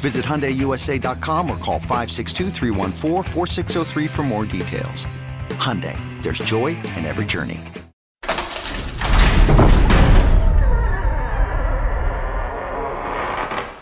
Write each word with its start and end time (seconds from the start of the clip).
Visit 0.00 0.24
HyundaiUSA.com 0.24 1.50
or 1.50 1.56
call 1.56 1.78
562 1.78 2.50
for 4.06 4.22
more 4.22 4.44
details. 4.44 5.06
Hyundai, 5.56 5.98
there's 6.22 6.38
joy 6.38 6.68
in 6.96 7.04
every 7.04 7.24
journey. 7.24 7.60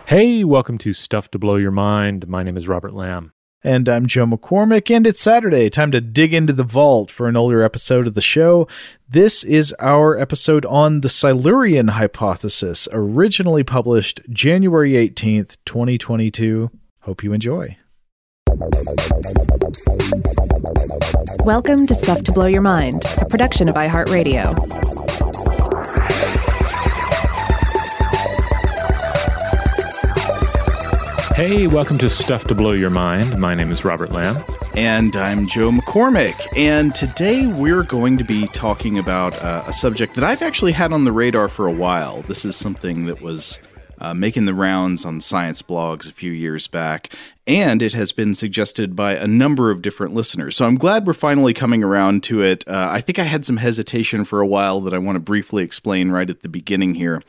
Hey, 0.06 0.44
welcome 0.44 0.76
to 0.78 0.92
Stuff 0.92 1.30
to 1.30 1.38
Blow 1.38 1.56
Your 1.56 1.70
Mind. 1.70 2.28
My 2.28 2.42
name 2.42 2.58
is 2.58 2.68
Robert 2.68 2.92
Lamb. 2.92 3.32
And 3.66 3.88
I'm 3.88 4.04
Joe 4.04 4.26
McCormick, 4.26 4.94
and 4.94 5.06
it's 5.06 5.22
Saturday. 5.22 5.70
Time 5.70 5.90
to 5.92 6.02
dig 6.02 6.34
into 6.34 6.52
the 6.52 6.64
vault 6.64 7.10
for 7.10 7.28
an 7.28 7.36
older 7.36 7.62
episode 7.62 8.06
of 8.06 8.12
the 8.12 8.20
show. 8.20 8.68
This 9.08 9.42
is 9.42 9.74
our 9.80 10.18
episode 10.18 10.66
on 10.66 11.00
the 11.00 11.08
Silurian 11.08 11.88
hypothesis, 11.88 12.86
originally 12.92 13.62
published 13.62 14.20
January 14.28 14.92
18th, 14.92 15.56
2022. 15.64 16.70
Hope 17.00 17.24
you 17.24 17.32
enjoy. 17.32 17.78
Welcome 21.46 21.86
to 21.86 21.94
Stuff 21.94 22.22
to 22.24 22.32
Blow 22.32 22.46
Your 22.46 22.60
Mind, 22.60 23.02
a 23.16 23.24
production 23.24 23.70
of 23.70 23.76
iHeartRadio. 23.76 24.83
Hey, 31.34 31.66
welcome 31.66 31.98
to 31.98 32.08
Stuff 32.08 32.44
to 32.44 32.54
Blow 32.54 32.70
Your 32.70 32.90
Mind. 32.90 33.40
My 33.40 33.56
name 33.56 33.72
is 33.72 33.84
Robert 33.84 34.12
Lamb. 34.12 34.36
And 34.76 35.16
I'm 35.16 35.48
Joe 35.48 35.72
McCormick. 35.72 36.46
And 36.56 36.94
today 36.94 37.48
we're 37.48 37.82
going 37.82 38.16
to 38.18 38.24
be 38.24 38.46
talking 38.46 38.98
about 38.98 39.34
uh, 39.42 39.64
a 39.66 39.72
subject 39.72 40.14
that 40.14 40.22
I've 40.22 40.42
actually 40.42 40.70
had 40.70 40.92
on 40.92 41.02
the 41.02 41.10
radar 41.10 41.48
for 41.48 41.66
a 41.66 41.72
while. 41.72 42.22
This 42.22 42.44
is 42.44 42.54
something 42.54 43.06
that 43.06 43.20
was 43.20 43.58
uh, 43.98 44.14
making 44.14 44.44
the 44.44 44.54
rounds 44.54 45.04
on 45.04 45.20
science 45.20 45.60
blogs 45.60 46.08
a 46.08 46.12
few 46.12 46.30
years 46.30 46.68
back, 46.68 47.12
and 47.48 47.82
it 47.82 47.94
has 47.94 48.12
been 48.12 48.34
suggested 48.34 48.94
by 48.94 49.16
a 49.16 49.26
number 49.26 49.72
of 49.72 49.82
different 49.82 50.14
listeners. 50.14 50.54
So 50.54 50.66
I'm 50.66 50.76
glad 50.76 51.04
we're 51.04 51.14
finally 51.14 51.52
coming 51.52 51.82
around 51.82 52.22
to 52.24 52.42
it. 52.42 52.62
Uh, 52.68 52.86
I 52.92 53.00
think 53.00 53.18
I 53.18 53.24
had 53.24 53.44
some 53.44 53.56
hesitation 53.56 54.24
for 54.24 54.40
a 54.40 54.46
while 54.46 54.78
that 54.82 54.94
I 54.94 54.98
want 54.98 55.16
to 55.16 55.20
briefly 55.20 55.64
explain 55.64 56.12
right 56.12 56.30
at 56.30 56.42
the 56.42 56.48
beginning 56.48 56.94
here. 56.94 57.22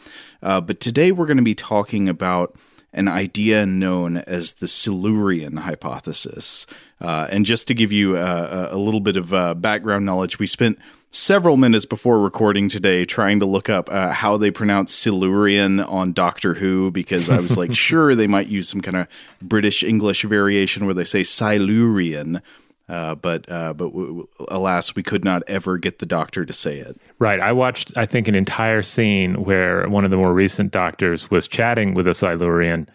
Uh, 0.44 0.62
but 0.62 0.80
today 0.80 1.12
we're 1.12 1.26
going 1.26 1.38
to 1.38 1.44
be 1.44 1.56
talking 1.56 2.08
about 2.08 2.56
an 2.96 3.10
idea 3.10 3.66
known 3.66 4.18
as 4.18 4.54
the 4.54 4.68
Silurian 4.68 5.58
hypothesis. 5.58 6.66
Uh, 7.02 7.28
and 7.30 7.46
just 7.46 7.68
to 7.68 7.74
give 7.74 7.92
you 7.92 8.18
uh, 8.18 8.70
a 8.72 8.78
little 8.78 9.02
bit 9.02 9.18
of 9.18 9.34
uh, 9.34 9.54
background 9.54 10.06
knowledge, 10.06 10.40
we 10.40 10.48
spent 10.48 10.80
several 11.12 11.58
minutes 11.58 11.86
before 11.86 12.20
recording 12.20 12.70
today 12.70 13.04
trying 13.04 13.42
to 13.42 13.46
look 13.46 13.70
up 13.70 13.90
uh, 13.92 14.12
how 14.12 14.38
they 14.38 14.50
pronounce 14.50 14.94
Silurian 14.94 15.82
on 15.82 16.14
Doctor 16.14 16.54
Who 16.54 16.90
because 16.90 17.30
I 17.30 17.40
was 17.40 17.58
like, 17.58 17.76
sure, 17.76 18.16
they 18.16 18.28
might 18.28 18.48
use 18.48 18.70
some 18.70 18.82
kind 18.82 18.96
of 18.96 19.08
British 19.42 19.84
English 19.84 20.24
variation 20.24 20.86
where 20.86 20.96
they 20.96 21.04
say 21.04 21.22
Silurian. 21.24 22.42
Uh, 22.88 23.16
but 23.16 23.50
uh, 23.52 23.74
but 23.74 23.86
w- 23.88 24.08
w- 24.08 24.28
alas, 24.50 24.96
we 24.96 25.02
could 25.02 25.26
not 25.26 25.42
ever 25.48 25.78
get 25.78 25.98
the 26.00 26.06
doctor 26.06 26.46
to 26.46 26.54
say 26.54 26.78
it. 26.78 27.00
Right. 27.18 27.40
I 27.40 27.52
watched, 27.52 27.92
I 27.98 28.06
think, 28.06 28.28
an 28.28 28.36
entire 28.36 28.84
scene 28.84 29.44
where 29.44 29.88
one 29.90 30.06
of 30.06 30.12
the 30.12 30.18
more 30.18 30.34
recent 30.34 30.72
doctors 30.72 31.32
was 31.32 31.48
chatting 31.48 31.96
with 31.96 32.06
a 32.06 32.14
Silurian 32.14 32.88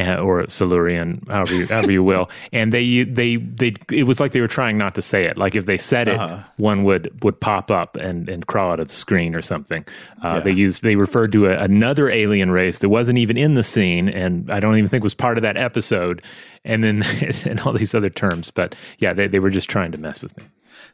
or 0.00 0.48
Silurian, 0.48 1.24
however 1.28 1.54
you, 1.54 1.66
however 1.66 1.92
you 1.92 2.02
will, 2.12 2.30
and 2.52 2.72
they 2.72 3.04
they 3.04 3.36
they 3.36 3.72
it 3.90 4.04
was 4.04 4.20
like 4.20 4.32
they 4.32 4.40
were 4.40 4.48
trying 4.48 4.78
not 4.78 4.94
to 4.94 5.02
say 5.02 5.24
it. 5.24 5.38
Like 5.38 5.54
if 5.54 5.66
they 5.66 5.78
said 5.78 6.08
it, 6.08 6.18
uh-huh. 6.18 6.42
one 6.56 6.84
would 6.84 7.22
would 7.22 7.40
pop 7.40 7.70
up 7.70 7.96
and 7.96 8.28
and 8.28 8.46
crawl 8.46 8.72
out 8.72 8.80
of 8.80 8.88
the 8.88 8.94
screen 8.94 9.34
or 9.34 9.42
something. 9.42 9.84
Uh, 10.22 10.34
yeah. 10.34 10.40
They 10.40 10.52
used 10.52 10.82
they 10.82 10.96
referred 10.96 11.32
to 11.32 11.46
a, 11.46 11.58
another 11.58 12.08
alien 12.08 12.50
race 12.50 12.78
that 12.78 12.88
wasn't 12.88 13.18
even 13.18 13.36
in 13.36 13.54
the 13.54 13.64
scene, 13.64 14.08
and 14.08 14.50
I 14.50 14.60
don't 14.60 14.76
even 14.76 14.88
think 14.88 15.04
was 15.04 15.14
part 15.14 15.38
of 15.38 15.42
that 15.42 15.56
episode. 15.56 16.22
And 16.64 16.82
then 16.82 17.02
and 17.44 17.60
all 17.60 17.72
these 17.72 17.94
other 17.94 18.10
terms, 18.10 18.50
but 18.50 18.74
yeah, 18.98 19.12
they 19.12 19.28
they 19.28 19.38
were 19.38 19.50
just 19.50 19.68
trying 19.68 19.92
to 19.92 19.98
mess 19.98 20.22
with 20.22 20.36
me. 20.36 20.44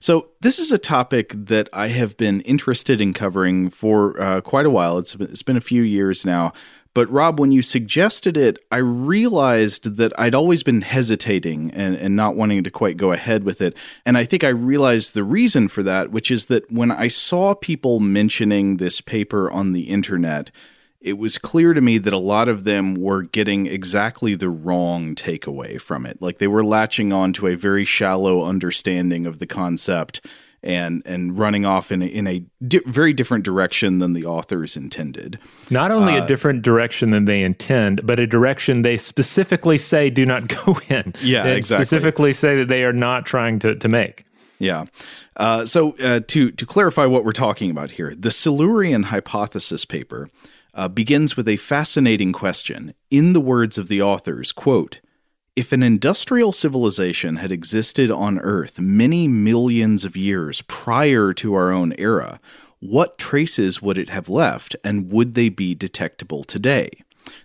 So, 0.03 0.29
this 0.41 0.59
is 0.59 0.73
a 0.73 0.79
topic 0.79 1.35
that 1.37 1.69
I 1.75 1.89
have 1.89 2.17
been 2.17 2.41
interested 2.43 3.03
in 3.03 3.13
covering 3.13 3.69
for 3.69 4.21
uh, 4.21 4.41
quite 4.41 4.65
a 4.65 4.71
while. 4.71 4.97
It's 4.97 5.15
been, 5.15 5.31
it's 5.31 5.43
been 5.43 5.59
a 5.59 5.61
few 5.61 5.83
years 5.83 6.25
now. 6.25 6.55
But 6.93 7.09
Rob, 7.11 7.39
when 7.39 7.53
you 7.53 7.63
suggested 7.63 8.37
it, 8.37 8.59
I 8.71 8.79
realized 8.79 9.97
that 9.97 10.13
I'd 10.19 10.35
always 10.35 10.65
been 10.65 10.81
hesitating 10.81 11.71
and, 11.73 11.95
and 11.95 12.17
not 12.17 12.35
wanting 12.35 12.65
to 12.65 12.71
quite 12.71 12.97
go 12.97 13.13
ahead 13.13 13.45
with 13.45 13.61
it. 13.61 13.77
And 14.05 14.19
I 14.19 14.25
think 14.25 14.43
I 14.43 14.49
realized 14.49 15.15
the 15.15 15.23
reason 15.23 15.69
for 15.69 15.85
that, 15.85 16.11
which 16.11 16.31
is 16.31 16.47
that 16.47 16.71
when 16.71 16.91
I 16.91 17.07
saw 17.07 17.55
people 17.55 18.01
mentioning 18.01 18.79
this 18.79 19.01
paper 19.01 19.49
on 19.51 19.73
the 19.73 19.83
internet, 19.83 20.51
it 21.01 21.17
was 21.17 21.39
clear 21.39 21.75
to 21.75 21.81
me 21.81 21.97
that 21.99 22.13
a 22.13 22.19
lot 22.19 22.49
of 22.49 22.65
them 22.65 22.95
were 22.95 23.23
getting 23.23 23.67
exactly 23.67 24.35
the 24.35 24.51
wrong 24.51 25.15
takeaway 25.15 25.81
from 25.81 26.05
it. 26.05 26.21
Like 26.21 26.39
they 26.39 26.49
were 26.49 26.65
latching 26.65 27.13
on 27.13 27.33
to 27.35 27.47
a 27.47 27.55
very 27.55 27.85
shallow 27.85 28.45
understanding 28.45 29.27
of 29.27 29.39
the 29.39 29.47
concept 29.47 30.21
and 30.63 31.03
and 31.05 31.39
running 31.39 31.65
off 31.65 31.91
in 31.91 32.03
a, 32.03 32.07
in 32.07 32.27
a 32.27 32.45
di- 32.67 32.83
very 32.87 33.13
different 33.13 33.45
direction 33.45 33.99
than 33.99 34.13
the 34.13 34.25
authors 34.25 34.77
intended. 34.77 35.39
Not 35.71 35.91
only 35.91 36.17
uh, 36.17 36.25
a 36.25 36.27
different 36.27 36.63
direction 36.63 37.11
than 37.11 37.25
they 37.25 37.43
intend, 37.43 38.07
but 38.07 38.21
a 38.21 38.27
direction 38.27 38.83
they 38.83 38.97
specifically 38.97 39.79
say 39.79 40.11
do 40.11 40.27
not 40.27 40.49
go 40.65 40.79
in. 40.89 41.15
Yeah, 41.21 41.45
they 41.45 41.57
exactly. 41.57 41.85
Specifically 41.85 42.33
say 42.33 42.57
that 42.57 42.69
they 42.69 42.85
are 42.85 42.93
not 42.93 43.27
trying 43.27 43.59
to 43.61 43.75
to 43.75 43.89
make. 43.89 44.25
Yeah. 44.59 44.87
Uh, 45.37 45.65
so 45.65 45.97
uh, 45.99 46.21
to 46.29 46.51
to 46.51 46.67
clarify 46.67 47.07
what 47.07 47.25
we're 47.25 47.33
talking 47.33 47.71
about 47.71 47.93
here, 47.93 48.15
the 48.15 48.31
Silurian 48.31 49.05
hypothesis 49.05 49.85
paper 49.85 50.29
uh, 50.75 50.89
begins 50.89 51.37
with 51.37 51.49
a 51.49 51.57
fascinating 51.57 52.33
question. 52.33 52.95
In 53.11 53.33
the 53.33 53.41
words 53.41 53.79
of 53.79 53.89
the 53.89 54.03
authors, 54.03 54.53
quote. 54.53 55.01
If 55.57 55.73
an 55.73 55.83
industrial 55.83 56.53
civilization 56.53 57.37
had 57.37 57.51
existed 57.51 58.11
on 58.11 58.39
Earth 58.39 58.79
many 58.79 59.27
millions 59.27 60.05
of 60.05 60.17
years 60.17 60.63
prior 60.63 61.33
to 61.35 61.55
our 61.55 61.73
own 61.73 61.93
era, 61.99 62.41
what 62.79 63.19
traces 63.19 63.83
would 63.83 63.99
it 63.99 64.09
have 64.11 64.29
left 64.29 64.77
and 64.85 65.11
would 65.11 65.35
they 65.35 65.49
be 65.49 65.75
detectable 65.75 66.45
today? 66.45 66.91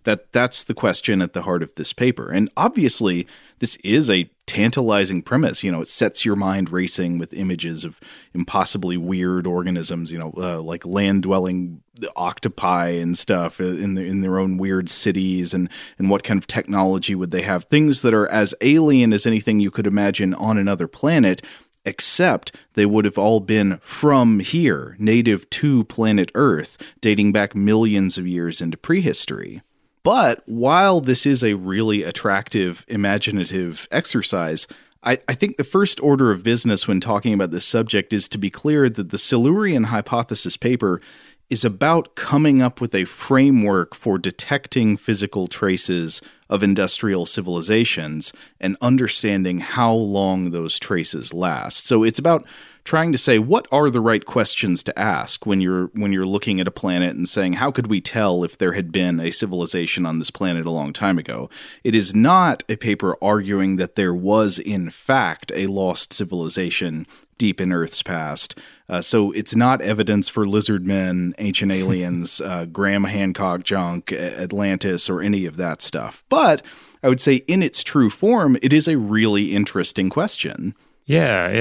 That 0.04 0.32
that's 0.32 0.64
the 0.64 0.74
question 0.74 1.22
at 1.22 1.34
the 1.34 1.42
heart 1.44 1.64
of 1.64 1.76
this 1.76 1.94
paper. 1.94 2.32
And 2.32 2.50
obviously, 2.56 3.28
this 3.60 3.76
is 3.78 4.10
a 4.10 4.30
tantalizing 4.48 5.22
premise. 5.22 5.64
You 5.64 5.72
know, 5.72 5.82
it 5.82 5.88
sets 5.88 6.26
your 6.26 6.36
mind 6.36 6.72
racing 6.72 7.18
with 7.18 7.34
images 7.34 7.84
of 7.84 8.00
impossibly 8.34 8.98
weird 8.98 9.48
organisms. 9.48 10.12
You 10.12 10.20
know, 10.20 10.34
uh, 10.38 10.62
like 10.62 10.86
land 10.86 11.24
dwelling 11.24 11.82
octopi 12.16 12.90
and 12.90 13.18
stuff 13.18 13.60
in 13.60 13.96
the, 13.96 14.04
in 14.04 14.22
their 14.22 14.38
own 14.40 14.58
weird 14.58 14.90
cities, 14.90 15.54
and 15.54 15.70
and 15.98 16.10
what 16.10 16.24
kind 16.24 16.38
of 16.38 16.48
technology 16.48 17.16
would 17.16 17.32
they 17.32 17.44
have? 17.44 17.66
Things 17.66 18.02
that 18.02 18.14
are 18.14 18.28
as 18.28 18.54
alien 18.62 19.14
as 19.14 19.26
anything 19.26 19.60
you 19.60 19.72
could 19.72 19.88
imagine 19.88 20.34
on 20.34 20.58
another 20.58 20.88
planet. 20.88 21.42
Except 21.88 22.52
they 22.74 22.88
would 22.88 23.06
have 23.06 23.20
all 23.20 23.40
been 23.40 23.78
from 23.78 24.40
here, 24.40 24.96
native 24.98 25.48
to 25.52 25.84
planet 25.84 26.32
Earth, 26.34 26.80
dating 27.00 27.32
back 27.32 27.54
millions 27.54 28.18
of 28.18 28.26
years 28.26 28.60
into 28.60 28.76
prehistory. 28.76 29.62
But 30.06 30.44
while 30.46 31.02
this 31.02 31.26
is 31.26 31.44
a 31.44 31.56
really 31.56 32.04
attractive, 32.04 32.86
imaginative 32.88 33.88
exercise, 33.90 34.68
I, 35.04 35.18
I, 35.28 35.34
think 35.34 35.58
the 35.58 35.64
first 35.64 36.00
order 36.00 36.30
of 36.30 36.44
business 36.44 36.88
when 36.88 37.00
talking 37.00 37.34
about 37.34 37.50
this 37.50 37.66
subject 37.66 38.14
is 38.14 38.30
to 38.30 38.38
be 38.38 38.52
clear 38.52 38.88
that 38.88 39.10
the 39.10 39.18
Silurian 39.18 39.86
hypothesis 39.86 40.58
paper 40.58 41.02
is 41.50 41.66
about 41.66 42.14
coming 42.14 42.62
up 42.62 42.80
with 42.80 42.94
a 42.94 43.06
framework 43.06 43.96
for 43.96 44.20
detecting 44.20 44.96
physical 44.96 45.48
traces 45.48 46.22
of 46.52 46.62
industrial 46.62 47.26
civilizations 47.26 48.32
and 48.60 48.78
understanding 48.82 49.58
how 49.58 49.92
long 49.92 50.52
those 50.52 50.78
traces 50.78 51.34
last. 51.34 51.88
So 51.88 52.04
it's 52.04 52.20
about 52.20 52.46
trying 52.86 53.12
to 53.12 53.18
say 53.18 53.40
what 53.40 53.68
are 53.72 53.90
the 53.90 54.00
right 54.00 54.26
questions 54.26 54.84
to 54.84 54.98
ask 54.98 55.46
when 55.46 55.60
you're 55.60 55.88
when 55.88 56.14
you're 56.14 56.26
looking 56.26 56.62
at 56.62 56.68
a 56.68 56.72
planet 56.72 57.16
and 57.16 57.28
saying 57.28 57.54
how 57.54 57.72
could 57.72 57.88
we 57.88 58.00
tell 58.00 58.44
if 58.44 58.58
there 58.58 58.74
had 58.74 58.92
been 58.92 59.20
a 59.20 59.32
civilization 59.32 60.06
on 60.06 60.20
this 60.20 60.32
planet 60.32 60.66
a 60.66 60.72
long 60.72 60.94
time 60.94 61.18
ago? 61.18 61.50
It 61.84 61.96
is 61.96 62.16
not 62.16 62.64
a 62.70 62.78
paper 62.78 63.18
arguing 63.22 63.76
that 63.78 63.96
there 63.96 64.14
was 64.14 64.60
in 64.60 64.90
fact 64.92 65.52
a 65.56 65.68
lost 65.68 66.14
civilization 66.14 67.08
deep 67.38 67.60
in 67.60 67.74
earth's 67.74 68.02
past. 68.02 68.58
Uh, 68.88 69.02
so 69.02 69.32
it's 69.32 69.56
not 69.56 69.82
evidence 69.82 70.30
for 70.30 70.48
lizard 70.48 70.86
men 70.86 71.34
ancient 71.40 71.72
aliens 71.72 72.40
uh, 72.40 72.66
graham 72.66 73.06
hancock 73.06 73.64
junk 73.64 74.14
atlantis 74.14 75.10
or 75.10 75.22
any 75.22 75.46
of 75.46 75.58
that 75.58 75.82
stuff. 75.82 76.24
But 76.30 76.62
i 77.02 77.10
would 77.10 77.20
say 77.20 77.36
in 77.48 77.64
its 77.64 77.84
true 77.84 78.12
form 78.12 78.58
it 78.62 78.72
is 78.72 78.88
a 78.88 78.98
really 78.98 79.56
interesting 79.56 80.12
question 80.12 80.76
yeah, 81.06 81.52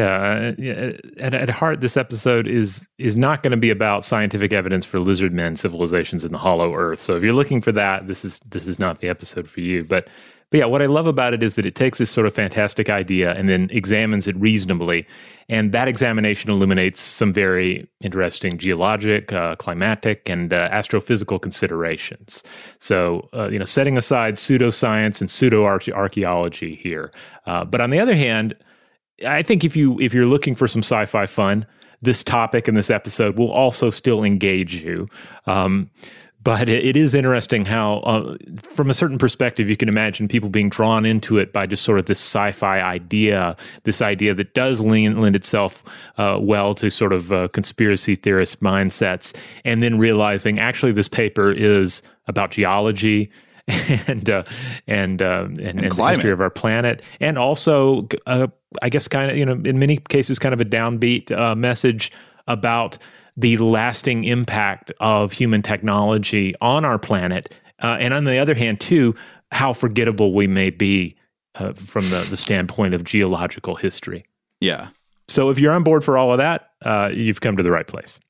yeah. 0.57 0.85
Uh, 0.89 0.93
at, 1.21 1.35
at 1.35 1.51
heart, 1.51 1.83
this 1.83 1.99
episode 1.99 2.49
is 2.49 2.87
is 2.97 3.15
not 3.15 3.43
going 3.43 3.51
to 3.51 3.59
be 3.59 3.71
about 3.71 4.03
scientific 4.03 4.55
evidence 4.55 4.87
for 4.87 4.99
lizard 4.99 5.35
men 5.35 5.57
civilizations 5.57 6.25
in 6.25 6.33
the 6.33 6.39
Hollow 6.39 6.75
Earth. 6.75 7.03
So 7.03 7.15
if 7.17 7.23
you're 7.23 7.35
looking 7.35 7.61
for 7.61 7.73
that, 7.73 8.07
this 8.07 8.25
is 8.25 8.41
this 8.47 8.67
is 8.67 8.79
not 8.79 9.01
the 9.01 9.09
episode 9.09 9.47
for 9.47 9.61
you. 9.61 9.85
But 9.85 10.09
but 10.51 10.59
yeah, 10.59 10.65
what 10.65 10.81
I 10.81 10.87
love 10.87 11.07
about 11.07 11.35
it 11.35 11.43
is 11.43 11.55
that 11.55 11.67
it 11.67 11.75
takes 11.75 11.99
this 11.99 12.11
sort 12.11 12.27
of 12.27 12.33
fantastic 12.33 12.89
idea 12.89 13.35
and 13.35 13.47
then 13.47 13.69
examines 13.71 14.27
it 14.27 14.37
reasonably, 14.37 15.07
and 15.51 15.73
that 15.73 15.89
examination 15.89 16.51
illuminates 16.51 17.03
some 17.03 17.35
very 17.35 17.87
interesting 18.01 18.57
geologic, 18.57 19.31
uh, 19.31 19.57
climatic, 19.57 20.27
and 20.31 20.55
uh, 20.55 20.71
astrophysical 20.71 21.39
considerations. 21.39 22.43
So 22.79 23.29
uh, 23.35 23.49
you 23.49 23.59
know, 23.59 23.67
setting 23.67 23.99
aside 23.99 24.37
pseudoscience 24.37 25.21
and 25.21 25.31
pseudo 25.31 25.67
archaeology 25.67 26.77
here, 26.77 27.13
uh, 27.45 27.67
but 27.67 27.83
on 27.83 27.91
the 27.91 28.01
other 28.01 28.17
hand 28.17 28.55
I 29.27 29.43
think 29.43 29.65
if 29.65 29.77
you 29.77 30.01
if 30.01 30.13
you're 30.15 30.27
looking 30.27 30.55
for 30.55 30.67
some 30.69 30.83
sci-fi 30.83 31.27
fun, 31.27 31.67
this 32.03 32.25
topic 32.25 32.69
and 32.69 32.77
this 32.77 32.91
episode 32.91 33.39
will 33.39 33.51
also 33.51 33.91
still 33.91 34.25
engage 34.25 34.75
you. 34.83 35.07
Um, 35.47 35.91
but 36.43 36.69
it, 36.69 36.85
it 36.85 36.97
is 36.97 37.15
interesting 37.15 37.65
how, 37.65 38.01
uh, 38.01 38.37
from 38.63 38.91
a 38.91 38.95
certain 38.95 39.17
perspective, 39.17 39.71
you 39.71 39.79
can 39.79 39.89
imagine 39.89 40.29
people 40.29 40.51
being 40.51 40.69
drawn 40.69 41.07
into 41.07 41.39
it 41.39 41.55
by 41.55 41.65
just 41.67 41.83
sort 41.83 41.99
of 41.99 42.05
this 42.05 42.21
sci-fi 42.21 42.81
idea, 42.81 43.57
this 43.85 44.03
idea 44.03 44.35
that 44.35 44.53
does 44.53 44.81
lean, 44.81 45.19
lend 45.21 45.37
itself 45.37 45.83
uh, 46.19 46.39
well 46.41 46.75
to 46.75 46.91
sort 46.91 47.15
of 47.15 47.33
uh, 47.33 47.49
conspiracy 47.49 48.15
theorist 48.15 48.61
mindsets, 48.61 49.35
and 49.65 49.83
then 49.83 49.99
realizing 49.99 50.59
actually 50.59 50.93
this 50.93 51.09
paper 51.09 51.51
is 51.51 52.03
about 52.27 52.51
geology 52.51 53.31
and 54.09 54.29
uh, 54.29 54.43
and, 54.87 55.23
uh, 55.23 55.47
and, 55.47 55.61
and, 55.61 55.81
and 55.85 55.93
the 55.93 56.09
history 56.09 56.31
of 56.31 56.41
our 56.41 56.51
planet, 56.51 57.03
and 57.19 57.39
also, 57.39 58.07
uh, 58.27 58.47
I 58.83 58.91
guess, 58.91 59.09
kind 59.09 59.31
of 59.31 59.39
you 59.39 59.47
know, 59.47 59.55
in 59.65 59.79
many 59.79 59.97
cases, 59.97 60.39
kind 60.39 60.53
of 60.53 60.61
a 60.61 60.67
downbeat 60.67 61.33
uh, 61.33 61.55
message 61.55 62.13
about 62.47 62.99
the 63.37 63.57
lasting 63.57 64.25
impact 64.25 64.93
of 65.01 65.33
human 65.33 65.63
technology 65.63 66.55
on 66.61 66.85
our 66.85 66.99
planet, 66.99 67.59
uh, 67.83 67.97
and 67.99 68.13
on 68.13 68.25
the 68.25 68.37
other 68.37 68.55
hand, 68.55 68.81
too, 68.81 69.15
how 69.51 69.73
forgettable 69.73 70.35
we 70.35 70.47
may 70.47 70.69
be 70.69 71.17
uh, 71.55 71.73
from 71.73 72.11
the, 72.11 72.27
the 72.29 72.37
standpoint 72.37 72.93
of 72.93 73.03
geological 73.03 73.77
history. 73.77 74.23
Yeah. 74.61 74.89
So 75.27 75.49
if 75.49 75.59
you're 75.59 75.73
on 75.73 75.85
board 75.85 76.05
for 76.05 76.19
all 76.19 76.33
of 76.33 76.39
that, 76.39 76.71
you've 77.15 77.41
come 77.41 77.57
to 77.57 77.63
the 77.63 77.71
right 77.71 77.87
place. 77.87 78.21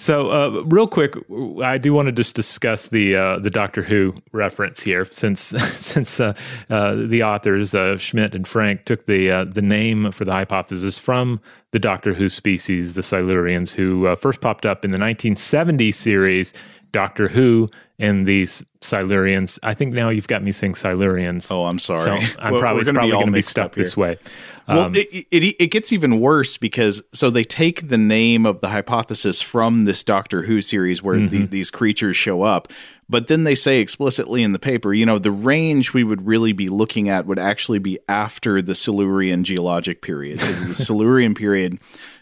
So, 0.00 0.30
uh, 0.30 0.62
real 0.62 0.86
quick, 0.86 1.14
I 1.62 1.76
do 1.76 1.92
want 1.92 2.06
to 2.06 2.12
just 2.12 2.34
discuss 2.34 2.88
the 2.88 3.14
uh, 3.14 3.38
the 3.38 3.50
Doctor 3.50 3.82
Who 3.82 4.14
reference 4.32 4.80
here, 4.80 5.04
since 5.04 5.40
since 5.74 6.18
uh, 6.18 6.32
uh 6.70 6.94
the 6.94 7.22
authors 7.22 7.74
uh, 7.74 7.98
Schmidt 7.98 8.34
and 8.34 8.48
Frank 8.48 8.86
took 8.86 9.04
the 9.04 9.30
uh, 9.30 9.44
the 9.44 9.60
name 9.60 10.10
for 10.10 10.24
the 10.24 10.32
hypothesis 10.32 10.96
from 10.96 11.38
the 11.72 11.78
Doctor 11.78 12.14
Who 12.14 12.30
species, 12.30 12.94
the 12.94 13.02
Silurians, 13.02 13.74
who 13.74 14.16
first 14.16 14.40
popped 14.40 14.64
up 14.64 14.86
in 14.86 14.90
the 14.90 14.98
1970 14.98 15.92
series 15.92 16.54
Doctor 16.92 17.28
Who 17.28 17.68
and 18.00 18.26
these 18.26 18.64
Silurians. 18.80 19.58
I 19.62 19.74
think 19.74 19.92
now 19.92 20.08
you've 20.08 20.26
got 20.26 20.42
me 20.42 20.52
saying 20.52 20.72
Silurians. 20.72 21.52
Oh, 21.52 21.66
I'm 21.66 21.78
sorry. 21.78 22.02
So 22.02 22.12
I'm 22.38 22.52
well, 22.54 22.60
probably, 22.60 22.90
probably 22.90 23.10
going 23.10 23.26
to 23.26 23.32
be 23.32 23.42
stuck 23.42 23.74
this 23.74 23.94
way. 23.94 24.18
Well, 24.66 24.86
um, 24.86 24.94
it, 24.94 25.26
it, 25.30 25.62
it 25.62 25.66
gets 25.70 25.92
even 25.92 26.18
worse 26.18 26.56
because 26.56 27.02
so 27.12 27.28
they 27.28 27.44
take 27.44 27.88
the 27.88 27.98
name 27.98 28.46
of 28.46 28.60
the 28.62 28.68
hypothesis 28.68 29.42
from 29.42 29.84
this 29.84 30.02
Doctor 30.02 30.42
Who 30.42 30.62
series 30.62 31.02
where 31.02 31.16
mm-hmm. 31.16 31.42
the, 31.42 31.46
these 31.46 31.70
creatures 31.70 32.16
show 32.16 32.42
up, 32.42 32.68
but 33.08 33.28
then 33.28 33.44
they 33.44 33.54
say 33.54 33.80
explicitly 33.80 34.42
in 34.42 34.52
the 34.52 34.58
paper, 34.58 34.94
you 34.94 35.04
know, 35.04 35.18
the 35.18 35.32
range 35.32 35.92
we 35.92 36.04
would 36.04 36.26
really 36.26 36.52
be 36.52 36.68
looking 36.68 37.08
at 37.08 37.26
would 37.26 37.38
actually 37.38 37.80
be 37.80 37.98
after 38.08 38.62
the 38.62 38.74
Silurian 38.74 39.44
geologic 39.44 40.00
period. 40.00 40.38
Because 40.38 40.78
the 40.78 40.84
Silurian 40.84 41.34
period 41.34 41.78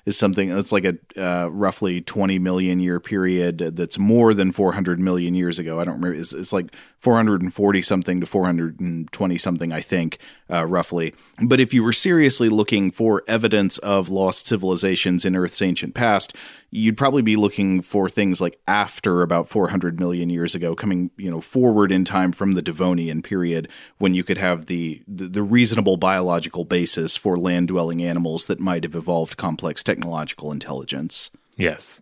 is 0.09 0.17
something 0.17 0.49
that's 0.49 0.73
like 0.73 0.85
a 0.85 0.97
uh, 1.17 1.49
roughly 1.49 2.01
20 2.01 2.39
million 2.39 2.81
year 2.81 2.99
period 2.99 3.59
that's 3.59 3.99
more 3.99 4.33
than 4.35 4.51
400 4.51 4.99
million 4.99 5.35
years 5.35 5.59
ago. 5.59 5.79
I 5.79 5.85
don't 5.85 5.97
remember. 5.97 6.19
It's, 6.19 6.33
it's 6.33 6.53
like 6.53 6.75
440 6.99 7.83
something 7.83 8.21
to 8.21 8.27
420 8.27 9.39
something, 9.39 9.73
I 9.73 9.81
think, 9.81 10.19
uh, 10.51 10.67
roughly. 10.67 11.15
But 11.43 11.61
if 11.61 11.73
you 11.75 11.83
were 11.83 11.93
seriously 11.93 12.49
looking 12.49 12.91
for 12.91 13.23
evidence 13.27 13.79
of 13.79 14.09
lost 14.09 14.47
civilizations 14.47 15.25
in 15.25 15.37
Earth's 15.37 15.63
ancient 15.63 15.95
past, 15.95 16.35
you'd 16.71 16.97
probably 16.97 17.23
be 17.23 17.37
looking 17.37 17.81
for 17.83 18.09
things 18.09 18.41
like 18.41 18.59
after 18.67 19.23
about 19.23 19.49
400 19.49 19.99
million 19.99 20.31
years 20.31 20.55
ago, 20.55 20.75
coming 20.75 21.11
you 21.17 21.31
know 21.31 21.41
forward 21.41 21.93
in 21.93 22.05
time 22.05 22.33
from 22.33 22.53
the 22.53 22.63
Devonian 22.63 23.23
period, 23.23 23.69
when 23.99 24.15
you 24.15 24.25
could 24.25 24.39
have 24.39 24.67
the 24.67 25.03
the, 25.07 25.29
the 25.29 25.43
reasonable 25.43 25.97
biological 25.97 26.65
basis 26.65 27.17
for 27.17 27.37
land 27.37 27.69
dwelling 27.69 28.03
animals 28.03 28.47
that 28.47 28.61
might 28.61 28.85
have 28.85 28.95
evolved 28.95 29.37
complex 29.37 29.83
technological 29.83 30.53
intelligence. 30.53 31.31
Yes. 31.57 32.01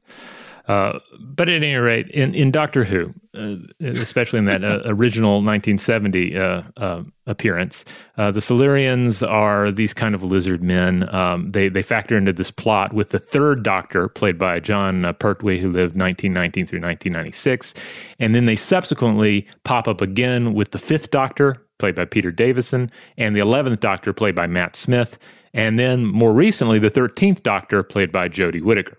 Uh, 0.68 0.98
but 1.20 1.48
at 1.48 1.62
any 1.62 1.76
rate, 1.76 2.08
in, 2.08 2.34
in 2.34 2.50
Doctor 2.50 2.82
Who, 2.82 3.12
uh, 3.34 3.56
especially 3.80 4.40
in 4.40 4.46
that 4.46 4.64
uh, 4.64 4.82
original 4.86 5.34
1970 5.34 6.36
uh, 6.36 6.62
uh, 6.76 7.02
appearance, 7.26 7.84
the 8.16 8.40
Silurians 8.40 9.26
are 9.26 9.70
these 9.70 9.94
kind 9.94 10.14
of 10.14 10.24
lizard 10.24 10.64
men. 10.64 11.12
Um, 11.14 11.50
they 11.50 11.68
they 11.68 11.82
factor 11.82 12.16
into 12.16 12.32
this 12.32 12.50
plot 12.50 12.92
with 12.92 13.10
the 13.10 13.18
third 13.18 13.62
Doctor, 13.62 14.08
played 14.08 14.38
by 14.38 14.58
Jon 14.58 15.14
Pertwee, 15.20 15.58
who 15.58 15.68
lived 15.68 15.96
1919 15.96 16.66
through 16.66 16.80
1996, 16.80 17.74
and 18.18 18.34
then 18.34 18.46
they 18.46 18.56
subsequently 18.56 19.46
pop 19.62 19.86
up 19.86 20.00
again 20.00 20.52
with 20.52 20.72
the 20.72 20.78
fifth 20.78 21.12
Doctor, 21.12 21.56
played 21.78 21.94
by 21.94 22.04
Peter 22.04 22.32
Davison, 22.32 22.90
and 23.16 23.36
the 23.36 23.40
eleventh 23.40 23.78
Doctor, 23.78 24.12
played 24.12 24.34
by 24.34 24.48
Matt 24.48 24.74
Smith, 24.74 25.16
and 25.54 25.78
then 25.78 26.04
more 26.04 26.32
recently, 26.32 26.80
the 26.80 26.90
thirteenth 26.90 27.44
Doctor, 27.44 27.84
played 27.84 28.10
by 28.10 28.28
Jodie 28.28 28.62
Whittaker. 28.62 28.98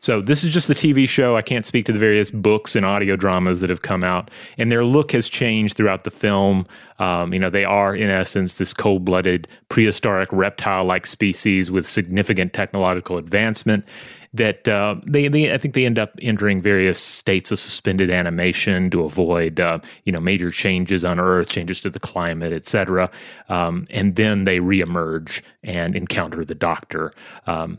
So 0.00 0.22
this 0.22 0.42
is 0.42 0.52
just 0.52 0.68
the 0.68 0.74
TV 0.74 1.08
show. 1.08 1.36
I 1.36 1.42
can't 1.42 1.64
speak 1.64 1.86
to 1.86 1.92
the 1.92 1.98
various 1.98 2.30
books 2.30 2.74
and 2.74 2.84
audio 2.86 3.16
dramas 3.16 3.60
that 3.60 3.70
have 3.70 3.82
come 3.82 4.02
out, 4.02 4.30
and 4.56 4.72
their 4.72 4.84
look 4.84 5.12
has 5.12 5.28
changed 5.28 5.76
throughout 5.76 6.04
the 6.04 6.10
film. 6.10 6.66
Um, 6.98 7.32
you 7.32 7.38
know, 7.38 7.50
they 7.50 7.64
are 7.64 7.94
in 7.94 8.10
essence 8.10 8.54
this 8.54 8.74
cold-blooded 8.74 9.46
prehistoric 9.68 10.28
reptile-like 10.32 11.06
species 11.06 11.70
with 11.70 11.86
significant 11.86 12.52
technological 12.52 13.18
advancement. 13.18 13.86
That 14.32 14.68
uh, 14.68 14.94
they, 15.04 15.26
they, 15.26 15.52
I 15.52 15.58
think 15.58 15.74
they 15.74 15.84
end 15.84 15.98
up 15.98 16.14
entering 16.22 16.62
various 16.62 17.00
states 17.00 17.50
of 17.50 17.58
suspended 17.58 18.10
animation 18.10 18.88
to 18.90 19.02
avoid, 19.02 19.58
uh, 19.58 19.80
you 20.04 20.12
know, 20.12 20.20
major 20.20 20.52
changes 20.52 21.04
on 21.04 21.18
Earth, 21.18 21.50
changes 21.50 21.80
to 21.80 21.90
the 21.90 21.98
climate, 21.98 22.52
etc. 22.52 23.10
Um, 23.48 23.86
and 23.90 24.14
then 24.14 24.44
they 24.44 24.60
reemerge 24.60 25.42
and 25.64 25.96
encounter 25.96 26.44
the 26.44 26.54
Doctor. 26.54 27.12
Um, 27.48 27.78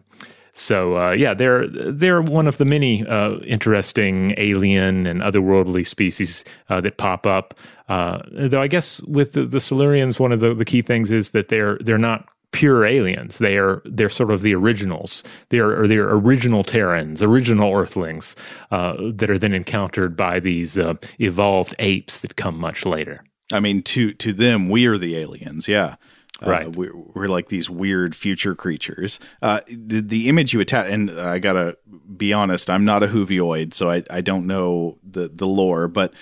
so 0.54 0.98
uh, 0.98 1.12
yeah, 1.12 1.34
they're 1.34 1.68
they're 1.68 2.22
one 2.22 2.48
of 2.48 2.58
the 2.58 2.66
many 2.66 3.06
uh, 3.06 3.38
interesting 3.40 4.34
alien 4.38 5.08
and 5.08 5.22
otherworldly 5.22 5.86
species 5.88 6.44
uh, 6.70 6.82
that 6.82 6.98
pop 6.98 7.26
up. 7.26 7.54
Uh, 7.88 8.22
though 8.32 8.62
I 8.62 8.68
guess 8.68 9.02
with 9.02 9.34
the, 9.34 9.46
the 9.46 9.60
Silurians, 9.60 10.20
one 10.20 10.32
of 10.32 10.40
the, 10.40 10.54
the 10.54 10.66
key 10.66 10.82
things 10.82 11.12
is 11.12 11.32
that 11.32 11.50
they're 11.50 11.78
they're 11.80 11.98
not 11.98 12.28
pure 12.52 12.86
aliens. 12.86 13.38
They 13.38 13.58
are 13.58 13.82
they're 13.86 14.10
sort 14.10 14.32
of 14.32 14.42
the 14.42 14.54
originals. 14.54 15.24
They 15.50 15.60
are 15.60 15.88
they're 15.88 16.10
original 16.10 16.64
Terrans, 16.64 17.24
original 17.24 17.74
Earthlings 17.74 18.36
uh, 18.72 18.96
that 19.14 19.30
are 19.30 19.38
then 19.38 19.54
encountered 19.54 20.16
by 20.18 20.40
these 20.40 20.78
uh, 20.78 20.96
evolved 21.20 21.76
apes 21.80 22.20
that 22.20 22.36
come 22.36 22.58
much 22.58 22.86
later. 22.86 23.24
I 23.52 23.60
mean, 23.60 23.82
to 23.84 24.14
to 24.14 24.34
them, 24.34 24.70
we 24.70 24.86
are 24.86 24.98
the 24.98 25.18
aliens. 25.18 25.68
Yeah. 25.68 25.96
Uh, 26.42 26.50
Right. 26.50 26.76
we're, 26.76 26.96
we're 26.96 27.28
like 27.28 27.50
these 27.50 27.70
weird 27.70 28.16
future 28.16 28.56
creatures. 28.56 29.20
Uh, 29.42 29.62
the, 29.68 30.02
the 30.02 30.28
image 30.28 30.54
you 30.54 30.60
attach, 30.60 30.90
and 30.90 31.12
I 31.12 31.40
gotta 31.40 31.78
be 32.18 32.34
honest, 32.34 32.70
I'm 32.70 32.86
not 32.86 33.04
a 33.04 33.08
Whovian, 33.08 33.74
so 33.74 33.92
I, 33.92 34.04
I 34.10 34.22
don't 34.22 34.48
know 34.48 34.98
the, 35.04 35.30
the 35.34 35.46
lore, 35.48 35.88
but 35.88 36.14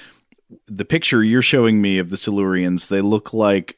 the 0.67 0.85
picture 0.85 1.23
you're 1.23 1.41
showing 1.41 1.81
me 1.81 1.99
of 1.99 2.09
the 2.09 2.15
Silurians, 2.15 2.87
they 2.87 3.01
look 3.01 3.33
like 3.33 3.77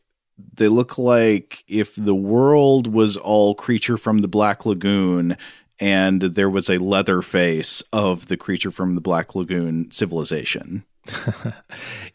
they 0.54 0.68
look 0.68 0.98
like 0.98 1.64
if 1.68 1.94
the 1.96 2.16
world 2.16 2.88
was 2.88 3.16
all 3.18 3.54
creature 3.54 3.98
from 3.98 4.20
the 4.20 4.28
Black 4.28 4.66
Lagoon 4.66 5.38
and 5.80 6.22
there 6.22 6.50
was 6.50 6.70
a 6.70 6.78
leather 6.78 7.22
face 7.22 7.82
of 7.94 8.28
the 8.28 8.38
creature 8.38 8.72
from 8.72 8.96
the 8.96 9.02
Black 9.02 9.36
Lagoon 9.36 9.92
civilization. 9.92 10.84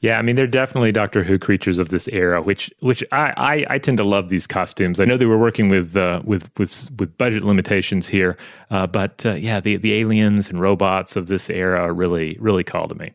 Yeah, 0.00 0.18
I 0.18 0.22
mean 0.22 0.36
they're 0.36 0.46
definitely 0.46 0.92
Doctor 0.92 1.22
Who 1.22 1.38
creatures 1.38 1.78
of 1.78 1.88
this 1.88 2.06
era, 2.08 2.42
which 2.42 2.70
which 2.80 3.02
I, 3.12 3.32
I, 3.36 3.74
I 3.74 3.78
tend 3.78 3.96
to 3.98 4.04
love 4.04 4.28
these 4.28 4.46
costumes. 4.46 5.00
I 5.00 5.04
know 5.04 5.16
they 5.16 5.26
were 5.26 5.38
working 5.38 5.68
with 5.68 5.96
uh, 5.96 6.20
with 6.24 6.50
with 6.58 6.90
with 6.98 7.16
budget 7.16 7.42
limitations 7.42 8.08
here, 8.08 8.36
uh, 8.70 8.86
but 8.86 9.24
uh, 9.24 9.34
yeah, 9.34 9.58
the 9.58 9.76
the 9.76 9.94
aliens 9.94 10.50
and 10.50 10.60
robots 10.60 11.16
of 11.16 11.28
this 11.28 11.48
era 11.48 11.90
really 11.92 12.36
really 12.40 12.62
call 12.62 12.88
to 12.88 12.94
me. 12.94 13.06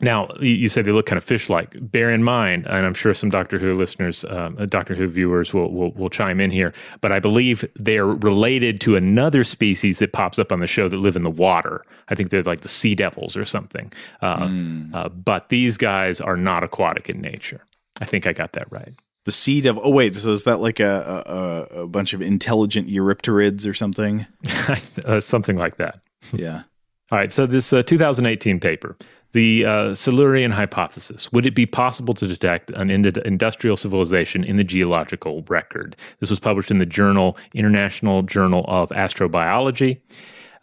Now, 0.00 0.28
you 0.40 0.68
say 0.68 0.82
they 0.82 0.92
look 0.92 1.06
kind 1.06 1.16
of 1.16 1.24
fish-like. 1.24 1.74
Bear 1.80 2.10
in 2.10 2.22
mind, 2.22 2.66
and 2.66 2.84
I'm 2.84 2.92
sure 2.92 3.14
some 3.14 3.30
Doctor 3.30 3.58
Who 3.58 3.74
listeners, 3.74 4.26
um, 4.28 4.56
uh, 4.58 4.66
Doctor 4.66 4.94
Who 4.94 5.08
viewers 5.08 5.54
will, 5.54 5.72
will 5.72 5.92
will 5.92 6.10
chime 6.10 6.38
in 6.38 6.50
here, 6.50 6.74
but 7.00 7.12
I 7.12 7.18
believe 7.18 7.64
they're 7.76 8.06
related 8.06 8.78
to 8.82 8.96
another 8.96 9.42
species 9.42 9.98
that 10.00 10.12
pops 10.12 10.38
up 10.38 10.52
on 10.52 10.60
the 10.60 10.66
show 10.66 10.88
that 10.90 10.98
live 10.98 11.16
in 11.16 11.22
the 11.22 11.30
water. 11.30 11.82
I 12.08 12.14
think 12.14 12.28
they're 12.28 12.42
like 12.42 12.60
the 12.60 12.68
sea 12.68 12.94
devils 12.94 13.38
or 13.38 13.46
something. 13.46 13.90
Uh, 14.20 14.50
uh, 14.92 15.08
but 15.08 15.48
these 15.48 15.78
guys 15.78 16.20
are 16.20 16.36
not 16.36 16.62
aquatic 16.62 17.08
in 17.08 17.22
nature. 17.22 17.64
I 18.00 18.04
think 18.04 18.26
I 18.26 18.34
got 18.34 18.52
that 18.52 18.70
right. 18.70 18.92
The 19.24 19.32
sea 19.32 19.62
devil. 19.62 19.80
Oh 19.82 19.90
wait, 19.90 20.14
so 20.14 20.30
is 20.30 20.44
that 20.44 20.58
like 20.60 20.78
a 20.78 21.66
a, 21.72 21.82
a 21.82 21.86
bunch 21.86 22.12
of 22.12 22.20
intelligent 22.20 22.86
Eurypterids 22.88 23.66
or 23.66 23.72
something? 23.72 24.26
uh, 25.06 25.20
something 25.20 25.56
like 25.56 25.78
that. 25.78 26.00
yeah. 26.34 26.64
All 27.12 27.18
right, 27.18 27.30
so 27.30 27.46
this 27.46 27.72
uh, 27.72 27.84
2018 27.84 28.58
paper, 28.58 28.96
the 29.32 29.64
uh, 29.64 29.94
Silurian 29.94 30.50
hypothesis. 30.50 31.30
Would 31.32 31.46
it 31.46 31.54
be 31.54 31.66
possible 31.66 32.14
to 32.14 32.26
detect 32.26 32.70
an 32.70 32.90
ind- 32.90 33.18
industrial 33.18 33.76
civilization 33.76 34.44
in 34.44 34.56
the 34.56 34.64
geological 34.64 35.42
record? 35.48 35.96
This 36.20 36.30
was 36.30 36.40
published 36.40 36.70
in 36.70 36.78
the 36.78 36.86
journal 36.86 37.36
International 37.54 38.22
Journal 38.22 38.64
of 38.68 38.90
Astrobiology. 38.90 40.00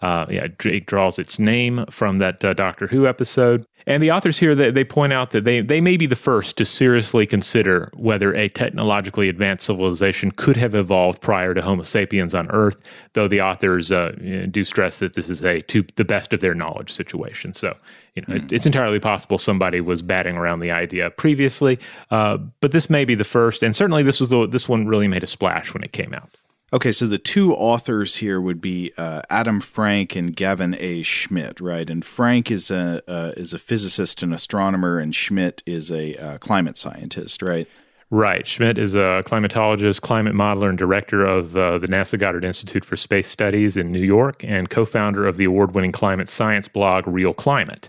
Uh, 0.02 0.26
yeah, 0.30 0.44
it 0.44 0.66
it 0.66 0.86
draws 0.86 1.18
its 1.18 1.40
name 1.40 1.86
from 1.90 2.18
that 2.18 2.44
uh, 2.44 2.54
Doctor 2.54 2.88
Who 2.88 3.08
episode. 3.08 3.66
And 3.86 4.02
the 4.02 4.12
authors 4.12 4.38
here 4.38 4.56
they, 4.56 4.72
they 4.72 4.84
point 4.84 5.14
out 5.14 5.32
that 5.32 5.44
they, 5.44 5.62
they 5.62 5.82
may 5.82 5.98
be 5.98 6.06
the 6.06 6.16
first 6.16 6.58
to 6.58 6.66
seriously 6.66 7.26
consider 7.26 7.90
whether 7.94 8.34
a 8.36 8.50
technologically 8.50 9.30
advanced 9.30 9.66
civilization 9.66 10.32
could 10.32 10.58
have 10.58 10.76
evolved 10.76 11.22
prior 11.22 11.54
to 11.54 11.62
Homo 11.62 11.84
sapiens 11.84 12.34
on 12.34 12.50
Earth. 12.52 12.78
Though 13.14 13.28
the 13.28 13.42
authors 13.42 13.92
uh, 13.92 14.14
do 14.50 14.64
stress 14.64 14.98
that 15.00 15.14
this 15.14 15.30
is 15.30 15.44
a 15.44 15.62
to 15.62 15.86
the 15.96 16.06
best 16.06 16.34
of 16.34 16.40
their 16.40 16.54
knowledge 16.54 16.92
situation. 16.92 17.54
So 17.54 17.76
you 18.16 18.24
know 18.28 18.36
it, 18.36 18.52
it's 18.52 18.66
entirely 18.66 19.00
possible 19.00 19.38
somebody 19.38 19.82
was 19.82 20.02
batting 20.02 20.38
around 20.38 20.60
the 20.60 20.72
idea 20.72 21.10
previously, 21.10 21.80
uh, 22.12 22.38
but 22.62 22.72
this 22.72 22.90
may 22.90 23.06
be 23.06 23.16
the 23.16 23.24
first. 23.24 23.64
And 23.64 23.76
certainly 23.76 24.04
this 24.04 24.20
was 24.20 24.30
the 24.30 24.48
this 24.48 24.70
one 24.70 24.86
really 24.88 25.08
made 25.08 25.24
a 25.24 25.28
splash 25.28 25.74
when 25.74 25.84
it 25.84 25.92
came 25.92 26.14
out. 26.14 26.40
Okay, 26.74 26.92
so 26.92 27.06
the 27.06 27.20
two 27.20 27.54
authors 27.54 28.16
here 28.16 28.42
would 28.42 28.60
be 28.60 28.92
uh, 28.98 29.22
Adam 29.30 29.62
Frank 29.62 30.16
and 30.16 30.36
Gavin 30.36 30.76
A. 30.80 31.04
Schmidt, 31.04 31.62
right? 31.62 31.88
And 31.88 32.04
Frank 32.04 32.50
is 32.50 32.72
a 32.72 33.04
uh, 33.08 33.34
is 33.38 33.54
a 33.54 33.60
physicist 33.60 34.24
and 34.24 34.34
astronomer, 34.34 34.98
and 34.98 35.14
Schmidt 35.14 35.62
is 35.68 35.92
a 35.92 36.16
uh, 36.16 36.38
climate 36.40 36.76
scientist, 36.76 37.44
right? 37.44 37.68
Right. 38.10 38.48
Schmidt 38.48 38.80
is 38.80 38.96
a 38.96 39.22
climatologist, 39.24 40.02
climate 40.02 40.34
modeler, 40.34 40.70
and 40.70 40.78
director 40.78 41.24
of 41.24 41.56
uh, 41.56 41.78
the 41.78 41.88
NASA 41.88 42.18
Goddard 42.18 42.44
Institute 42.44 42.86
for 42.86 42.98
Space 42.98 43.28
Studies 43.28 43.78
in 43.78 43.92
New 43.92 44.04
York, 44.04 44.44
and 44.44 44.68
co 44.68 44.84
founder 44.84 45.28
of 45.28 45.38
the 45.38 45.46
award 45.46 45.76
winning 45.76 45.92
climate 45.92 46.28
science 46.28 46.68
blog 46.68 47.08
Real 47.08 47.36
Climate. 47.36 47.88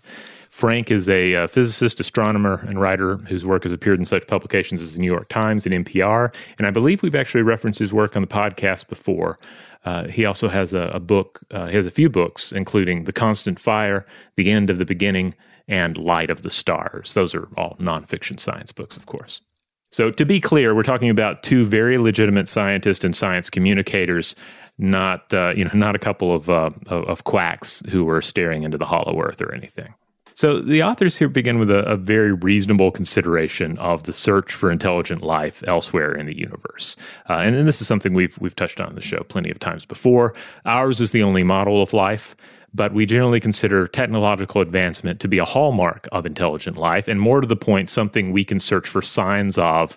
Frank 0.54 0.88
is 0.92 1.08
a 1.08 1.34
uh, 1.34 1.46
physicist, 1.48 1.98
astronomer, 1.98 2.64
and 2.68 2.80
writer 2.80 3.16
whose 3.16 3.44
work 3.44 3.64
has 3.64 3.72
appeared 3.72 3.98
in 3.98 4.04
such 4.04 4.24
publications 4.28 4.80
as 4.80 4.94
the 4.94 5.00
New 5.00 5.10
York 5.10 5.28
Times 5.28 5.66
and 5.66 5.74
NPR. 5.84 6.32
And 6.58 6.66
I 6.68 6.70
believe 6.70 7.02
we've 7.02 7.16
actually 7.16 7.42
referenced 7.42 7.80
his 7.80 7.92
work 7.92 8.14
on 8.14 8.22
the 8.22 8.28
podcast 8.28 8.86
before. 8.86 9.36
Uh, 9.84 10.06
he 10.06 10.24
also 10.24 10.48
has 10.48 10.72
a, 10.72 10.82
a 10.94 11.00
book, 11.00 11.40
uh, 11.50 11.66
he 11.66 11.74
has 11.74 11.86
a 11.86 11.90
few 11.90 12.08
books, 12.08 12.52
including 12.52 13.02
The 13.02 13.12
Constant 13.12 13.58
Fire, 13.58 14.06
The 14.36 14.52
End 14.52 14.70
of 14.70 14.78
the 14.78 14.84
Beginning, 14.84 15.34
and 15.66 15.98
Light 15.98 16.30
of 16.30 16.42
the 16.42 16.50
Stars. 16.50 17.14
Those 17.14 17.34
are 17.34 17.48
all 17.56 17.76
nonfiction 17.80 18.38
science 18.38 18.70
books, 18.70 18.96
of 18.96 19.06
course. 19.06 19.40
So, 19.90 20.12
to 20.12 20.24
be 20.24 20.40
clear, 20.40 20.72
we're 20.72 20.84
talking 20.84 21.10
about 21.10 21.42
two 21.42 21.64
very 21.64 21.98
legitimate 21.98 22.46
scientists 22.48 23.04
and 23.04 23.16
science 23.16 23.50
communicators, 23.50 24.36
not 24.78 25.34
uh, 25.34 25.52
you 25.56 25.64
know 25.64 25.72
not 25.74 25.96
a 25.96 26.00
couple 26.00 26.32
of 26.32 26.48
uh, 26.48 26.70
of 26.86 27.24
quacks 27.24 27.82
who 27.90 28.04
were 28.04 28.22
staring 28.22 28.62
into 28.62 28.78
the 28.78 28.86
hollow 28.86 29.20
earth 29.20 29.42
or 29.42 29.52
anything. 29.52 29.92
So 30.34 30.60
the 30.60 30.82
authors 30.82 31.16
here 31.16 31.28
begin 31.28 31.60
with 31.60 31.70
a, 31.70 31.84
a 31.84 31.96
very 31.96 32.32
reasonable 32.32 32.90
consideration 32.90 33.78
of 33.78 34.02
the 34.02 34.12
search 34.12 34.52
for 34.52 34.70
intelligent 34.70 35.22
life 35.22 35.62
elsewhere 35.66 36.12
in 36.12 36.26
the 36.26 36.36
universe, 36.36 36.96
uh, 37.30 37.34
and, 37.34 37.54
and 37.54 37.68
this 37.68 37.80
is 37.80 37.86
something 37.86 38.14
we've 38.14 38.38
we've 38.40 38.56
touched 38.56 38.80
on 38.80 38.96
the 38.96 39.02
show 39.02 39.22
plenty 39.28 39.50
of 39.50 39.60
times 39.60 39.84
before. 39.86 40.34
Ours 40.66 41.00
is 41.00 41.12
the 41.12 41.22
only 41.22 41.44
model 41.44 41.80
of 41.80 41.92
life, 41.92 42.34
but 42.74 42.92
we 42.92 43.06
generally 43.06 43.38
consider 43.38 43.86
technological 43.86 44.60
advancement 44.60 45.20
to 45.20 45.28
be 45.28 45.38
a 45.38 45.44
hallmark 45.44 46.08
of 46.10 46.26
intelligent 46.26 46.76
life, 46.76 47.06
and 47.06 47.20
more 47.20 47.40
to 47.40 47.46
the 47.46 47.56
point, 47.56 47.88
something 47.88 48.32
we 48.32 48.44
can 48.44 48.58
search 48.58 48.88
for 48.88 49.02
signs 49.02 49.56
of. 49.56 49.96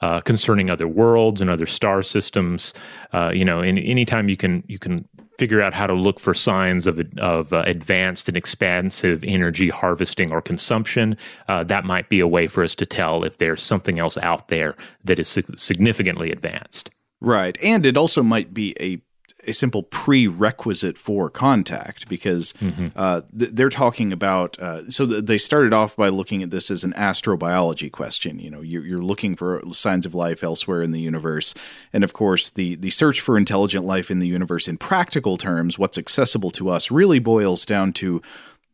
Uh, 0.00 0.20
concerning 0.20 0.70
other 0.70 0.86
worlds 0.86 1.40
and 1.40 1.50
other 1.50 1.66
star 1.66 2.04
systems, 2.04 2.72
uh, 3.12 3.32
you 3.34 3.44
know, 3.44 3.58
and 3.58 3.80
anytime 3.80 4.28
you 4.28 4.36
can 4.36 4.62
you 4.68 4.78
can 4.78 5.08
figure 5.38 5.62
out 5.62 5.72
how 5.72 5.86
to 5.86 5.94
look 5.94 6.20
for 6.20 6.34
signs 6.34 6.86
of 6.86 7.00
of 7.18 7.52
uh, 7.52 7.62
advanced 7.66 8.28
and 8.28 8.36
expansive 8.36 9.24
energy 9.24 9.70
harvesting 9.70 10.32
or 10.32 10.40
consumption, 10.40 11.16
uh, 11.46 11.64
that 11.64 11.84
might 11.84 12.08
be 12.08 12.20
a 12.20 12.28
way 12.28 12.46
for 12.46 12.62
us 12.64 12.74
to 12.74 12.84
tell 12.84 13.24
if 13.24 13.38
there's 13.38 13.62
something 13.62 13.98
else 13.98 14.18
out 14.18 14.48
there 14.48 14.74
that 15.04 15.18
is 15.18 15.38
significantly 15.56 16.30
advanced. 16.30 16.90
Right, 17.20 17.56
and 17.62 17.86
it 17.86 17.96
also 17.96 18.22
might 18.22 18.52
be 18.52 18.76
a 18.78 19.00
a 19.48 19.52
simple 19.52 19.82
prerequisite 19.82 20.98
for 20.98 21.30
contact 21.30 22.08
because 22.08 22.54
uh, 22.94 23.22
th- 23.36 23.50
they're 23.52 23.68
talking 23.68 24.12
about. 24.12 24.58
Uh, 24.58 24.90
so 24.90 25.06
th- 25.06 25.24
they 25.24 25.38
started 25.38 25.72
off 25.72 25.96
by 25.96 26.08
looking 26.08 26.42
at 26.42 26.50
this 26.50 26.70
as 26.70 26.84
an 26.84 26.92
astrobiology 26.92 27.90
question. 27.90 28.38
You 28.38 28.50
know, 28.50 28.60
you're, 28.60 28.84
you're 28.84 29.02
looking 29.02 29.34
for 29.36 29.62
signs 29.72 30.06
of 30.06 30.14
life 30.14 30.44
elsewhere 30.44 30.82
in 30.82 30.92
the 30.92 31.00
universe, 31.00 31.54
and 31.92 32.04
of 32.04 32.12
course, 32.12 32.50
the 32.50 32.76
the 32.76 32.90
search 32.90 33.20
for 33.20 33.36
intelligent 33.36 33.84
life 33.84 34.10
in 34.10 34.18
the 34.18 34.28
universe, 34.28 34.68
in 34.68 34.76
practical 34.76 35.36
terms, 35.36 35.78
what's 35.78 35.98
accessible 35.98 36.50
to 36.52 36.68
us, 36.68 36.90
really 36.90 37.18
boils 37.18 37.66
down 37.66 37.92
to 37.94 38.22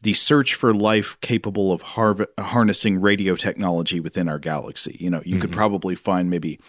the 0.02 0.12
search 0.12 0.54
for 0.54 0.74
life 0.74 1.18
capable 1.22 1.72
of 1.72 1.80
harv- 1.80 2.26
harnessing 2.38 3.00
radio 3.00 3.36
technology 3.36 4.00
within 4.00 4.28
our 4.28 4.38
galaxy. 4.38 4.96
You 5.00 5.08
know, 5.08 5.22
you 5.24 5.38
could 5.38 5.50
probably 5.52 5.94
find 5.94 6.28
maybe 6.28 6.60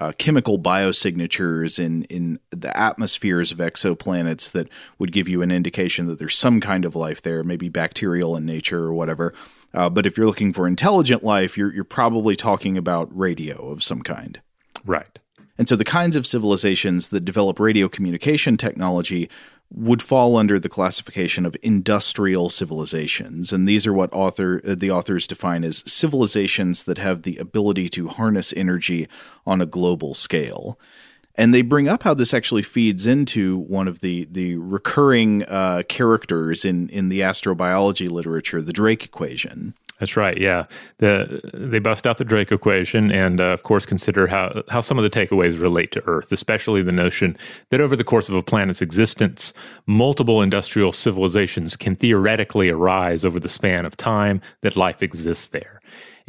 uh, 0.00 0.12
chemical 0.18 0.58
biosignatures 0.58 1.78
in 1.78 2.04
in 2.04 2.40
the 2.50 2.74
atmospheres 2.76 3.52
of 3.52 3.58
exoplanets 3.58 4.50
that 4.50 4.68
would 4.98 5.12
give 5.12 5.28
you 5.28 5.42
an 5.42 5.50
indication 5.50 6.06
that 6.06 6.18
there's 6.18 6.36
some 6.36 6.60
kind 6.60 6.84
of 6.84 6.96
life 6.96 7.20
there, 7.20 7.44
maybe 7.44 7.68
bacterial 7.68 8.36
in 8.36 8.46
nature 8.46 8.82
or 8.82 8.94
whatever. 8.94 9.34
Uh, 9.72 9.88
but 9.90 10.06
if 10.06 10.16
you're 10.16 10.26
looking 10.26 10.52
for 10.52 10.66
intelligent 10.66 11.22
life, 11.22 11.56
you're 11.56 11.72
you're 11.72 11.84
probably 11.84 12.34
talking 12.34 12.78
about 12.78 13.14
radio 13.16 13.68
of 13.68 13.82
some 13.82 14.02
kind. 14.02 14.40
Right. 14.84 15.18
And 15.58 15.68
so 15.68 15.76
the 15.76 15.84
kinds 15.84 16.16
of 16.16 16.26
civilizations 16.26 17.10
that 17.10 17.20
develop 17.26 17.60
radio 17.60 17.86
communication 17.86 18.56
technology 18.56 19.28
would 19.72 20.02
fall 20.02 20.36
under 20.36 20.58
the 20.58 20.68
classification 20.68 21.46
of 21.46 21.56
industrial 21.62 22.50
civilizations. 22.50 23.52
And 23.52 23.68
these 23.68 23.86
are 23.86 23.92
what 23.92 24.12
author 24.12 24.60
uh, 24.66 24.74
the 24.74 24.90
authors 24.90 25.26
define 25.26 25.62
as 25.62 25.84
civilizations 25.86 26.84
that 26.84 26.98
have 26.98 27.22
the 27.22 27.36
ability 27.36 27.88
to 27.90 28.08
harness 28.08 28.52
energy 28.56 29.08
on 29.46 29.60
a 29.60 29.66
global 29.66 30.14
scale. 30.14 30.78
And 31.36 31.54
they 31.54 31.62
bring 31.62 31.88
up 31.88 32.02
how 32.02 32.14
this 32.14 32.34
actually 32.34 32.62
feeds 32.62 33.06
into 33.06 33.56
one 33.58 33.86
of 33.86 34.00
the 34.00 34.26
the 34.30 34.56
recurring 34.56 35.44
uh, 35.44 35.84
characters 35.88 36.64
in 36.64 36.88
in 36.88 37.08
the 37.08 37.20
astrobiology 37.20 38.10
literature, 38.10 38.60
the 38.60 38.72
Drake 38.72 39.04
equation. 39.04 39.74
That's 40.00 40.16
right. 40.16 40.38
Yeah, 40.38 40.64
the, 40.96 41.40
they 41.52 41.78
bust 41.78 42.06
out 42.06 42.16
the 42.16 42.24
Drake 42.24 42.50
equation, 42.50 43.12
and 43.12 43.38
uh, 43.38 43.44
of 43.44 43.62
course 43.62 43.84
consider 43.84 44.26
how 44.26 44.62
how 44.70 44.80
some 44.80 44.98
of 44.98 45.04
the 45.04 45.10
takeaways 45.10 45.60
relate 45.60 45.92
to 45.92 46.02
Earth, 46.06 46.32
especially 46.32 46.82
the 46.82 46.90
notion 46.90 47.36
that 47.68 47.82
over 47.82 47.94
the 47.94 48.02
course 48.02 48.30
of 48.30 48.34
a 48.34 48.42
planet's 48.42 48.80
existence, 48.80 49.52
multiple 49.86 50.40
industrial 50.40 50.92
civilizations 50.92 51.76
can 51.76 51.94
theoretically 51.94 52.70
arise 52.70 53.26
over 53.26 53.38
the 53.38 53.48
span 53.48 53.84
of 53.84 53.94
time 53.96 54.40
that 54.62 54.74
life 54.74 55.02
exists 55.02 55.48
there. 55.48 55.80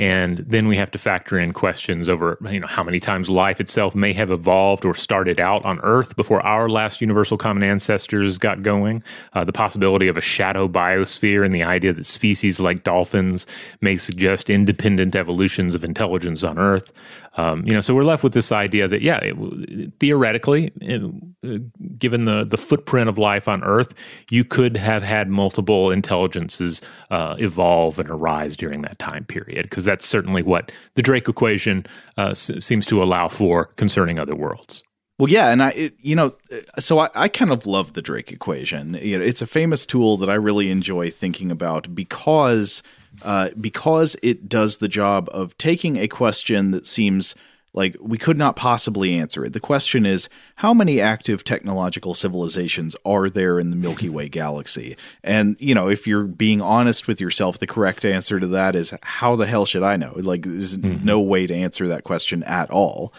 And 0.01 0.39
then 0.39 0.67
we 0.67 0.77
have 0.77 0.89
to 0.91 0.97
factor 0.97 1.37
in 1.37 1.53
questions 1.53 2.09
over, 2.09 2.39
you 2.49 2.59
know, 2.59 2.65
how 2.65 2.81
many 2.81 2.99
times 2.99 3.29
life 3.29 3.61
itself 3.61 3.93
may 3.93 4.13
have 4.13 4.31
evolved 4.31 4.83
or 4.83 4.95
started 4.95 5.39
out 5.39 5.63
on 5.63 5.79
Earth 5.81 6.15
before 6.15 6.41
our 6.41 6.67
last 6.67 7.01
universal 7.01 7.37
common 7.37 7.61
ancestors 7.61 8.39
got 8.39 8.63
going. 8.63 9.03
Uh, 9.33 9.43
the 9.43 9.53
possibility 9.53 10.07
of 10.07 10.17
a 10.17 10.21
shadow 10.21 10.67
biosphere 10.67 11.45
and 11.45 11.53
the 11.53 11.63
idea 11.63 11.93
that 11.93 12.07
species 12.07 12.59
like 12.59 12.83
dolphins 12.83 13.45
may 13.81 13.95
suggest 13.95 14.49
independent 14.49 15.15
evolutions 15.15 15.75
of 15.75 15.83
intelligence 15.83 16.43
on 16.43 16.57
Earth. 16.57 16.91
Um, 17.37 17.65
you 17.65 17.71
know, 17.71 17.79
so 17.79 17.95
we're 17.95 18.03
left 18.03 18.23
with 18.23 18.33
this 18.33 18.51
idea 18.51 18.89
that, 18.89 19.01
yeah, 19.01 19.19
it, 19.21 19.93
theoretically, 20.01 20.73
it, 20.81 21.97
given 21.97 22.25
the 22.25 22.43
the 22.43 22.57
footprint 22.57 23.07
of 23.07 23.17
life 23.17 23.47
on 23.47 23.63
Earth, 23.63 23.93
you 24.29 24.43
could 24.43 24.75
have 24.75 25.01
had 25.01 25.29
multiple 25.29 25.91
intelligences 25.91 26.81
uh, 27.09 27.35
evolve 27.39 27.99
and 27.99 28.09
arise 28.09 28.57
during 28.57 28.81
that 28.81 28.99
time 28.99 29.23
period, 29.23 29.63
because 29.63 29.85
that's 29.91 30.07
certainly 30.07 30.41
what 30.41 30.71
the 30.95 31.01
Drake 31.01 31.27
equation 31.27 31.85
uh, 32.17 32.29
s- 32.29 32.51
seems 32.59 32.85
to 32.85 33.03
allow 33.03 33.27
for 33.27 33.65
concerning 33.75 34.19
other 34.19 34.35
worlds. 34.35 34.83
Well, 35.19 35.29
yeah, 35.29 35.51
and 35.51 35.61
I, 35.61 35.69
it, 35.71 35.93
you 35.99 36.15
know, 36.15 36.33
so 36.79 36.99
I, 36.99 37.09
I 37.13 37.27
kind 37.27 37.51
of 37.51 37.67
love 37.67 37.93
the 37.93 38.01
Drake 38.01 38.31
equation. 38.31 38.95
You 38.95 39.19
know, 39.19 39.23
it's 39.23 39.41
a 39.41 39.45
famous 39.45 39.85
tool 39.85 40.17
that 40.17 40.29
I 40.29 40.33
really 40.33 40.71
enjoy 40.71 41.11
thinking 41.11 41.51
about 41.51 41.93
because 41.93 42.81
uh, 43.23 43.49
because 43.59 44.15
it 44.23 44.47
does 44.47 44.77
the 44.77 44.87
job 44.87 45.29
of 45.33 45.57
taking 45.57 45.97
a 45.97 46.07
question 46.07 46.71
that 46.71 46.87
seems 46.87 47.35
like 47.73 47.95
we 47.99 48.17
could 48.17 48.37
not 48.37 48.55
possibly 48.55 49.13
answer 49.13 49.45
it. 49.45 49.53
The 49.53 49.59
question 49.59 50.05
is 50.05 50.27
how 50.55 50.73
many 50.73 50.99
active 50.99 51.43
technological 51.43 52.13
civilizations 52.13 52.95
are 53.05 53.29
there 53.29 53.59
in 53.59 53.69
the 53.69 53.75
Milky 53.75 54.09
Way 54.09 54.29
galaxy? 54.29 54.97
And, 55.23 55.55
you 55.59 55.73
know, 55.73 55.87
if 55.87 56.05
you're 56.05 56.23
being 56.23 56.61
honest 56.61 57.07
with 57.07 57.21
yourself, 57.21 57.59
the 57.59 57.67
correct 57.67 58.03
answer 58.03 58.39
to 58.39 58.47
that 58.47 58.75
is 58.75 58.93
how 59.03 59.35
the 59.35 59.45
hell 59.45 59.65
should 59.65 59.83
I 59.83 59.95
know? 59.95 60.13
Like, 60.15 60.43
there's 60.43 60.77
mm-hmm. 60.77 61.05
no 61.05 61.21
way 61.21 61.47
to 61.47 61.55
answer 61.55 61.87
that 61.87 62.03
question 62.03 62.43
at 62.43 62.69
all. 62.69 63.13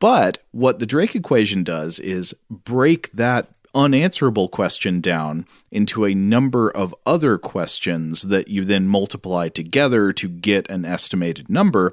But 0.00 0.42
what 0.50 0.80
the 0.80 0.86
Drake 0.86 1.14
equation 1.14 1.62
does 1.62 1.98
is 1.98 2.34
break 2.50 3.10
that 3.12 3.53
unanswerable 3.74 4.48
question 4.48 5.00
down 5.00 5.46
into 5.70 6.04
a 6.04 6.14
number 6.14 6.70
of 6.70 6.94
other 7.04 7.38
questions 7.38 8.22
that 8.22 8.48
you 8.48 8.64
then 8.64 8.86
multiply 8.86 9.48
together 9.48 10.12
to 10.12 10.28
get 10.28 10.70
an 10.70 10.84
estimated 10.84 11.50
number. 11.50 11.92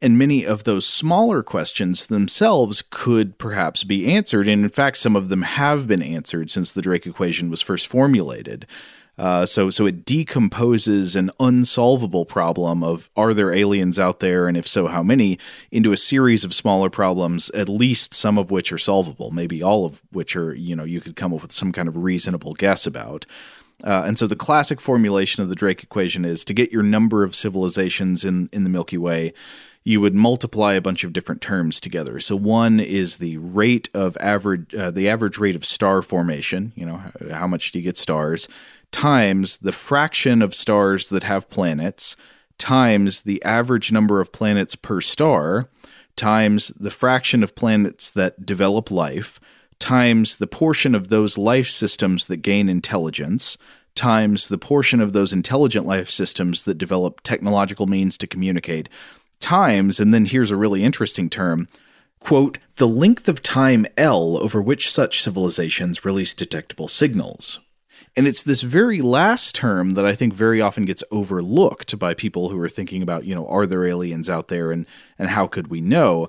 And 0.00 0.18
many 0.18 0.44
of 0.44 0.64
those 0.64 0.86
smaller 0.86 1.42
questions 1.42 2.06
themselves 2.06 2.82
could 2.90 3.38
perhaps 3.38 3.84
be 3.84 4.12
answered. 4.12 4.48
And 4.48 4.64
in 4.64 4.70
fact, 4.70 4.98
some 4.98 5.16
of 5.16 5.28
them 5.28 5.42
have 5.42 5.86
been 5.86 6.02
answered 6.02 6.50
since 6.50 6.72
the 6.72 6.82
Drake 6.82 7.06
equation 7.06 7.50
was 7.50 7.60
first 7.60 7.86
formulated. 7.86 8.66
Uh, 9.18 9.44
so 9.44 9.68
so 9.68 9.84
it 9.84 10.04
decomposes 10.06 11.14
an 11.14 11.30
unsolvable 11.38 12.24
problem 12.24 12.82
of 12.82 13.10
are 13.14 13.34
there 13.34 13.52
aliens 13.52 13.98
out 13.98 14.20
there, 14.20 14.48
and 14.48 14.56
if 14.56 14.66
so, 14.66 14.86
how 14.86 15.02
many, 15.02 15.38
into 15.70 15.92
a 15.92 15.96
series 15.96 16.44
of 16.44 16.54
smaller 16.54 16.88
problems, 16.88 17.50
at 17.50 17.68
least 17.68 18.14
some 18.14 18.38
of 18.38 18.50
which 18.50 18.72
are 18.72 18.78
solvable, 18.78 19.30
maybe 19.30 19.62
all 19.62 19.84
of 19.84 20.02
which 20.12 20.34
are 20.34 20.54
you 20.54 20.74
know 20.74 20.84
you 20.84 21.00
could 21.00 21.16
come 21.16 21.34
up 21.34 21.42
with 21.42 21.52
some 21.52 21.72
kind 21.72 21.88
of 21.88 21.96
reasonable 21.98 22.54
guess 22.54 22.86
about. 22.86 23.26
Uh, 23.84 24.04
and 24.06 24.18
so 24.18 24.26
the 24.26 24.36
classic 24.36 24.80
formulation 24.80 25.42
of 25.42 25.48
the 25.48 25.56
Drake 25.56 25.82
equation 25.82 26.24
is 26.24 26.44
to 26.44 26.54
get 26.54 26.72
your 26.72 26.84
number 26.84 27.22
of 27.22 27.34
civilizations 27.34 28.24
in 28.24 28.48
in 28.50 28.64
the 28.64 28.70
Milky 28.70 28.98
Way 28.98 29.34
you 29.84 30.00
would 30.00 30.14
multiply 30.14 30.74
a 30.74 30.80
bunch 30.80 31.02
of 31.04 31.12
different 31.12 31.40
terms 31.40 31.80
together. 31.80 32.20
So 32.20 32.36
one 32.36 32.78
is 32.78 33.16
the 33.16 33.36
rate 33.38 33.88
of 33.94 34.16
average, 34.20 34.72
uh, 34.74 34.90
the 34.90 35.08
average 35.08 35.38
rate 35.38 35.56
of 35.56 35.64
star 35.64 36.02
formation. 36.02 36.72
You 36.76 36.86
know, 36.86 36.96
how, 36.98 37.34
how 37.34 37.46
much 37.46 37.72
do 37.72 37.78
you 37.78 37.84
get 37.84 37.96
stars? 37.96 38.48
Times 38.92 39.58
the 39.58 39.72
fraction 39.72 40.42
of 40.42 40.54
stars 40.54 41.08
that 41.08 41.24
have 41.24 41.50
planets 41.50 42.16
times 42.58 43.22
the 43.22 43.42
average 43.42 43.90
number 43.90 44.20
of 44.20 44.32
planets 44.32 44.76
per 44.76 45.00
star 45.00 45.68
times 46.14 46.68
the 46.78 46.90
fraction 46.90 47.42
of 47.42 47.56
planets 47.56 48.10
that 48.10 48.46
develop 48.46 48.90
life 48.90 49.40
times 49.78 50.36
the 50.36 50.46
portion 50.46 50.94
of 50.94 51.08
those 51.08 51.36
life 51.36 51.68
systems 51.68 52.26
that 52.26 52.36
gain 52.36 52.68
intelligence 52.68 53.58
times 53.94 54.48
the 54.48 54.58
portion 54.58 55.00
of 55.00 55.12
those 55.12 55.32
intelligent 55.32 55.86
life 55.86 56.08
systems 56.08 56.64
that 56.64 56.78
develop 56.78 57.20
technological 57.22 57.86
means 57.86 58.16
to 58.16 58.26
communicate. 58.26 58.88
Times 59.40 60.00
and 60.00 60.14
then 60.14 60.26
here's 60.26 60.50
a 60.50 60.56
really 60.56 60.84
interesting 60.84 61.28
term 61.28 61.66
quote 62.20 62.58
the 62.76 62.86
length 62.86 63.28
of 63.28 63.42
time 63.42 63.84
L 63.96 64.38
over 64.38 64.62
which 64.62 64.90
such 64.90 65.20
civilizations 65.20 66.04
release 66.04 66.34
detectable 66.34 66.86
signals 66.86 67.60
and 68.16 68.26
it's 68.26 68.42
this 68.42 68.62
very 68.62 69.00
last 69.00 69.54
term 69.54 69.92
that 69.92 70.04
I 70.04 70.14
think 70.14 70.34
very 70.34 70.60
often 70.60 70.84
gets 70.84 71.02
overlooked 71.10 71.98
by 71.98 72.14
people 72.14 72.50
who 72.50 72.60
are 72.60 72.68
thinking 72.68 73.02
about, 73.02 73.24
you 73.24 73.34
know, 73.34 73.46
are 73.48 73.66
there 73.66 73.86
aliens 73.86 74.28
out 74.28 74.48
there 74.48 74.70
and 74.70 74.86
and 75.18 75.30
how 75.30 75.46
could 75.46 75.68
we 75.68 75.80
know? 75.80 76.28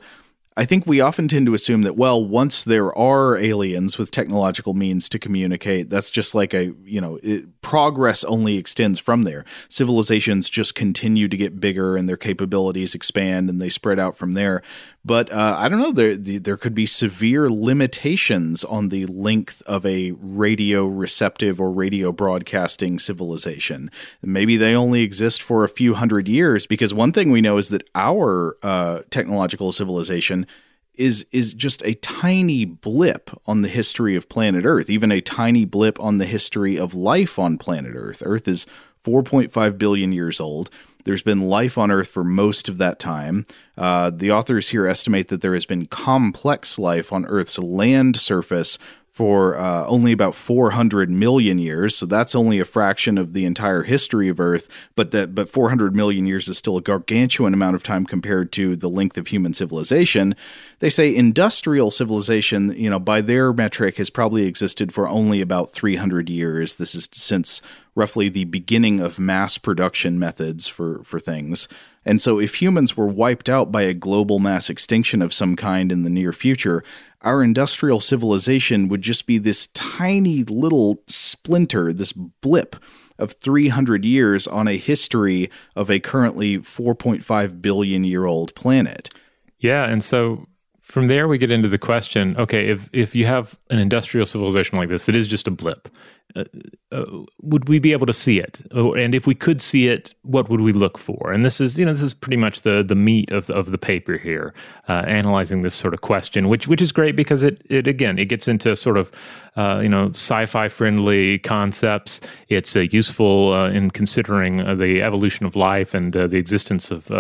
I 0.56 0.66
think 0.66 0.86
we 0.86 1.02
often 1.02 1.28
tend 1.28 1.48
to 1.48 1.56
assume 1.56 1.82
that, 1.82 1.96
well, 1.96 2.24
once 2.24 2.64
there 2.64 2.96
are 2.96 3.36
aliens 3.36 3.98
with 3.98 4.12
technological 4.12 4.76
means 4.76 5.10
to 5.10 5.18
communicate, 5.18 5.90
that's 5.90 6.12
just 6.12 6.36
like 6.36 6.54
a, 6.54 6.74
you 6.86 7.02
know, 7.02 7.20
it, 7.24 7.62
progress 7.62 8.24
only 8.24 8.58
extends 8.58 9.00
from 9.00 9.24
there. 9.24 9.46
Civilizations 9.68 10.52
just 10.52 10.76
continue 10.76 11.28
to 11.28 11.38
get 11.38 11.60
bigger 11.60 11.98
and 11.98 12.08
their 12.08 12.18
capabilities 12.18 12.94
expand 12.94 13.50
and 13.50 13.60
they 13.60 13.70
spread 13.70 13.98
out 13.98 14.16
from 14.16 14.34
there. 14.34 14.62
But 15.06 15.32
uh, 15.34 15.56
I 15.60 15.68
don't 15.68 15.80
know, 15.80 15.92
there, 15.92 16.16
there 16.16 16.56
could 16.56 16.74
be 16.74 16.86
severe 16.86 17.50
limitations 17.50 18.64
on 18.64 18.88
the 18.88 19.06
length 19.06 19.62
of 19.66 19.86
a 19.86 20.12
radio 20.12 20.86
receptive 20.86 21.60
or 21.60 21.72
radio 21.72 22.14
broadcasting 22.14 23.00
civilization. 23.00 23.92
Maybe 24.22 24.56
they 24.56 24.74
only 24.74 25.02
exist 25.02 25.42
for 25.42 25.66
a 25.66 25.70
few 25.70 25.96
hundred 25.96 26.30
years 26.30 26.66
because 26.66 26.94
one 26.94 27.12
thing 27.12 27.32
we 27.32 27.42
know 27.42 27.58
is 27.58 27.68
that 27.70 27.88
our 27.96 28.56
uh, 28.64 29.00
technological 29.10 29.72
civilization 29.74 30.48
is 30.96 31.26
is 31.32 31.56
just 31.56 31.82
a 31.84 31.96
tiny 31.96 32.66
blip 32.66 33.32
on 33.48 33.64
the 33.64 33.68
history 33.68 34.16
of 34.16 34.30
planet 34.30 34.64
Earth, 34.64 34.92
even 34.92 35.12
a 35.12 35.22
tiny 35.22 35.66
blip 35.66 36.00
on 36.00 36.20
the 36.20 36.26
history 36.26 36.78
of 36.78 36.94
life 36.94 37.40
on 37.40 37.58
planet 37.58 37.94
Earth. 37.96 38.22
Earth 38.24 38.48
is 38.48 38.68
4.5 39.04 39.78
billion 39.78 40.12
years 40.12 40.40
old. 40.40 40.70
There's 41.04 41.24
been 41.24 41.50
life 41.50 41.78
on 41.78 41.92
Earth 41.92 42.10
for 42.10 42.24
most 42.24 42.70
of 42.70 42.78
that 42.78 43.00
time. 43.00 43.46
Uh, 43.78 44.10
the 44.10 44.32
authors 44.32 44.70
here 44.70 44.88
estimate 44.88 45.28
that 45.30 45.42
there 45.42 45.54
has 45.54 45.66
been 45.66 45.86
complex 45.86 46.80
life 46.80 47.12
on 47.12 47.26
Earth's 47.26 47.60
land 47.60 48.18
surface 48.18 48.78
for 49.14 49.56
uh, 49.56 49.86
only 49.86 50.12
about 50.12 50.34
400 50.34 51.08
million 51.12 51.60
years. 51.60 51.96
So 51.96 52.08
that's 52.08 52.34
only 52.34 52.60
a 52.60 52.66
fraction 52.66 53.20
of 53.20 53.34
the 53.34 53.46
entire 53.46 53.84
history 53.84 54.28
of 54.28 54.40
Earth. 54.40 54.68
But 54.96 55.12
that 55.12 55.36
but 55.36 55.48
400 55.48 55.96
million 55.96 56.26
years 56.26 56.48
is 56.48 56.58
still 56.58 56.78
a 56.78 56.82
gargantuan 56.82 57.54
amount 57.54 57.76
of 57.76 57.84
time 57.84 58.08
compared 58.08 58.52
to 58.54 58.76
the 58.76 58.90
length 58.90 59.16
of 59.20 59.28
human 59.28 59.54
civilization. 59.54 60.36
They 60.80 60.90
say 60.90 61.16
industrial 61.16 61.92
civilization, 61.92 62.74
you 62.76 62.90
know, 62.90 63.00
by 63.00 63.22
their 63.22 63.54
metric, 63.54 63.98
has 63.98 64.10
probably 64.10 64.48
existed 64.48 64.92
for 64.92 65.08
only 65.08 65.42
about 65.42 65.72
300 65.72 66.28
years. 66.28 66.76
This 66.76 66.96
is 66.96 67.08
since 67.12 67.62
roughly 67.94 68.30
the 68.30 68.46
beginning 68.46 69.00
of 69.00 69.20
mass 69.20 69.60
production 69.60 70.18
methods 70.18 70.68
for 70.68 71.04
for 71.04 71.20
things. 71.20 71.68
And 72.06 72.22
so, 72.22 72.40
if 72.40 72.62
humans 72.62 72.98
were 72.98 73.08
wiped 73.08 73.48
out 73.48 73.72
by 73.72 73.84
a 73.84 73.94
global 73.94 74.40
mass 74.40 74.70
extinction 74.70 75.22
of 75.22 75.34
some 75.34 75.56
kind 75.56 75.92
in 75.92 76.04
the 76.04 76.10
near 76.10 76.34
future, 76.34 76.84
our 77.24 77.44
industrial 77.44 78.00
civilization 78.00 78.88
would 78.90 79.02
just 79.02 79.26
be 79.26 79.38
this 79.38 79.68
tiny 79.68 80.44
little 80.44 81.02
splinter, 81.08 81.94
this 81.94 82.12
blip 82.14 82.76
of 83.20 83.34
300 83.34 84.06
years 84.06 84.48
on 84.48 84.68
a 84.68 84.78
history 84.78 85.50
of 85.76 85.90
a 85.90 86.00
currently 86.00 86.58
4.5 86.58 87.62
billion 87.62 88.04
year 88.04 88.26
old 88.26 88.54
planet. 88.56 89.10
Yeah. 89.60 89.86
And 89.86 90.04
so 90.04 90.46
from 90.82 91.08
there, 91.08 91.28
we 91.28 91.38
get 91.38 91.52
into 91.52 91.70
the 91.70 91.78
question 91.78 92.36
okay, 92.38 92.68
if, 92.68 92.90
if 92.92 93.16
you 93.16 93.26
have 93.26 93.58
an 93.70 93.80
industrial 93.80 94.26
civilization 94.26 94.78
like 94.78 94.90
this 94.90 95.06
that 95.06 95.16
is 95.16 95.28
just 95.28 95.48
a 95.48 95.52
blip, 95.52 95.90
uh, 96.36 96.46
uh, 96.92 97.06
would 97.42 97.68
we 97.68 97.80
be 97.80 97.92
able 97.92 98.06
to 98.06 98.14
see 98.14 98.40
it? 98.40 98.62
And 98.72 99.16
if 99.16 99.28
we 99.28 99.36
could 99.36 99.62
see 99.62 99.88
it, 99.88 100.14
what 100.24 100.50
would 100.50 100.62
we 100.62 100.74
look 100.74 100.98
for? 100.98 101.32
And 101.32 101.44
this 101.44 101.60
is, 101.60 101.78
you 101.78 101.86
know, 101.86 101.94
this 101.94 102.02
is 102.02 102.14
pretty 102.14 102.38
much 102.38 102.62
the 102.62 102.84
the 102.84 102.96
meat 102.96 103.32
of, 103.32 103.50
of 103.50 103.72
the 103.72 103.78
paper 103.78 104.18
here, 104.18 104.54
uh, 104.88 105.04
analyzing 105.08 105.62
this 105.62 105.76
sort 105.76 105.94
of 105.94 106.02
question, 106.02 106.50
which 106.50 106.68
which 106.68 106.82
is 106.82 106.92
great 106.92 107.16
because 107.16 107.44
it 107.44 107.62
it 107.70 107.88
again 107.88 108.18
it 108.18 108.26
gets 108.26 108.48
into 108.48 108.76
sort 108.76 108.98
of 108.98 109.12
uh, 109.56 109.80
you 109.82 109.90
know 109.90 110.10
sci-fi 110.10 110.68
friendly 110.70 111.40
concepts. 111.40 112.22
It's 112.50 112.76
uh, 112.76 112.82
useful 112.92 113.66
in 113.66 113.92
considering 113.92 114.58
the 114.78 115.02
evolution 115.02 115.46
of 115.46 115.56
life 115.56 115.94
and 115.94 116.14
the 116.14 116.38
existence 116.38 116.92
of 116.92 117.12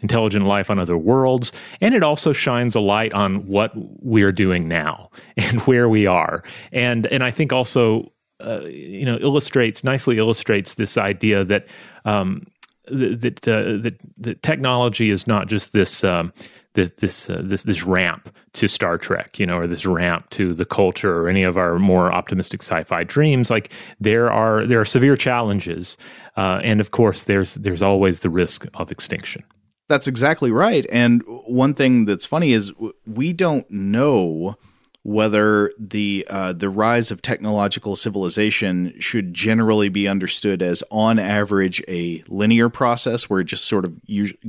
intelligent 0.00 0.46
life 0.46 0.70
on 0.70 0.78
other 0.78 0.96
worlds, 0.96 1.52
and 1.80 1.94
it 1.94 2.02
also 2.02 2.32
shines 2.32 2.74
a 2.74 2.80
light 2.80 3.12
on 3.12 3.46
what 3.46 3.72
we 4.02 4.22
are 4.22 4.32
doing 4.32 4.68
now 4.68 5.10
and 5.36 5.60
where 5.62 5.88
we 5.88 6.06
are, 6.06 6.42
and 6.72 7.06
and 7.06 7.22
I 7.22 7.30
think 7.30 7.52
also 7.52 8.12
uh, 8.42 8.66
you 8.66 9.04
know 9.04 9.16
illustrates 9.18 9.84
nicely 9.84 10.18
illustrates 10.18 10.74
this 10.74 10.96
idea 10.96 11.44
that 11.44 11.66
um, 12.04 12.46
that 12.86 13.46
uh, 13.46 13.78
that 13.82 14.00
that 14.18 14.42
technology 14.42 15.10
is 15.10 15.26
not 15.26 15.48
just 15.48 15.72
this 15.72 16.04
um, 16.04 16.32
this 16.74 17.30
uh, 17.30 17.40
this 17.42 17.62
this 17.64 17.84
ramp 17.84 18.34
to 18.54 18.68
Star 18.68 18.98
Trek, 18.98 19.38
you 19.38 19.46
know, 19.46 19.58
or 19.58 19.66
this 19.66 19.86
ramp 19.86 20.28
to 20.30 20.54
the 20.54 20.64
culture 20.64 21.20
or 21.20 21.28
any 21.28 21.42
of 21.42 21.56
our 21.56 21.78
more 21.78 22.12
optimistic 22.12 22.62
sci-fi 22.62 23.04
dreams. 23.04 23.50
Like 23.50 23.72
there 24.00 24.30
are 24.30 24.66
there 24.66 24.80
are 24.80 24.84
severe 24.84 25.16
challenges, 25.16 25.96
uh, 26.36 26.60
and 26.62 26.80
of 26.80 26.90
course 26.90 27.24
there's 27.24 27.54
there's 27.54 27.82
always 27.82 28.20
the 28.20 28.30
risk 28.30 28.66
of 28.74 28.90
extinction. 28.90 29.42
That's 29.88 30.06
exactly 30.06 30.50
right. 30.50 30.86
And 30.90 31.22
one 31.46 31.74
thing 31.74 32.06
that's 32.06 32.24
funny 32.24 32.52
is 32.52 32.72
we 33.06 33.32
don't 33.32 33.70
know 33.70 34.56
whether 35.04 35.72
the 35.78 36.24
uh, 36.30 36.52
the 36.52 36.70
rise 36.70 37.10
of 37.10 37.22
technological 37.22 37.96
civilization 37.96 38.94
should 39.00 39.34
generally 39.34 39.88
be 39.88 40.06
understood 40.06 40.62
as, 40.62 40.84
on 40.90 41.18
average, 41.18 41.82
a 41.88 42.22
linear 42.28 42.68
process 42.68 43.28
where 43.28 43.40
it 43.40 43.44
just 43.44 43.64
sort 43.64 43.84
of 43.84 43.94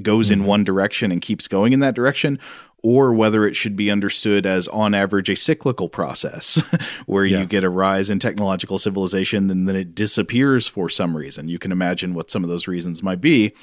goes 0.01 0.29
mm-hmm. 0.29 0.41
in 0.41 0.45
one 0.45 0.63
direction 0.63 1.11
and 1.11 1.21
keeps 1.21 1.47
going 1.47 1.73
in 1.73 1.79
that 1.79 1.95
direction, 1.95 2.37
or 2.83 3.13
whether 3.13 3.47
it 3.47 3.55
should 3.55 3.75
be 3.75 3.89
understood 3.89 4.45
as, 4.45 4.67
on 4.67 4.93
average, 4.93 5.27
a 5.29 5.35
cyclical 5.35 5.89
process 5.89 6.61
where 7.07 7.25
yeah. 7.25 7.39
you 7.39 7.45
get 7.47 7.63
a 7.63 7.69
rise 7.69 8.11
in 8.11 8.19
technological 8.19 8.77
civilization 8.77 9.49
and 9.49 9.67
then 9.67 9.75
it 9.75 9.95
disappears 9.95 10.67
for 10.67 10.87
some 10.87 11.17
reason. 11.17 11.47
You 11.47 11.57
can 11.57 11.71
imagine 11.71 12.13
what 12.13 12.29
some 12.29 12.43
of 12.43 12.49
those 12.49 12.67
reasons 12.67 13.01
might 13.01 13.21
be 13.21 13.55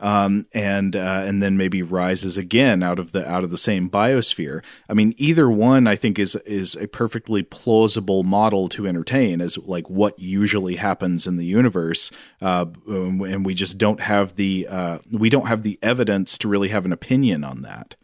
um, 0.00 0.46
and 0.52 0.94
uh, 0.94 1.22
and 1.24 1.42
then 1.42 1.56
maybe 1.56 1.82
rises 1.82 2.36
again 2.36 2.82
out 2.82 2.98
of 2.98 3.12
the 3.12 3.28
out 3.28 3.44
of 3.44 3.50
the 3.50 3.58
same 3.58 3.88
biosphere. 3.88 4.62
I 4.88 4.94
mean, 4.94 5.14
either 5.16 5.50
one 5.50 5.86
I 5.86 5.96
think 5.96 6.18
is 6.18 6.36
is 6.46 6.76
a 6.76 6.86
perfectly 6.86 7.42
plausible 7.42 8.22
model 8.22 8.68
to 8.70 8.86
entertain 8.86 9.40
as 9.40 9.58
like 9.58 9.88
what 9.88 10.18
usually 10.18 10.76
happens 10.76 11.26
in 11.26 11.36
the 11.36 11.46
universe, 11.46 12.10
uh, 12.40 12.66
and 12.86 13.44
we 13.44 13.54
just 13.54 13.78
don't 13.78 14.00
have 14.00 14.36
the 14.36 14.66
uh, 14.68 14.98
we 15.10 15.30
don't 15.30 15.46
have 15.46 15.62
the 15.62 15.78
evidence 15.82 16.38
to 16.38 16.48
really 16.48 16.68
have 16.68 16.84
an 16.84 16.92
opinion 16.92 17.44
on 17.44 17.62
that. 17.62 17.96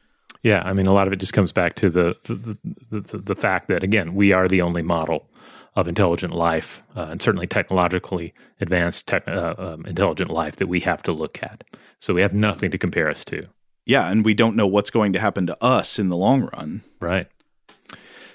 Yeah, 0.42 0.62
I 0.64 0.72
mean, 0.72 0.86
a 0.86 0.92
lot 0.92 1.06
of 1.06 1.12
it 1.12 1.20
just 1.20 1.32
comes 1.32 1.52
back 1.52 1.76
to 1.76 1.90
the 1.90 2.16
the, 2.24 2.58
the, 2.90 3.00
the, 3.00 3.18
the 3.18 3.36
fact 3.36 3.68
that 3.68 3.82
again 3.82 4.14
we 4.14 4.32
are 4.32 4.48
the 4.48 4.62
only 4.62 4.82
model 4.82 5.28
of 5.74 5.88
intelligent 5.88 6.34
life, 6.34 6.82
uh, 6.96 7.08
and 7.10 7.22
certainly 7.22 7.46
technologically 7.46 8.34
advanced 8.60 9.08
tech, 9.08 9.26
uh, 9.26 9.54
um, 9.56 9.84
intelligent 9.86 10.30
life 10.30 10.56
that 10.56 10.66
we 10.66 10.80
have 10.80 11.02
to 11.02 11.12
look 11.12 11.42
at. 11.42 11.64
So 11.98 12.12
we 12.12 12.20
have 12.20 12.34
nothing 12.34 12.70
to 12.70 12.78
compare 12.78 13.08
us 13.08 13.24
to. 13.26 13.46
Yeah, 13.86 14.08
and 14.10 14.24
we 14.24 14.34
don't 14.34 14.54
know 14.54 14.66
what's 14.66 14.90
going 14.90 15.12
to 15.14 15.18
happen 15.18 15.46
to 15.46 15.64
us 15.64 15.98
in 15.98 16.08
the 16.08 16.16
long 16.16 16.48
run. 16.52 16.82
Right. 17.00 17.26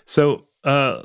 So 0.06 0.48
uh, 0.64 1.04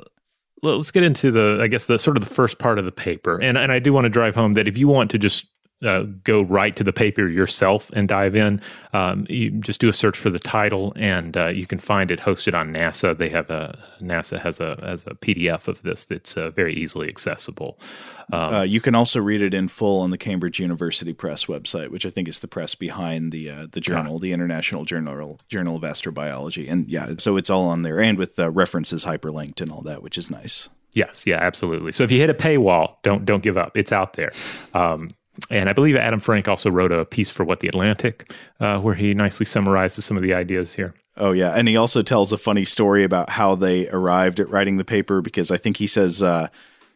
let's 0.63 0.91
get 0.91 1.03
into 1.03 1.31
the, 1.31 1.59
I 1.61 1.67
guess, 1.67 1.85
the 1.85 1.99
sort 1.99 2.17
of 2.17 2.27
the 2.27 2.33
first 2.33 2.57
part 2.57 2.79
of 2.79 2.85
the 2.85 2.91
paper, 2.91 3.39
and 3.39 3.57
and 3.57 3.71
I 3.71 3.79
do 3.79 3.93
want 3.93 4.05
to 4.05 4.09
drive 4.09 4.35
home 4.35 4.53
that 4.53 4.67
if 4.67 4.77
you 4.77 4.87
want 4.87 5.11
to 5.11 5.19
just 5.19 5.45
uh, 5.83 6.03
go 6.23 6.41
right 6.41 6.75
to 6.75 6.83
the 6.83 6.93
paper 6.93 7.27
yourself 7.27 7.89
and 7.93 8.07
dive 8.07 8.35
in. 8.35 8.61
Um, 8.93 9.25
you 9.29 9.51
just 9.51 9.81
do 9.81 9.89
a 9.89 9.93
search 9.93 10.17
for 10.17 10.29
the 10.29 10.39
title, 10.39 10.93
and 10.95 11.35
uh, 11.35 11.49
you 11.53 11.65
can 11.65 11.79
find 11.79 12.11
it 12.11 12.19
hosted 12.19 12.53
on 12.53 12.71
NASA. 12.71 13.17
They 13.17 13.29
have 13.29 13.49
a 13.49 13.77
NASA 14.01 14.39
has 14.39 14.59
a 14.59 14.79
has 14.83 15.03
a 15.07 15.15
PDF 15.15 15.67
of 15.67 15.81
this 15.81 16.05
that's 16.05 16.37
uh, 16.37 16.49
very 16.49 16.73
easily 16.73 17.07
accessible. 17.07 17.79
Um, 18.31 18.53
uh, 18.53 18.61
you 18.63 18.81
can 18.81 18.95
also 18.95 19.19
read 19.19 19.41
it 19.41 19.53
in 19.53 19.67
full 19.67 20.01
on 20.01 20.11
the 20.11 20.17
Cambridge 20.17 20.59
University 20.59 21.13
Press 21.13 21.45
website, 21.45 21.89
which 21.89 22.05
I 22.05 22.09
think 22.09 22.27
is 22.27 22.39
the 22.39 22.47
press 22.47 22.75
behind 22.75 23.31
the 23.31 23.49
uh, 23.49 23.67
the 23.71 23.81
journal, 23.81 24.19
the 24.19 24.31
International 24.31 24.85
Journal 24.85 25.39
Journal 25.49 25.75
of 25.75 25.83
Astrobiology, 25.83 26.71
and 26.71 26.87
yeah, 26.87 27.13
so 27.17 27.37
it's 27.37 27.49
all 27.49 27.67
on 27.67 27.81
there, 27.81 27.99
and 27.99 28.17
with 28.17 28.39
uh, 28.39 28.49
references 28.51 29.05
hyperlinked 29.05 29.61
and 29.61 29.71
all 29.71 29.81
that, 29.81 30.03
which 30.03 30.17
is 30.17 30.29
nice. 30.29 30.69
Yes, 30.93 31.25
yeah, 31.25 31.39
absolutely. 31.41 31.91
So 31.91 32.03
if 32.03 32.11
you 32.11 32.19
hit 32.19 32.29
a 32.29 32.35
paywall, 32.35 32.97
don't 33.01 33.25
don't 33.25 33.43
give 33.43 33.57
up. 33.57 33.77
It's 33.77 33.91
out 33.91 34.13
there. 34.13 34.31
Um, 34.73 35.09
and 35.49 35.69
I 35.69 35.73
believe 35.73 35.95
Adam 35.95 36.19
Frank 36.19 36.47
also 36.47 36.69
wrote 36.69 36.91
a 36.91 37.05
piece 37.05 37.29
for 37.29 37.43
What 37.43 37.59
the 37.59 37.67
Atlantic, 37.67 38.31
uh, 38.59 38.79
where 38.79 38.95
he 38.95 39.13
nicely 39.13 39.45
summarizes 39.45 40.05
some 40.05 40.17
of 40.17 40.23
the 40.23 40.33
ideas 40.33 40.73
here. 40.73 40.93
Oh 41.17 41.31
yeah, 41.31 41.51
and 41.51 41.67
he 41.67 41.77
also 41.77 42.01
tells 42.01 42.31
a 42.31 42.37
funny 42.37 42.65
story 42.65 43.03
about 43.03 43.29
how 43.31 43.55
they 43.55 43.87
arrived 43.89 44.39
at 44.39 44.49
writing 44.49 44.77
the 44.77 44.85
paper 44.85 45.21
because 45.21 45.51
I 45.51 45.57
think 45.57 45.77
he 45.77 45.87
says 45.87 46.23
uh, 46.23 46.47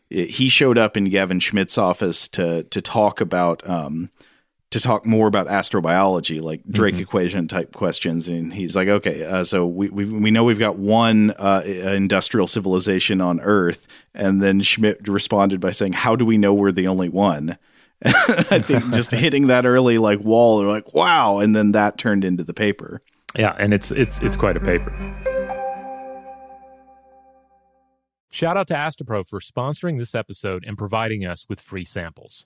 he 0.10 0.50
showed 0.50 0.78
up 0.78 0.98
in 0.98 1.06
Gavin 1.06 1.40
Schmidt's 1.40 1.78
office 1.78 2.28
to 2.30 2.64
to 2.64 2.82
talk 2.82 3.22
about 3.22 3.68
um, 3.70 4.10
to 4.72 4.80
talk 4.80 5.06
more 5.06 5.28
about 5.28 5.48
astrobiology, 5.48 6.42
like 6.42 6.62
Drake 6.70 6.96
mm-hmm. 6.96 7.04
equation 7.04 7.48
type 7.48 7.74
questions, 7.74 8.28
and 8.28 8.54
he's 8.54 8.76
like, 8.76 8.88
okay, 8.88 9.24
uh, 9.24 9.44
so 9.44 9.66
we, 9.66 9.90
we 9.90 10.06
we 10.06 10.32
know 10.32 10.44
we've 10.44 10.60
got 10.60 10.78
one 10.78 11.32
uh, 11.32 11.62
industrial 11.66 12.48
civilization 12.48 13.22
on 13.22 13.40
Earth, 13.40 13.88
and 14.14 14.42
then 14.42 14.62
Schmidt 14.62 15.08
responded 15.08 15.60
by 15.62 15.72
saying, 15.72 15.94
how 15.94 16.16
do 16.16 16.26
we 16.26 16.38
know 16.38 16.54
we're 16.54 16.72
the 16.72 16.88
only 16.88 17.10
one? 17.10 17.58
I 18.06 18.60
think 18.60 18.94
just 18.94 19.12
hitting 19.26 19.48
that 19.48 19.66
early 19.66 19.98
like 19.98 20.20
wall, 20.20 20.60
they're 20.60 20.68
like, 20.68 20.94
wow, 20.94 21.40
and 21.40 21.56
then 21.56 21.72
that 21.72 21.98
turned 21.98 22.24
into 22.24 22.44
the 22.44 22.54
paper. 22.54 23.02
Yeah, 23.36 23.56
and 23.60 23.74
it's 23.74 23.92
it's 23.92 24.20
it's 24.22 24.36
quite 24.36 24.56
a 24.56 24.60
paper. 24.60 24.92
Shout 28.30 28.58
out 28.58 28.68
to 28.68 28.76
Astepro 28.76 29.26
for 29.26 29.40
sponsoring 29.40 29.98
this 29.98 30.14
episode 30.14 30.64
and 30.68 30.78
providing 30.78 31.26
us 31.26 31.48
with 31.50 31.60
free 31.60 31.86
samples. 31.86 32.46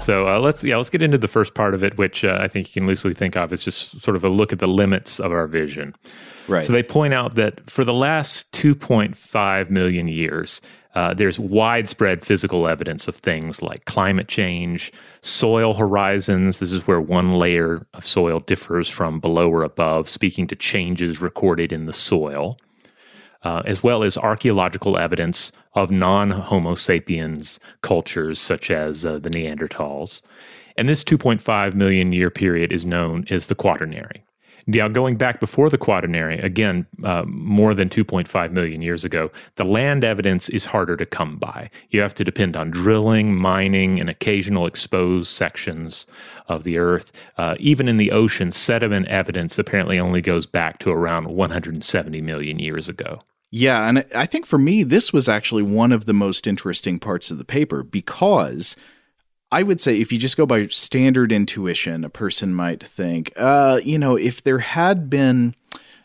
So 0.00 0.26
uh, 0.26 0.40
let's 0.40 0.64
yeah 0.64 0.76
let's 0.76 0.90
get 0.90 1.02
into 1.02 1.18
the 1.18 1.28
first 1.28 1.54
part 1.54 1.74
of 1.74 1.84
it, 1.84 1.96
which 1.98 2.24
uh, 2.24 2.38
I 2.40 2.48
think 2.48 2.68
you 2.68 2.80
can 2.80 2.86
loosely 2.86 3.14
think 3.14 3.36
of 3.36 3.52
as 3.52 3.64
just 3.64 4.02
sort 4.02 4.16
of 4.16 4.24
a 4.24 4.28
look 4.28 4.52
at 4.52 4.58
the 4.58 4.68
limits 4.68 5.20
of 5.20 5.32
our 5.32 5.46
vision. 5.46 5.94
Right. 6.48 6.64
So 6.64 6.72
they 6.72 6.82
point 6.82 7.14
out 7.14 7.34
that 7.34 7.68
for 7.68 7.84
the 7.84 7.92
last 7.92 8.50
2.5 8.52 9.70
million 9.70 10.08
years, 10.08 10.60
uh, 10.94 11.14
there's 11.14 11.38
widespread 11.38 12.22
physical 12.22 12.66
evidence 12.66 13.06
of 13.06 13.14
things 13.14 13.62
like 13.62 13.84
climate 13.84 14.26
change, 14.26 14.92
soil 15.20 15.74
horizons. 15.74 16.58
This 16.58 16.72
is 16.72 16.86
where 16.86 17.00
one 17.00 17.32
layer 17.32 17.86
of 17.94 18.04
soil 18.04 18.40
differs 18.40 18.88
from 18.88 19.20
below 19.20 19.50
or 19.50 19.62
above, 19.62 20.08
speaking 20.08 20.46
to 20.48 20.56
changes 20.56 21.20
recorded 21.20 21.72
in 21.72 21.86
the 21.86 21.92
soil 21.92 22.56
uh, 23.42 23.62
as 23.64 23.82
well 23.82 24.02
as 24.02 24.16
archaeological 24.16 24.98
evidence 24.98 25.52
of 25.74 25.90
non 25.90 26.30
Homo 26.30 26.74
sapiens 26.74 27.60
cultures 27.82 28.40
such 28.40 28.70
as 28.70 29.06
uh, 29.06 29.18
the 29.18 29.30
Neanderthals. 29.30 30.22
And 30.76 30.88
this 30.88 31.04
2.5 31.04 31.74
million 31.74 32.12
year 32.12 32.30
period 32.30 32.72
is 32.72 32.84
known 32.84 33.26
as 33.30 33.46
the 33.46 33.54
Quaternary. 33.54 34.24
Now, 34.66 34.88
going 34.88 35.16
back 35.16 35.40
before 35.40 35.68
the 35.68 35.78
Quaternary, 35.78 36.38
again, 36.38 36.86
uh, 37.02 37.24
more 37.26 37.74
than 37.74 37.88
2.5 37.88 38.52
million 38.52 38.82
years 38.82 39.04
ago, 39.04 39.30
the 39.56 39.64
land 39.64 40.04
evidence 40.04 40.48
is 40.48 40.64
harder 40.66 40.96
to 40.96 41.06
come 41.06 41.38
by. 41.38 41.70
You 41.88 42.00
have 42.02 42.14
to 42.16 42.24
depend 42.24 42.56
on 42.56 42.70
drilling, 42.70 43.40
mining, 43.40 43.98
and 43.98 44.08
occasional 44.08 44.66
exposed 44.66 45.30
sections 45.30 46.06
of 46.46 46.64
the 46.64 46.78
earth. 46.78 47.10
Uh, 47.36 47.56
even 47.58 47.88
in 47.88 47.96
the 47.96 48.12
ocean, 48.12 48.52
sediment 48.52 49.08
evidence 49.08 49.58
apparently 49.58 49.98
only 49.98 50.20
goes 50.20 50.46
back 50.46 50.78
to 50.80 50.90
around 50.90 51.26
170 51.28 52.20
million 52.20 52.58
years 52.58 52.88
ago. 52.88 53.22
Yeah, 53.50 53.88
and 53.88 54.04
I 54.14 54.26
think 54.26 54.46
for 54.46 54.58
me, 54.58 54.84
this 54.84 55.12
was 55.12 55.28
actually 55.28 55.64
one 55.64 55.90
of 55.90 56.04
the 56.04 56.12
most 56.12 56.46
interesting 56.46 57.00
parts 57.00 57.30
of 57.30 57.38
the 57.38 57.44
paper 57.44 57.82
because 57.82 58.76
I 59.50 59.64
would 59.64 59.80
say 59.80 60.00
if 60.00 60.12
you 60.12 60.18
just 60.18 60.36
go 60.36 60.46
by 60.46 60.68
standard 60.68 61.32
intuition, 61.32 62.04
a 62.04 62.10
person 62.10 62.54
might 62.54 62.82
think, 62.82 63.32
uh, 63.36 63.80
you 63.82 63.98
know, 63.98 64.16
if 64.16 64.42
there 64.42 64.60
had 64.60 65.10
been 65.10 65.56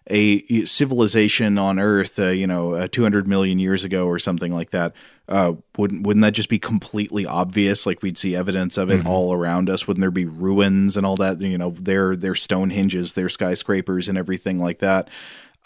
a 0.08 0.66
civilization 0.66 1.58
on 1.58 1.80
Earth, 1.80 2.20
uh, 2.20 2.28
you 2.28 2.46
know, 2.46 2.74
uh, 2.74 2.88
200 2.88 3.28
million 3.28 3.58
years 3.58 3.84
ago 3.84 4.06
or 4.06 4.20
something 4.20 4.54
like 4.54 4.70
that, 4.70 4.94
uh, 5.28 5.54
wouldn't 5.78 6.06
wouldn't 6.06 6.22
that 6.22 6.34
just 6.34 6.50
be 6.50 6.60
completely 6.60 7.26
obvious? 7.26 7.86
Like 7.86 8.04
we'd 8.04 8.18
see 8.18 8.36
evidence 8.36 8.78
of 8.78 8.92
it 8.92 9.00
mm-hmm. 9.00 9.08
all 9.08 9.34
around 9.34 9.70
us. 9.70 9.88
Wouldn't 9.88 10.02
there 10.02 10.12
be 10.12 10.26
ruins 10.26 10.96
and 10.96 11.06
all 11.06 11.16
that? 11.18 11.42
You 11.42 11.58
know, 11.58 11.72
their 11.72 12.16
their 12.16 12.34
Stonehenges, 12.34 13.16
their 13.16 13.30
skyscrapers, 13.30 14.08
and 14.08 14.18
everything 14.18 14.60
like 14.60 14.80
that. 14.80 15.10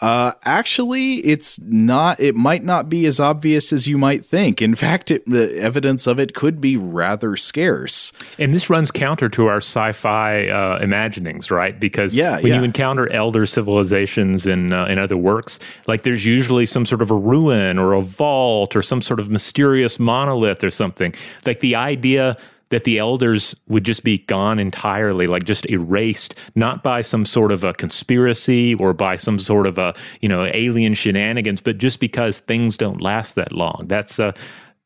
Uh, 0.00 0.32
actually, 0.44 1.16
it's 1.16 1.60
not. 1.60 2.18
It 2.20 2.34
might 2.34 2.64
not 2.64 2.88
be 2.88 3.04
as 3.04 3.20
obvious 3.20 3.70
as 3.72 3.86
you 3.86 3.98
might 3.98 4.24
think. 4.24 4.62
In 4.62 4.74
fact, 4.74 5.10
it, 5.10 5.26
the 5.26 5.58
evidence 5.58 6.06
of 6.06 6.18
it 6.18 6.34
could 6.34 6.58
be 6.60 6.76
rather 6.76 7.36
scarce. 7.36 8.12
And 8.38 8.54
this 8.54 8.70
runs 8.70 8.90
counter 8.90 9.28
to 9.28 9.46
our 9.46 9.58
sci-fi 9.58 10.48
uh, 10.48 10.78
imaginings, 10.78 11.50
right? 11.50 11.78
Because 11.78 12.14
yeah, 12.14 12.36
when 12.36 12.46
yeah. 12.46 12.58
you 12.58 12.64
encounter 12.64 13.12
elder 13.12 13.44
civilizations 13.44 14.46
in 14.46 14.72
uh, 14.72 14.86
in 14.86 14.98
other 14.98 15.18
works, 15.18 15.58
like 15.86 16.02
there's 16.02 16.24
usually 16.24 16.64
some 16.64 16.86
sort 16.86 17.02
of 17.02 17.10
a 17.10 17.16
ruin 17.16 17.78
or 17.78 17.92
a 17.92 18.00
vault 18.00 18.74
or 18.74 18.82
some 18.82 19.02
sort 19.02 19.20
of 19.20 19.28
mysterious 19.28 19.98
monolith 19.98 20.64
or 20.64 20.70
something. 20.70 21.14
Like 21.44 21.60
the 21.60 21.74
idea 21.74 22.38
that 22.70 22.84
the 22.84 22.98
elders 22.98 23.54
would 23.68 23.84
just 23.84 24.02
be 24.02 24.18
gone 24.18 24.58
entirely, 24.58 25.26
like 25.26 25.44
just 25.44 25.68
erased, 25.68 26.34
not 26.54 26.82
by 26.82 27.02
some 27.02 27.26
sort 27.26 27.52
of 27.52 27.62
a 27.62 27.72
conspiracy 27.74 28.74
or 28.76 28.92
by 28.92 29.16
some 29.16 29.38
sort 29.38 29.66
of 29.66 29.76
a, 29.78 29.94
you 30.20 30.28
know, 30.28 30.44
alien 30.44 30.94
shenanigans, 30.94 31.60
but 31.60 31.78
just 31.78 32.00
because 32.00 32.38
things 32.40 32.76
don't 32.76 33.00
last 33.00 33.34
that 33.34 33.52
long. 33.52 33.84
That's 33.86 34.18
a, 34.18 34.34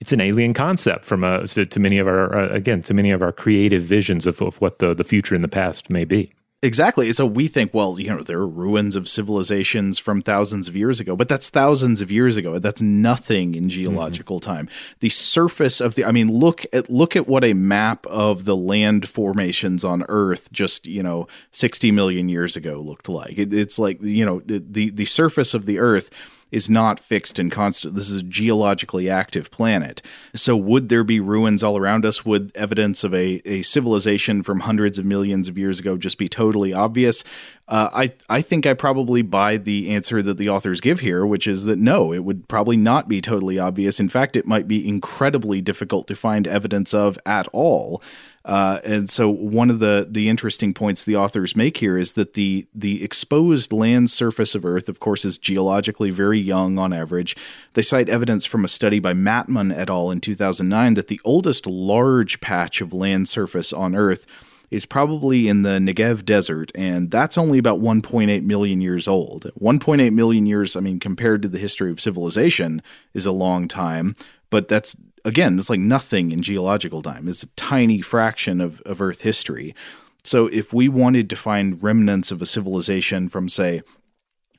it's 0.01 0.13
an 0.13 0.21
alien 0.21 0.55
concept 0.55 1.05
from 1.05 1.25
a, 1.25 1.47
to, 1.49 1.65
to 1.65 1.81
many 1.81 1.99
of 1.99 2.07
our, 2.07 2.35
uh, 2.35 2.49
again, 2.49 2.83
to 2.83 2.95
many 2.95 3.11
of 3.11 3.23
our 3.23 3.33
creative 3.33 3.83
visions 3.83 4.27
of, 4.27 4.43
of 4.43 4.61
what 4.61 4.79
the, 4.79 4.95
the 4.95 5.05
future 5.05 5.35
and 5.35 5.45
the 5.45 5.49
past 5.49 5.91
may 5.91 6.05
be. 6.05 6.33
Exactly. 6.65 7.13
So 7.13 7.27
we 7.27 7.47
think, 7.47 7.75
well, 7.75 8.01
you 8.01 8.09
know, 8.09 8.23
there 8.23 8.39
are 8.39 8.47
ruins 8.47 8.97
of 8.97 9.07
civilizations 9.07 9.99
from 9.99 10.23
thousands 10.23 10.67
of 10.67 10.75
years 10.75 10.99
ago, 10.99 11.15
but 11.15 11.29
that's 11.29 11.51
thousands 11.51 12.01
of 12.01 12.11
years 12.11 12.39
ago. 12.39 12.59
That's 12.59 12.81
nothing 12.81 13.55
in 13.55 13.69
geological 13.69 14.41
mm-hmm. 14.41 14.51
time. 14.51 14.69
The 15.01 15.11
surface 15.11 15.83
of 15.83 15.95
the 15.95 16.07
I 16.07 16.13
mean, 16.13 16.33
look 16.33 16.65
at 16.73 16.89
look 16.89 17.17
at 17.17 17.29
what 17.29 17.45
a 17.45 17.53
map 17.53 18.07
of 18.07 18.47
the 18.47 18.57
land 18.57 19.07
formations 19.07 19.85
on 19.85 20.07
Earth 20.09 20.51
just, 20.53 20.87
you 20.87 21.03
know, 21.03 21.29
60 21.51 21.91
million 21.91 22.31
years 22.31 22.57
ago 22.57 22.77
looked 22.81 23.11
like. 23.11 23.37
It, 23.37 23.53
it's 23.53 23.79
like, 23.79 24.01
you 24.01 24.25
know, 24.25 24.41
the 24.41 24.91
the 24.91 25.05
surface 25.05 25.53
of 25.53 25.67
the 25.67 25.79
Earth 25.79 26.09
is 26.51 26.71
not 26.71 27.01
fixed 27.01 27.39
and 27.39 27.51
constant. 27.51 27.95
This 27.95 28.09
is 28.09 28.21
a 28.21 28.25
geologically 28.25 29.11
active 29.11 29.51
planet. 29.51 30.03
So, 30.35 30.57
would 30.57 30.89
there 30.89 31.05
be 31.05 31.21
ruins 31.21 31.63
all 31.63 31.77
around 31.77 32.05
us? 32.05 32.25
Would 32.25 32.53
evidence 32.55 33.05
of 33.05 33.15
a, 33.15 33.43
a 33.45 33.63
civilization 33.63 34.43
from 34.43 34.61
hundreds 34.61 34.99
of 34.99 35.05
millions 35.05 35.49
of 35.49 35.59
years 35.59 35.81
ago 35.81 35.97
just 35.97 36.19
be 36.19 36.29
totally 36.29 36.73
obvious? 36.73 37.25
Uh, 37.67 37.89
I 37.93 38.13
I 38.29 38.43
think 38.43 38.67
I 38.67 38.75
probably 38.75 39.23
buy 39.23 39.57
the 39.57 39.91
answer 39.91 40.23
that 40.23 40.37
the 40.39 40.49
authors 40.49 40.81
give 40.81 41.01
here, 41.01 41.25
which 41.25 41.47
is 41.47 41.65
that 41.65 41.79
no, 41.79 42.13
it 42.13 42.25
would 42.25 42.47
probably 42.49 42.77
not 42.77 43.09
be 43.09 43.21
totally 43.21 43.59
obvious. 43.59 43.99
In 43.99 44.09
fact, 44.09 44.37
it 44.37 44.47
might 44.47 44.69
be 44.69 44.87
incredibly 44.87 45.61
difficult 45.61 46.07
to 46.09 46.15
find 46.15 46.47
evidence 46.47 46.93
of 46.93 47.19
at 47.25 47.49
all. 47.53 48.03
Uh, 48.45 48.79
and 48.85 49.09
so 49.09 49.31
one 49.31 49.71
of 49.71 49.79
the 49.79 50.07
the 50.11 50.29
interesting 50.29 50.75
points 50.75 51.03
the 51.03 51.17
authors 51.17 51.57
make 51.57 51.79
here 51.79 51.97
is 51.97 52.13
that 52.13 52.35
the 52.35 52.67
the 52.75 53.03
exposed 53.03 53.73
land 53.73 54.11
surface 54.11 54.55
of 54.55 54.67
Earth, 54.67 54.89
of 54.89 55.01
course, 55.01 55.25
is 55.25 55.39
geologically 55.39 56.11
very 56.11 56.39
young 56.39 56.79
on 56.79 56.93
average. 56.93 57.35
They 57.73 57.81
cite 57.83 58.11
evidence 58.11 58.45
from 58.45 58.65
a 58.65 58.69
study 58.69 58.99
by 58.99 59.15
Matmon 59.15 59.75
et 59.75 59.89
al. 59.89 60.11
in 60.11 60.21
2009 60.21 60.95
that 60.95 61.09
the 61.09 61.21
oldest 61.25 61.67
large 61.67 62.41
patch 62.41 62.83
of 62.83 62.93
land 62.93 63.29
surface 63.29 63.73
on 63.73 63.95
Earth 63.95 64.27
is 64.71 64.85
probably 64.87 65.49
in 65.49 65.63
the 65.63 65.79
Negev 65.79 66.25
desert, 66.25 66.73
and 66.75 67.11
that's 67.11 67.39
only 67.39 67.59
about 67.59 67.81
1.8 67.81 68.43
million 68.43 68.81
years 68.81 69.07
old. 69.07 69.51
1.8 69.61 70.13
million 70.13 70.47
years, 70.47 70.75
I 70.75 70.81
mean, 70.81 70.99
compared 70.99 71.43
to 71.43 71.49
the 71.49 71.59
history 71.59 71.91
of 71.91 72.01
civilization, 72.01 72.83
is 73.13 73.25
a 73.25 73.33
long 73.33 73.69
time, 73.69 74.17
but 74.51 74.69
that's 74.69 74.97
again, 75.25 75.59
it's 75.59 75.71
like 75.71 75.81
nothing 75.81 76.33
in 76.33 76.43
geological 76.43 77.03
time. 77.03 77.29
It's 77.29 77.43
a 77.43 77.49
tiny 77.49 78.01
fraction 78.01 78.61
of, 78.61 78.81
of 78.83 79.01
Earth 79.01 79.23
history. 79.23 79.75
So 80.23 80.47
if 80.47 80.73
we 80.73 80.89
wanted 80.89 81.29
to 81.31 81.37
find 81.37 81.83
remnants 81.83 82.31
of 82.31 82.41
a 82.41 82.47
civilization 82.47 83.29
from, 83.29 83.49
say, 83.49 83.83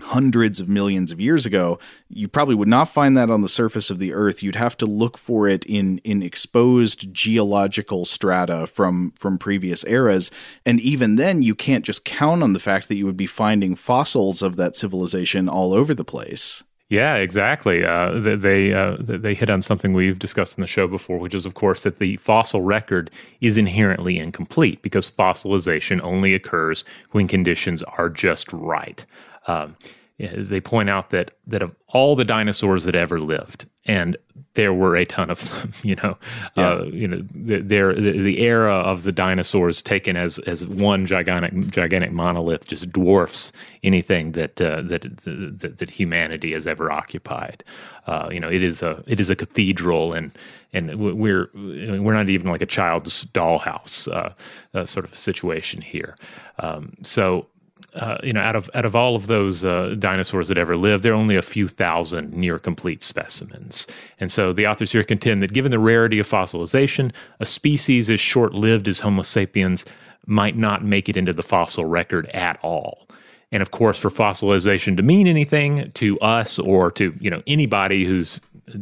hundreds 0.01 0.59
of 0.59 0.69
millions 0.69 1.11
of 1.11 1.19
years 1.19 1.45
ago, 1.45 1.79
you 2.09 2.27
probably 2.27 2.55
would 2.55 2.67
not 2.67 2.89
find 2.89 3.15
that 3.17 3.29
on 3.29 3.41
the 3.41 3.49
surface 3.49 3.89
of 3.89 3.99
the 3.99 4.13
earth. 4.13 4.43
You'd 4.43 4.55
have 4.55 4.77
to 4.77 4.85
look 4.85 5.17
for 5.17 5.47
it 5.47 5.65
in 5.65 5.99
in 5.99 6.21
exposed 6.21 7.13
geological 7.13 8.05
strata 8.05 8.67
from 8.67 9.13
from 9.17 9.37
previous 9.37 9.85
eras. 9.85 10.31
And 10.65 10.79
even 10.79 11.15
then 11.15 11.41
you 11.41 11.55
can't 11.55 11.85
just 11.85 12.05
count 12.05 12.43
on 12.43 12.53
the 12.53 12.59
fact 12.59 12.87
that 12.89 12.95
you 12.95 13.05
would 13.05 13.17
be 13.17 13.27
finding 13.27 13.75
fossils 13.75 14.41
of 14.41 14.57
that 14.57 14.75
civilization 14.75 15.47
all 15.47 15.73
over 15.73 15.93
the 15.93 16.05
place. 16.05 16.63
Yeah, 16.87 17.15
exactly. 17.15 17.83
Uh, 17.83 18.19
they 18.19 18.71
uh, 18.71 18.97
they 18.99 19.33
hit 19.33 19.49
on 19.49 19.63
something 19.63 19.93
we've 19.93 20.19
discussed 20.19 20.55
in 20.55 20.61
the 20.61 20.67
show 20.67 20.87
before, 20.87 21.17
which 21.17 21.33
is, 21.33 21.45
of 21.45 21.55
course, 21.55 21.81
that 21.81 21.97
the 21.97 22.17
fossil 22.17 22.61
record 22.61 23.09
is 23.41 23.57
inherently 23.57 24.19
incomplete 24.19 24.83
because 24.83 25.09
fossilization 25.09 25.99
only 26.03 26.35
occurs 26.35 26.85
when 27.11 27.27
conditions 27.27 27.81
are 27.83 28.09
just 28.09 28.53
right. 28.53 29.03
Um, 29.47 29.75
they 30.17 30.61
point 30.61 30.89
out 30.89 31.09
that 31.09 31.31
that 31.47 31.61
of 31.61 31.75
all 31.87 32.15
the 32.15 32.25
dinosaurs 32.25 32.85
that 32.85 32.95
ever 32.95 33.19
lived, 33.19 33.67
and 33.85 34.15
there 34.55 34.73
were 34.73 34.95
a 34.95 35.05
ton 35.05 35.29
of 35.29 35.39
them. 35.49 35.71
You 35.83 35.95
know, 35.97 36.17
yeah. 36.55 36.69
uh, 36.69 36.83
you 36.85 37.07
know, 37.07 37.19
the, 37.19 37.59
the, 37.59 37.93
the 37.93 38.39
era 38.39 38.73
of 38.73 39.03
the 39.03 39.11
dinosaurs 39.11 39.81
taken 39.81 40.15
as 40.17 40.39
as 40.39 40.67
one 40.67 41.05
gigantic 41.05 41.53
gigantic 41.67 42.11
monolith 42.11 42.67
just 42.67 42.91
dwarfs 42.91 43.51
anything 43.83 44.31
that 44.31 44.59
uh, 44.59 44.81
that, 44.83 45.01
that, 45.25 45.77
that 45.77 45.89
humanity 45.89 46.53
has 46.53 46.65
ever 46.65 46.91
occupied. 46.91 47.63
Uh, 48.07 48.29
you 48.31 48.39
know, 48.39 48.49
it 48.49 48.63
is 48.63 48.81
a 48.81 49.03
it 49.05 49.19
is 49.19 49.29
a 49.29 49.35
cathedral, 49.35 50.13
and 50.13 50.31
and 50.73 50.97
we're 50.97 51.49
we're 51.53 52.13
not 52.13 52.29
even 52.29 52.49
like 52.49 52.61
a 52.61 52.65
child's 52.65 53.25
dollhouse 53.25 54.11
uh, 54.11 54.33
uh, 54.73 54.85
sort 54.85 55.05
of 55.05 55.13
situation 55.13 55.81
here. 55.81 56.15
Um, 56.59 56.93
so 57.03 57.47
uh, 57.95 58.17
you 58.23 58.33
know, 58.33 58.41
out 58.41 58.55
of 58.55 58.69
out 58.73 58.85
of 58.85 58.95
all 58.95 59.15
of 59.15 59.27
those 59.27 59.63
uh, 59.63 59.95
dinosaurs 59.97 60.49
that 60.49 60.57
ever 60.57 60.75
lived, 60.75 61.03
there 61.03 61.13
are 61.13 61.15
only 61.15 61.35
a 61.35 61.41
few 61.41 61.67
thousand 61.67 62.33
near 62.33 62.59
complete 62.59 63.01
specimens. 63.01 63.87
And 64.19 64.31
so 64.31 64.51
the 64.51 64.67
authors 64.67 64.91
here 64.91 65.03
contend 65.03 65.41
that 65.41 65.53
given 65.53 65.71
the 65.71 65.79
rarity 65.79 66.19
of 66.19 66.27
fossilization, 66.27 67.13
a 67.39 67.45
species 67.45 68.09
as 68.09 68.19
short 68.19 68.53
lived 68.53 68.87
as 68.87 68.99
Homo 68.99 69.21
sapiens 69.21 69.85
might 70.25 70.57
not 70.57 70.83
make 70.83 71.07
it 71.07 71.17
into 71.17 71.33
the 71.33 71.43
fossil 71.43 71.85
record 71.85 72.27
at 72.27 72.59
all. 72.63 73.07
And 73.51 73.61
of 73.61 73.71
course, 73.71 73.97
for 73.97 74.09
fossilization 74.09 74.97
to 74.97 75.03
mean 75.03 75.27
anything 75.27 75.91
to 75.93 76.19
us 76.19 76.59
or 76.59 76.91
to 76.91 77.13
you 77.21 77.29
know 77.29 77.41
anybody 77.47 78.03
who's 78.03 78.41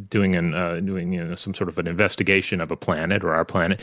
doing 0.09 0.35
an 0.35 0.55
uh, 0.55 0.79
doing 0.79 1.13
you 1.13 1.23
know 1.23 1.35
some 1.35 1.53
sort 1.53 1.69
of 1.69 1.77
an 1.77 1.87
investigation 1.87 2.61
of 2.61 2.71
a 2.71 2.75
planet 2.75 3.23
or 3.23 3.35
our 3.35 3.45
planet, 3.45 3.79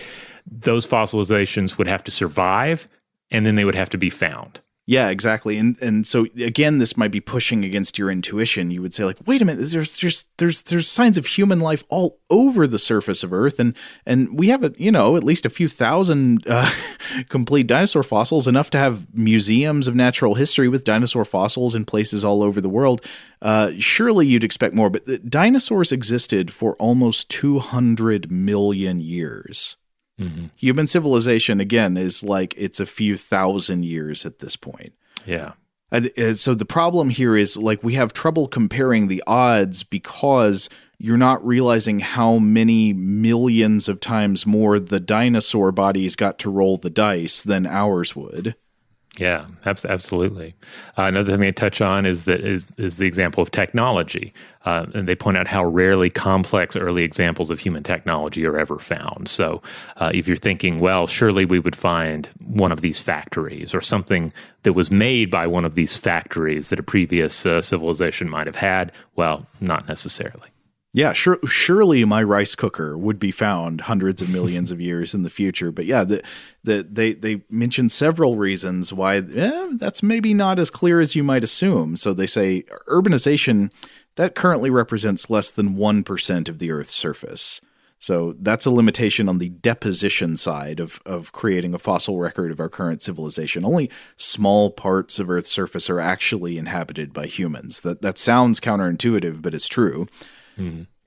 those 0.51 0.87
fossilizations 0.87 1.79
would 1.79 1.87
have 1.87 2.03
to 2.05 2.11
survive, 2.11 2.89
and 3.31 3.47
then 3.47 3.55
they 3.55 3.65
would 3.65 3.77
have 3.77 3.91
to 3.91 3.99
be 3.99 4.11
found. 4.11 4.61
Yeah, 4.91 5.11
exactly. 5.11 5.57
And 5.57 5.81
and 5.81 6.05
so 6.05 6.27
again, 6.37 6.79
this 6.79 6.97
might 6.97 7.13
be 7.13 7.21
pushing 7.21 7.65
against 7.65 7.97
your 7.97 8.11
intuition. 8.11 8.73
You 8.73 8.83
would 8.83 8.93
say 8.93 9.05
like, 9.05 9.19
wait 9.25 9.41
a 9.41 9.45
minute, 9.45 9.65
there's 9.71 9.97
there's 9.99 10.25
there's 10.39 10.63
there's 10.63 10.89
signs 10.89 11.17
of 11.17 11.27
human 11.27 11.61
life 11.61 11.85
all 11.91 12.19
over 12.29 12.67
the 12.67 12.77
surface 12.77 13.23
of 13.23 13.33
Earth, 13.33 13.61
and 13.61 13.77
and 14.05 14.37
we 14.37 14.49
have 14.49 14.65
a 14.65 14.75
you 14.79 14.91
know 14.91 15.15
at 15.15 15.23
least 15.23 15.47
a 15.47 15.49
few 15.49 15.69
thousand 15.69 16.43
uh, 16.49 16.69
complete 17.29 17.69
dinosaur 17.69 18.03
fossils, 18.03 18.49
enough 18.49 18.69
to 18.71 18.79
have 18.79 19.07
museums 19.17 19.87
of 19.87 19.95
natural 19.95 20.35
history 20.35 20.67
with 20.67 20.83
dinosaur 20.83 21.25
fossils 21.25 21.77
in 21.77 21.85
places 21.85 22.25
all 22.25 22.43
over 22.43 22.61
the 22.61 22.69
world. 22.69 23.07
Uh, 23.41 23.71
surely 23.79 24.27
you'd 24.27 24.43
expect 24.43 24.75
more, 24.75 24.91
but 24.91 25.31
dinosaurs 25.31 25.93
existed 25.93 26.53
for 26.53 26.75
almost 26.81 27.29
two 27.29 27.61
hundred 27.61 28.29
million 28.33 28.99
years. 28.99 29.77
Mm-hmm. 30.21 30.47
Human 30.57 30.87
civilization, 30.87 31.61
again, 31.61 31.97
is 31.97 32.23
like 32.23 32.55
it's 32.57 32.79
a 32.79 32.87
few 32.87 33.17
thousand 33.17 33.85
years 33.85 34.27
at 34.27 34.39
this 34.39 34.55
point. 34.55 34.93
Yeah. 35.27 35.53
Uh, 35.91 36.35
so 36.35 36.55
the 36.55 36.65
problem 36.65 37.11
here 37.11 37.37
is 37.37 37.57
like 37.57 37.83
we 37.83 37.95
have 37.95 38.13
trouble 38.13 38.47
comparing 38.47 39.09
the 39.09 39.23
odds 39.27 39.83
because 39.83 40.69
you're 40.99 41.17
not 41.17 41.45
realizing 41.45 41.99
how 41.99 42.39
many 42.39 42.93
millions 42.93 43.89
of 43.89 44.01
times 44.01 44.47
more 44.47 44.79
the 44.79 45.01
dinosaur 45.01 45.73
bodies 45.73 46.15
got 46.15 46.39
to 46.39 46.51
roll 46.51 46.77
the 46.77 46.91
dice 46.91 47.43
than 47.43 47.67
ours 47.67 48.15
would. 48.15 48.55
Yeah, 49.19 49.47
absolutely. 49.67 50.55
Uh, 50.97 51.03
another 51.03 51.33
thing 51.33 51.41
they 51.41 51.53
touch 51.53 51.81
on 51.81 52.07
is 52.07 52.25
that 52.25 52.41
is 52.41 52.73
is 52.77 52.97
the 52.97 53.07
example 53.07 53.43
of 53.43 53.51
technology, 53.51 54.33
uh, 54.65 54.87
and 54.95 55.09
they 55.09 55.15
point 55.15 55.37
out 55.37 55.47
how 55.47 55.65
rarely 55.65 56.11
complex 56.11 56.77
early 56.77 57.03
examples 57.03 57.51
of 57.51 57.59
human 57.59 57.83
technology 57.83 58.45
are 58.45 58.59
ever 58.59 58.79
found. 58.79 59.29
So, 59.29 59.63
uh, 59.97 60.11
if 60.13 60.29
you're 60.29 60.37
thinking, 60.37 60.79
well, 60.79 61.07
surely 61.07 61.45
we 61.45 61.59
would 61.59 61.77
find 61.77 62.29
one 62.45 62.73
of 62.73 62.81
these 62.83 63.03
factories 63.03 63.75
or 63.75 63.81
something 63.81 64.33
that 64.63 64.75
was 64.75 64.91
made 64.91 65.31
by 65.31 65.47
one 65.47 65.65
of 65.65 65.75
these 65.75 65.97
factories 65.97 66.69
that 66.69 66.79
a 66.79 66.83
previous 66.83 67.47
uh, 67.47 67.63
civilization 67.63 68.29
might 68.29 68.47
have 68.47 68.57
had, 68.57 68.93
well, 69.17 69.47
not 69.61 69.89
necessarily. 69.89 70.49
Yeah, 70.93 71.13
sure, 71.13 71.39
surely 71.47 72.05
my 72.05 72.21
rice 72.21 72.57
cooker 72.57 72.99
would 72.99 73.21
be 73.21 73.31
found 73.31 73.83
hundreds 73.83 74.21
of 74.21 74.31
millions 74.33 74.73
of 74.73 74.81
years 74.81 75.15
in 75.15 75.23
the 75.23 75.31
future. 75.31 75.71
But 75.71 75.87
yeah, 75.87 76.05
the, 76.05 76.23
the, 76.65 76.83
they 76.91 77.13
they 77.13 77.43
mention 77.49 77.89
several 77.89 78.37
reasons 78.37 78.93
why 78.93 79.17
eh, 79.17 79.71
that's 79.75 80.03
maybe 80.03 80.35
not 80.35 80.59
as 80.59 80.69
clear 80.69 81.01
as 81.01 81.15
you 81.15 81.23
might 81.23 81.45
assume. 81.45 81.97
So 81.97 82.13
they 82.13 82.27
say 82.27 82.65
urbanization 82.89 83.71
that 84.17 84.35
currently 84.35 84.71
represents 84.71 85.31
less 85.31 85.51
than 85.51 85.77
one 85.77 86.05
percent 86.05 86.49
of 86.49 86.59
the 86.59 86.71
Earth's 86.71 86.95
surface. 86.95 87.61
So 88.03 88.35
that's 88.41 88.65
a 88.65 88.71
limitation 88.71 89.29
on 89.29 89.41
the 89.41 89.51
deposition 89.51 90.39
side 90.39 90.81
of, 90.81 91.03
of 91.05 91.33
creating 91.33 91.75
a 91.75 91.79
fossil 91.79 92.19
record 92.19 92.51
of 92.51 92.59
our 92.59 92.71
current 92.71 93.03
civilization. 93.03 93.63
Only 93.63 93.91
small 94.17 94.71
parts 94.71 95.19
of 95.19 95.29
Earth's 95.29 95.51
surface 95.51 95.91
are 95.91 96.01
actually 96.01 96.57
inhabited 96.57 97.13
by 97.13 97.27
humans. 97.27 97.83
That 97.83 98.01
that 98.01 98.17
sounds 98.17 98.59
counterintuitive, 98.59 99.43
but 99.43 99.53
it's 99.53 99.69
true. 99.69 100.07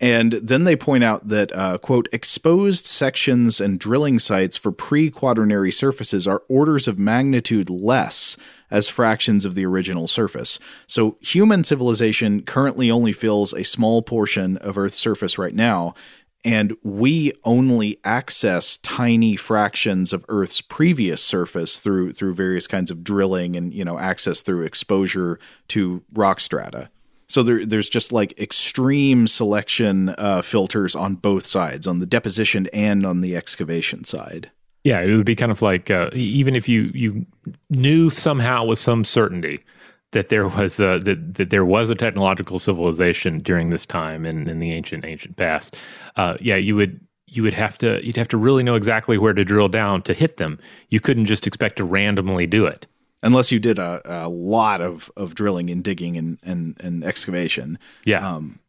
And 0.04 0.34
then 0.34 0.66
they 0.66 0.76
point 0.76 1.06
out 1.06 1.30
that, 1.30 1.56
uh, 1.56 1.78
quote, 1.78 2.10
exposed 2.12 2.86
sections 2.86 3.62
and 3.62 3.80
drilling 3.80 4.20
sites 4.20 4.58
for 4.58 4.74
pre 4.74 5.10
quaternary 5.10 5.72
surfaces 5.72 6.28
are 6.28 6.44
orders 6.50 6.90
of 6.90 7.00
magnitude 7.00 7.70
less 7.70 8.36
as 8.70 8.90
fractions 8.90 9.46
of 9.46 9.56
the 9.56 9.66
original 9.66 10.08
surface. 10.08 10.60
So 10.88 11.18
human 11.22 11.64
civilization 11.64 12.42
currently 12.42 12.92
only 12.92 13.14
fills 13.14 13.54
a 13.54 13.64
small 13.64 14.02
portion 14.02 14.58
of 14.58 14.78
Earth's 14.78 14.98
surface 14.98 15.38
right 15.38 15.56
now. 15.56 15.94
And 16.44 16.76
we 16.84 17.32
only 17.46 18.00
access 18.04 18.76
tiny 18.78 19.38
fractions 19.38 20.12
of 20.12 20.26
Earth's 20.28 20.60
previous 20.60 21.24
surface 21.24 21.80
through 21.80 22.12
through 22.12 22.34
various 22.34 22.68
kinds 22.68 22.92
of 22.92 23.06
drilling 23.06 23.56
and 23.56 23.74
you 23.74 23.86
know 23.86 23.98
access 23.98 24.42
through 24.42 24.64
exposure 24.64 25.40
to 25.70 26.04
rock 26.14 26.42
strata. 26.42 26.90
So 27.28 27.44
there, 27.44 27.66
there's 27.66 27.90
just 27.90 28.12
like 28.12 28.38
extreme 28.40 29.28
selection 29.28 30.10
uh, 30.18 30.42
filters 30.42 30.96
on 30.96 31.16
both 31.16 31.46
sides, 31.46 31.88
on 31.88 32.00
the 32.00 32.06
deposition 32.06 32.68
and 32.74 33.06
on 33.06 33.22
the 33.22 33.36
excavation 33.36 34.04
side. 34.04 34.52
Yeah, 34.84 35.02
it 35.02 35.16
would 35.16 35.26
be 35.26 35.36
kind 35.36 35.52
of 35.52 35.62
like 35.62 35.90
uh, 35.90 36.10
even 36.14 36.56
if 36.56 36.68
you 36.68 36.92
you 36.94 37.26
knew 37.70 38.10
somehow 38.10 38.66
with 38.66 38.80
some 38.80 39.06
certainty 39.06 39.60
that 40.12 40.30
there 40.30 40.48
was 40.48 40.80
a, 40.80 41.00
that 41.00 41.36
that 41.36 41.50
there 41.50 41.64
was 41.66 41.90
a 41.90 41.96
technological 41.96 42.60
civilization 42.60 43.40
during 43.40 43.70
this 43.70 43.86
time 43.86 44.26
in, 44.26 44.50
in 44.50 44.60
the 44.60 44.72
ancient 44.72 45.06
ancient 45.06 45.38
past. 45.38 45.78
Uh, 46.18 46.36
yeah, 46.42 46.58
you 46.58 46.76
would 46.76 47.00
you 47.28 47.44
would 47.44 47.54
have 47.54 47.78
to 47.78 48.06
you'd 48.06 48.18
have 48.18 48.28
to 48.28 48.38
really 48.38 48.62
know 48.62 48.76
exactly 48.76 49.18
where 49.18 49.34
to 49.34 49.46
drill 49.46 49.70
down 49.70 50.02
to 50.02 50.14
hit 50.14 50.36
them. 50.36 50.60
You 50.90 51.00
couldn't 51.00 51.26
just 51.26 51.48
expect 51.48 51.78
to 51.78 51.86
randomly 51.86 52.46
do 52.46 52.66
it 52.66 52.86
unless 53.24 53.52
you 53.52 53.60
did 53.60 53.80
a, 53.80 54.02
a 54.06 54.30
lot 54.30 54.82
of, 54.82 55.12
of 55.18 55.34
drilling 55.34 55.70
and 55.70 55.84
digging 55.84 56.18
and, 56.18 56.38
and, 56.44 56.78
and 56.80 57.04
excavation. 57.04 57.80
Yeah. 58.06 58.36
Um, 58.36 58.60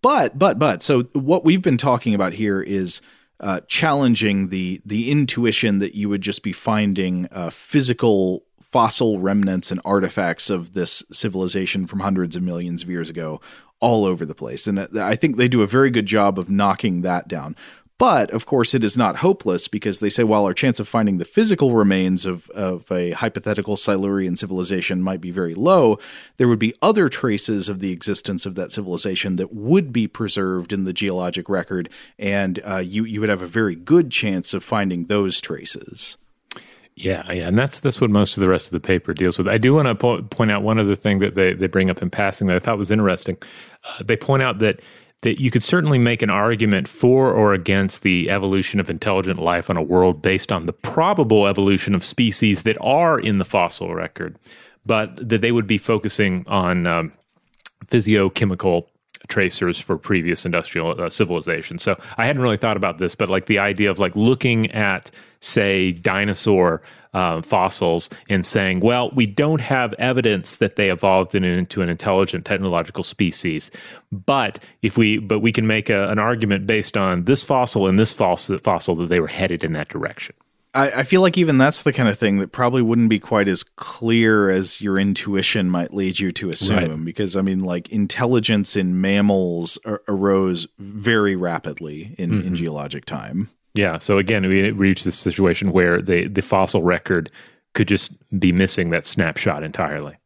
but, 0.00 0.38
but, 0.38 0.58
but, 0.58 0.82
so 0.82 1.02
what 1.12 1.44
we've 1.44 1.62
been 1.62 1.78
talking 1.78 2.14
about 2.14 2.34
here 2.34 2.62
is 2.62 3.00
uh, 3.40 3.60
challenging 3.66 4.48
the, 4.48 4.80
the 4.86 5.10
intuition 5.10 5.80
that 5.80 5.94
you 5.94 6.08
would 6.08 6.20
just 6.20 6.42
be 6.42 6.52
finding 6.52 7.26
uh, 7.32 7.50
physical 7.50 8.44
fossil 8.60 9.18
remnants 9.18 9.70
and 9.70 9.80
artifacts 9.84 10.50
of 10.50 10.74
this 10.74 11.02
civilization 11.10 11.86
from 11.86 12.00
hundreds 12.00 12.36
of 12.36 12.42
millions 12.42 12.82
of 12.82 12.90
years 12.90 13.08
ago 13.08 13.40
all 13.80 14.04
over 14.04 14.24
the 14.24 14.34
place. 14.34 14.66
And 14.66 14.78
uh, 14.78 14.86
I 14.96 15.14
think 15.14 15.36
they 15.36 15.48
do 15.48 15.62
a 15.62 15.66
very 15.66 15.90
good 15.90 16.06
job 16.06 16.38
of 16.38 16.50
knocking 16.50 17.02
that 17.02 17.28
down. 17.28 17.56
But 17.96 18.32
of 18.32 18.44
course, 18.44 18.74
it 18.74 18.82
is 18.82 18.98
not 18.98 19.16
hopeless 19.16 19.68
because 19.68 20.00
they 20.00 20.10
say 20.10 20.24
while 20.24 20.44
our 20.44 20.54
chance 20.54 20.80
of 20.80 20.88
finding 20.88 21.18
the 21.18 21.24
physical 21.24 21.74
remains 21.74 22.26
of, 22.26 22.50
of 22.50 22.90
a 22.90 23.12
hypothetical 23.12 23.76
Silurian 23.76 24.34
civilization 24.34 25.00
might 25.00 25.20
be 25.20 25.30
very 25.30 25.54
low, 25.54 25.98
there 26.36 26.48
would 26.48 26.58
be 26.58 26.74
other 26.82 27.08
traces 27.08 27.68
of 27.68 27.78
the 27.78 27.92
existence 27.92 28.46
of 28.46 28.56
that 28.56 28.72
civilization 28.72 29.36
that 29.36 29.54
would 29.54 29.92
be 29.92 30.08
preserved 30.08 30.72
in 30.72 30.84
the 30.84 30.92
geologic 30.92 31.48
record, 31.48 31.88
and 32.18 32.60
uh, 32.64 32.78
you 32.78 33.04
you 33.04 33.20
would 33.20 33.30
have 33.30 33.42
a 33.42 33.46
very 33.46 33.76
good 33.76 34.10
chance 34.10 34.52
of 34.54 34.64
finding 34.64 35.04
those 35.04 35.40
traces. 35.40 36.16
Yeah, 36.96 37.30
yeah, 37.32 37.48
and 37.48 37.58
that's 37.58 37.80
that's 37.80 38.00
what 38.00 38.10
most 38.10 38.36
of 38.36 38.40
the 38.40 38.48
rest 38.48 38.66
of 38.66 38.72
the 38.72 38.80
paper 38.80 39.14
deals 39.14 39.36
with. 39.36 39.48
I 39.48 39.58
do 39.58 39.74
want 39.74 39.86
to 39.88 39.94
po- 39.94 40.22
point 40.22 40.50
out 40.50 40.62
one 40.62 40.78
other 40.78 40.94
thing 40.94 41.18
that 41.20 41.34
they, 41.34 41.52
they 41.52 41.66
bring 41.66 41.90
up 41.90 42.02
in 42.02 42.10
passing 42.10 42.46
that 42.48 42.56
I 42.56 42.60
thought 42.60 42.78
was 42.78 42.90
interesting. 42.90 43.36
Uh, 43.84 44.04
they 44.04 44.16
point 44.16 44.42
out 44.42 44.58
that 44.60 44.80
that 45.24 45.40
you 45.40 45.50
could 45.50 45.62
certainly 45.62 45.98
make 45.98 46.20
an 46.20 46.28
argument 46.28 46.86
for 46.86 47.32
or 47.32 47.54
against 47.54 48.02
the 48.02 48.28
evolution 48.30 48.78
of 48.78 48.90
intelligent 48.90 49.40
life 49.40 49.70
on 49.70 49.76
a 49.78 49.82
world 49.82 50.20
based 50.20 50.52
on 50.52 50.66
the 50.66 50.72
probable 50.72 51.46
evolution 51.46 51.94
of 51.94 52.04
species 52.04 52.64
that 52.64 52.76
are 52.82 53.18
in 53.18 53.38
the 53.38 53.44
fossil 53.44 53.94
record, 53.94 54.38
but 54.84 55.16
that 55.26 55.40
they 55.40 55.50
would 55.50 55.66
be 55.66 55.78
focusing 55.78 56.44
on 56.46 56.86
um, 56.86 57.10
physiochemical 57.86 58.86
tracers 59.28 59.80
for 59.80 59.96
previous 59.96 60.44
industrial 60.44 60.90
uh. 60.90 61.78
So 61.78 61.98
I 62.18 62.26
hadn't 62.26 62.42
really 62.42 62.58
thought 62.58 62.76
about 62.76 62.98
this, 62.98 63.14
but 63.14 63.30
like 63.30 63.46
the 63.46 63.58
idea 63.58 63.90
of 63.90 63.98
like 63.98 64.14
looking 64.14 64.70
at 64.72 65.10
say 65.40 65.92
dinosaur 65.92 66.82
uh, 67.14 67.40
fossils 67.42 68.10
and 68.28 68.44
saying, 68.44 68.80
well, 68.80 69.10
we 69.14 69.26
don't 69.26 69.60
have 69.60 69.94
evidence 69.94 70.56
that 70.58 70.76
they 70.76 70.90
evolved 70.90 71.34
in, 71.34 71.44
into 71.44 71.80
an 71.80 71.88
intelligent 71.88 72.44
technological 72.44 73.04
species, 73.04 73.70
but 74.12 74.58
if 74.82 74.98
we 74.98 75.18
but 75.18 75.40
we 75.40 75.52
can 75.52 75.66
make 75.66 75.88
a, 75.88 76.10
an 76.10 76.18
argument 76.18 76.66
based 76.66 76.96
on 76.96 77.24
this 77.24 77.42
fossil 77.42 77.86
and 77.86 77.98
this 77.98 78.12
fossil, 78.12 78.58
fossil 78.58 78.94
that 78.96 79.08
they 79.08 79.20
were 79.20 79.28
headed 79.28 79.64
in 79.64 79.72
that 79.72 79.88
direction. 79.88 80.34
I, 80.74 80.90
I 80.90 81.02
feel 81.04 81.20
like 81.20 81.38
even 81.38 81.56
that's 81.56 81.82
the 81.82 81.92
kind 81.92 82.08
of 82.08 82.18
thing 82.18 82.38
that 82.38 82.50
probably 82.50 82.82
wouldn't 82.82 83.08
be 83.08 83.20
quite 83.20 83.48
as 83.48 83.62
clear 83.62 84.50
as 84.50 84.80
your 84.80 84.98
intuition 84.98 85.70
might 85.70 85.94
lead 85.94 86.18
you 86.18 86.32
to 86.32 86.50
assume. 86.50 86.76
Right. 86.76 87.04
Because 87.04 87.36
I 87.36 87.42
mean, 87.42 87.62
like 87.62 87.88
intelligence 87.90 88.76
in 88.76 89.00
mammals 89.00 89.78
ar- 89.84 90.02
arose 90.08 90.66
very 90.78 91.36
rapidly 91.36 92.14
in, 92.18 92.42
in 92.42 92.56
geologic 92.56 93.04
time. 93.04 93.50
Yeah. 93.74 93.98
So 93.98 94.18
again, 94.18 94.46
we 94.48 94.70
reach 94.70 95.04
this 95.04 95.18
situation 95.18 95.72
where 95.72 96.00
the 96.00 96.28
the 96.28 96.42
fossil 96.42 96.82
record 96.82 97.30
could 97.74 97.88
just 97.88 98.12
be 98.38 98.52
missing 98.52 98.90
that 98.90 99.06
snapshot 99.06 99.62
entirely. 99.64 100.16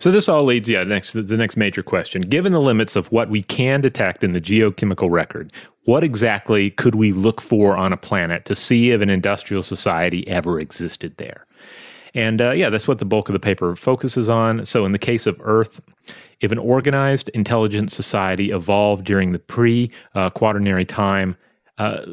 So 0.00 0.10
this 0.10 0.28
all 0.28 0.42
leads, 0.42 0.68
yeah, 0.68 0.82
next 0.82 1.12
the 1.12 1.36
next 1.36 1.56
major 1.56 1.84
question. 1.84 2.22
Given 2.22 2.52
the 2.52 2.60
limits 2.60 2.96
of 2.96 3.10
what 3.12 3.30
we 3.30 3.42
can 3.42 3.80
detect 3.80 4.24
in 4.24 4.32
the 4.32 4.40
geochemical 4.40 5.10
record, 5.10 5.52
what 5.84 6.02
exactly 6.02 6.70
could 6.70 6.96
we 6.96 7.12
look 7.12 7.40
for 7.40 7.76
on 7.76 7.92
a 7.92 7.96
planet 7.96 8.44
to 8.46 8.56
see 8.56 8.90
if 8.90 9.00
an 9.00 9.08
industrial 9.08 9.62
society 9.62 10.26
ever 10.26 10.58
existed 10.58 11.16
there? 11.16 11.46
And 12.14 12.40
uh, 12.40 12.50
yeah, 12.50 12.70
that's 12.70 12.88
what 12.88 12.98
the 12.98 13.04
bulk 13.04 13.28
of 13.28 13.34
the 13.34 13.40
paper 13.40 13.76
focuses 13.76 14.28
on. 14.28 14.64
So, 14.64 14.84
in 14.84 14.92
the 14.92 14.98
case 14.98 15.26
of 15.26 15.40
Earth, 15.44 15.80
if 16.40 16.50
an 16.50 16.58
organized, 16.58 17.28
intelligent 17.30 17.92
society 17.92 18.50
evolved 18.50 19.04
during 19.04 19.30
the 19.30 19.38
pre 19.38 19.88
uh, 20.14 20.30
quaternary 20.30 20.84
time, 20.84 21.36
uh, 21.78 22.04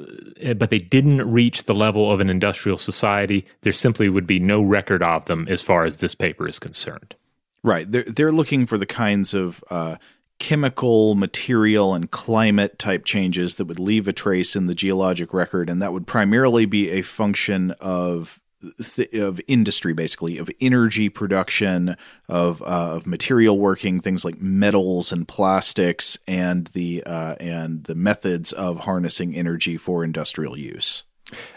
but 0.55 0.69
they 0.69 0.77
didn't 0.77 1.29
reach 1.29 1.63
the 1.63 1.73
level 1.73 2.11
of 2.11 2.21
an 2.21 2.29
industrial 2.29 2.77
society, 2.77 3.45
there 3.61 3.73
simply 3.73 4.09
would 4.09 4.27
be 4.27 4.39
no 4.39 4.61
record 4.61 5.01
of 5.01 5.25
them 5.25 5.47
as 5.49 5.63
far 5.63 5.85
as 5.85 5.97
this 5.97 6.15
paper 6.15 6.47
is 6.47 6.59
concerned. 6.59 7.15
Right. 7.63 7.91
They're 7.91 8.03
they're 8.03 8.31
looking 8.31 8.67
for 8.67 8.77
the 8.77 8.85
kinds 8.85 9.33
of 9.33 9.63
uh, 9.71 9.95
chemical, 10.37 11.15
material, 11.15 11.95
and 11.95 12.11
climate 12.11 12.77
type 12.77 13.05
changes 13.05 13.55
that 13.55 13.65
would 13.65 13.79
leave 13.79 14.07
a 14.07 14.13
trace 14.13 14.55
in 14.55 14.67
the 14.67 14.75
geologic 14.75 15.33
record, 15.33 15.69
and 15.69 15.81
that 15.81 15.91
would 15.91 16.05
primarily 16.05 16.65
be 16.65 16.91
a 16.91 17.01
function 17.01 17.71
of 17.79 18.39
th- 18.81 19.13
of 19.13 19.41
industry, 19.47 19.93
basically 19.93 20.37
of 20.37 20.49
energy 20.61 21.09
production, 21.09 21.97
of 22.29 22.61
uh, 22.61 22.65
of 22.65 23.07
material 23.07 23.57
working, 23.57 23.99
things 23.99 24.25
like 24.25 24.41
metals 24.41 25.11
and 25.11 25.27
plastics, 25.27 26.17
and 26.27 26.67
the 26.67 27.03
uh, 27.03 27.35
and 27.39 27.83
the 27.85 27.95
methods 27.95 28.51
of 28.51 28.81
harnessing 28.81 29.35
energy 29.35 29.77
for 29.77 30.03
industrial 30.03 30.57
use. 30.57 31.03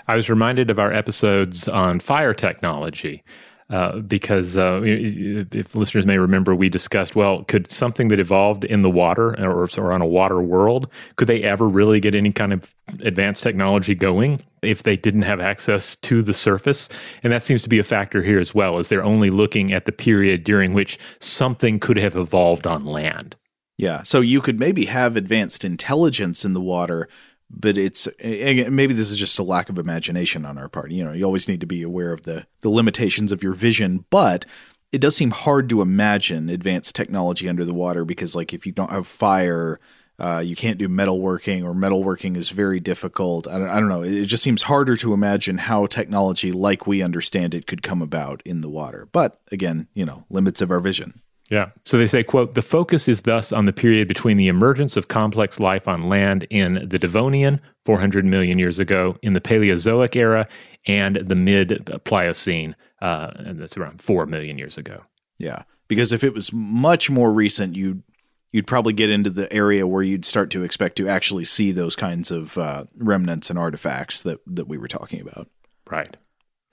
I 0.06 0.16
was 0.16 0.30
reminded 0.30 0.70
of 0.70 0.78
our 0.78 0.92
episodes 0.92 1.68
on 1.68 2.00
fire 2.00 2.34
technology. 2.34 3.22
Uh, 3.70 3.98
because 3.98 4.56
uh, 4.56 4.80
if 4.82 5.74
listeners 5.74 6.06
may 6.06 6.16
remember, 6.16 6.54
we 6.54 6.70
discussed 6.70 7.14
well, 7.14 7.44
could 7.44 7.70
something 7.70 8.08
that 8.08 8.18
evolved 8.18 8.64
in 8.64 8.80
the 8.80 8.88
water 8.88 9.38
or, 9.38 9.68
or 9.76 9.92
on 9.92 10.00
a 10.00 10.06
water 10.06 10.40
world, 10.40 10.88
could 11.16 11.28
they 11.28 11.42
ever 11.42 11.68
really 11.68 12.00
get 12.00 12.14
any 12.14 12.32
kind 12.32 12.54
of 12.54 12.74
advanced 13.00 13.42
technology 13.42 13.94
going 13.94 14.40
if 14.62 14.84
they 14.84 14.96
didn't 14.96 15.20
have 15.20 15.38
access 15.38 15.96
to 15.96 16.22
the 16.22 16.32
surface? 16.32 16.88
And 17.22 17.30
that 17.30 17.42
seems 17.42 17.60
to 17.62 17.68
be 17.68 17.78
a 17.78 17.84
factor 17.84 18.22
here 18.22 18.38
as 18.38 18.54
well, 18.54 18.78
as 18.78 18.88
they're 18.88 19.04
only 19.04 19.28
looking 19.28 19.70
at 19.70 19.84
the 19.84 19.92
period 19.92 20.44
during 20.44 20.72
which 20.72 20.98
something 21.20 21.78
could 21.78 21.98
have 21.98 22.16
evolved 22.16 22.66
on 22.66 22.86
land. 22.86 23.36
Yeah, 23.76 24.02
so 24.02 24.20
you 24.20 24.40
could 24.40 24.58
maybe 24.58 24.86
have 24.86 25.16
advanced 25.16 25.64
intelligence 25.64 26.44
in 26.44 26.52
the 26.52 26.60
water, 26.60 27.08
but 27.50 27.78
it's 27.78 28.06
again, 28.18 28.74
maybe 28.74 28.94
this 28.94 29.10
is 29.10 29.16
just 29.16 29.38
a 29.38 29.42
lack 29.42 29.68
of 29.68 29.78
imagination 29.78 30.44
on 30.44 30.58
our 30.58 30.68
part. 30.68 30.90
You 30.90 31.04
know, 31.04 31.12
you 31.12 31.24
always 31.24 31.48
need 31.48 31.60
to 31.60 31.66
be 31.66 31.82
aware 31.82 32.12
of 32.12 32.22
the 32.22 32.46
the 32.60 32.70
limitations 32.70 33.32
of 33.32 33.42
your 33.42 33.54
vision, 33.54 34.04
but 34.10 34.44
it 34.92 35.00
does 35.00 35.16
seem 35.16 35.30
hard 35.30 35.68
to 35.68 35.82
imagine 35.82 36.48
advanced 36.48 36.94
technology 36.94 37.48
under 37.48 37.64
the 37.64 37.74
water 37.74 38.04
because, 38.04 38.34
like, 38.34 38.54
if 38.54 38.64
you 38.64 38.72
don't 38.72 38.90
have 38.90 39.06
fire, 39.06 39.80
uh, 40.18 40.42
you 40.44 40.56
can't 40.56 40.78
do 40.78 40.88
metalworking, 40.88 41.62
or 41.62 41.74
metalworking 41.74 42.36
is 42.36 42.48
very 42.48 42.80
difficult. 42.80 43.46
I 43.46 43.58
don't, 43.58 43.68
I 43.68 43.80
don't 43.80 43.88
know. 43.88 44.02
It 44.02 44.24
just 44.24 44.42
seems 44.42 44.62
harder 44.62 44.96
to 44.96 45.12
imagine 45.12 45.58
how 45.58 45.86
technology, 45.86 46.52
like 46.52 46.86
we 46.86 47.02
understand 47.02 47.54
it, 47.54 47.66
could 47.66 47.82
come 47.82 48.00
about 48.00 48.42
in 48.44 48.62
the 48.62 48.70
water. 48.70 49.06
But 49.12 49.40
again, 49.52 49.88
you 49.94 50.06
know, 50.06 50.24
limits 50.30 50.60
of 50.60 50.70
our 50.70 50.80
vision. 50.80 51.20
Yeah. 51.50 51.70
So 51.84 51.96
they 51.96 52.06
say, 52.06 52.22
quote, 52.22 52.54
the 52.54 52.62
focus 52.62 53.08
is 53.08 53.22
thus 53.22 53.52
on 53.52 53.64
the 53.64 53.72
period 53.72 54.06
between 54.06 54.36
the 54.36 54.48
emergence 54.48 54.96
of 54.96 55.08
complex 55.08 55.58
life 55.58 55.88
on 55.88 56.08
land 56.08 56.46
in 56.50 56.86
the 56.86 56.98
Devonian, 56.98 57.60
400 57.86 58.24
million 58.24 58.58
years 58.58 58.78
ago, 58.78 59.16
in 59.22 59.32
the 59.32 59.40
Paleozoic 59.40 60.14
era, 60.14 60.46
and 60.86 61.16
the 61.16 61.34
mid 61.34 62.00
Pliocene, 62.04 62.76
uh, 63.00 63.30
and 63.36 63.60
that's 63.60 63.76
around 63.76 64.02
4 64.02 64.26
million 64.26 64.58
years 64.58 64.76
ago. 64.76 65.02
Yeah, 65.38 65.62
because 65.88 66.12
if 66.12 66.22
it 66.22 66.34
was 66.34 66.52
much 66.52 67.08
more 67.08 67.32
recent, 67.32 67.76
you'd 67.76 68.02
you'd 68.50 68.66
probably 68.66 68.92
get 68.92 69.10
into 69.10 69.30
the 69.30 69.50
area 69.52 69.86
where 69.86 70.02
you'd 70.02 70.24
start 70.24 70.50
to 70.50 70.62
expect 70.62 70.96
to 70.96 71.06
actually 71.06 71.44
see 71.44 71.70
those 71.70 71.94
kinds 71.94 72.30
of 72.30 72.56
uh, 72.56 72.84
remnants 72.96 73.50
and 73.50 73.58
artifacts 73.58 74.22
that 74.22 74.40
that 74.46 74.68
we 74.68 74.76
were 74.76 74.88
talking 74.88 75.20
about. 75.20 75.48
Right. 75.88 76.16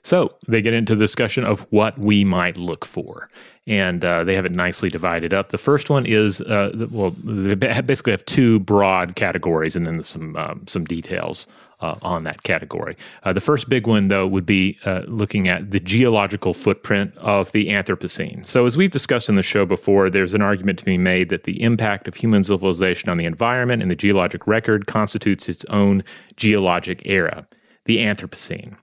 So 0.05 0.35
they 0.47 0.61
get 0.61 0.75
into 0.75 0.93
the 0.93 1.03
discussion 1.03 1.45
of 1.45 1.65
what 1.71 1.97
we 1.97 2.23
might 2.23 2.57
look 2.57 2.85
for, 2.85 3.27
and 3.65 4.05
uh, 4.05 4.23
they 4.23 4.35
have 4.35 4.45
it 4.45 4.51
nicely 4.51 4.91
divided 4.91 5.33
up. 5.33 5.49
The 5.49 5.57
first 5.57 5.89
one 5.89 6.05
is 6.05 6.41
uh, 6.41 6.87
well, 6.91 7.09
they 7.23 7.55
basically 7.55 8.11
have 8.11 8.23
two 8.25 8.59
broad 8.59 9.15
categories, 9.15 9.75
and 9.75 9.87
then 9.87 10.03
some 10.03 10.35
um, 10.35 10.67
some 10.67 10.85
details 10.85 11.47
uh, 11.81 11.95
on 12.03 12.23
that 12.25 12.43
category. 12.43 12.95
Uh, 13.23 13.33
the 13.33 13.41
first 13.41 13.67
big 13.67 13.87
one, 13.87 14.09
though, 14.09 14.27
would 14.27 14.45
be 14.45 14.77
uh, 14.85 15.01
looking 15.07 15.47
at 15.47 15.71
the 15.71 15.79
geological 15.79 16.53
footprint 16.53 17.11
of 17.17 17.51
the 17.51 17.69
Anthropocene. 17.69 18.45
So, 18.45 18.67
as 18.67 18.77
we've 18.77 18.91
discussed 18.91 19.27
in 19.27 19.37
the 19.37 19.41
show 19.43 19.65
before, 19.65 20.11
there's 20.11 20.35
an 20.35 20.43
argument 20.43 20.77
to 20.77 20.85
be 20.85 20.99
made 20.99 21.29
that 21.29 21.45
the 21.45 21.59
impact 21.63 22.07
of 22.07 22.13
human 22.13 22.43
civilization 22.43 23.09
on 23.09 23.17
the 23.17 23.25
environment 23.25 23.81
and 23.81 23.89
the 23.89 23.95
geologic 23.95 24.45
record 24.45 24.85
constitutes 24.85 25.49
its 25.49 25.65
own 25.65 26.03
geologic 26.35 27.01
era, 27.05 27.47
the 27.85 27.97
Anthropocene. 27.97 28.77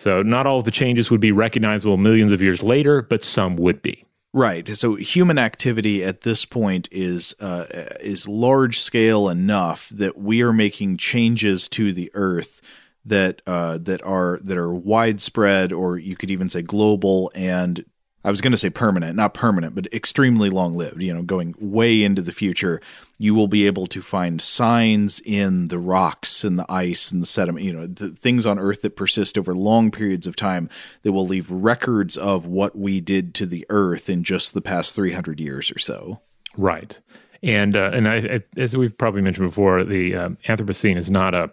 So, 0.00 0.22
not 0.22 0.46
all 0.46 0.60
of 0.60 0.64
the 0.64 0.70
changes 0.70 1.10
would 1.10 1.20
be 1.20 1.30
recognizable 1.30 1.98
millions 1.98 2.32
of 2.32 2.40
years 2.40 2.62
later, 2.62 3.02
but 3.02 3.22
some 3.22 3.56
would 3.56 3.82
be. 3.82 4.06
Right. 4.32 4.66
So 4.66 4.94
human 4.94 5.36
activity 5.36 6.02
at 6.02 6.22
this 6.22 6.46
point 6.46 6.88
is 6.90 7.34
uh, 7.38 7.66
is 8.00 8.26
large 8.26 8.80
scale 8.80 9.28
enough 9.28 9.90
that 9.90 10.16
we 10.16 10.40
are 10.40 10.54
making 10.54 10.96
changes 10.96 11.68
to 11.70 11.92
the 11.92 12.10
Earth 12.14 12.62
that 13.04 13.42
uh, 13.46 13.76
that 13.76 14.02
are 14.02 14.38
that 14.42 14.56
are 14.56 14.72
widespread, 14.72 15.70
or 15.70 15.98
you 15.98 16.16
could 16.16 16.30
even 16.30 16.48
say 16.48 16.62
global. 16.62 17.30
And 17.34 17.84
I 18.22 18.30
was 18.30 18.40
going 18.40 18.52
to 18.52 18.58
say 18.58 18.68
permanent, 18.68 19.16
not 19.16 19.32
permanent, 19.32 19.74
but 19.74 19.86
extremely 19.92 20.50
long 20.50 20.74
lived. 20.74 21.02
You 21.02 21.14
know, 21.14 21.22
going 21.22 21.54
way 21.58 22.02
into 22.02 22.20
the 22.20 22.32
future, 22.32 22.80
you 23.18 23.34
will 23.34 23.48
be 23.48 23.66
able 23.66 23.86
to 23.86 24.02
find 24.02 24.40
signs 24.40 25.20
in 25.24 25.68
the 25.68 25.78
rocks 25.78 26.44
and 26.44 26.58
the 26.58 26.70
ice 26.70 27.10
and 27.10 27.22
the 27.22 27.26
sediment. 27.26 27.64
You 27.64 27.72
know, 27.72 27.86
the 27.86 28.10
things 28.10 28.46
on 28.46 28.58
Earth 28.58 28.82
that 28.82 28.96
persist 28.96 29.38
over 29.38 29.54
long 29.54 29.90
periods 29.90 30.26
of 30.26 30.36
time 30.36 30.68
that 31.02 31.12
will 31.12 31.26
leave 31.26 31.50
records 31.50 32.16
of 32.16 32.46
what 32.46 32.76
we 32.76 33.00
did 33.00 33.34
to 33.36 33.46
the 33.46 33.64
Earth 33.70 34.10
in 34.10 34.22
just 34.22 34.52
the 34.52 34.60
past 34.60 34.94
three 34.94 35.12
hundred 35.12 35.40
years 35.40 35.70
or 35.70 35.78
so. 35.78 36.20
Right. 36.56 37.00
And 37.42 37.74
uh, 37.74 37.90
and 37.94 38.06
I, 38.06 38.16
I, 38.16 38.40
as 38.58 38.76
we've 38.76 38.96
probably 38.98 39.22
mentioned 39.22 39.48
before, 39.48 39.82
the 39.82 40.14
um, 40.14 40.38
Anthropocene 40.46 40.96
is 40.96 41.08
not 41.08 41.34
a 41.34 41.50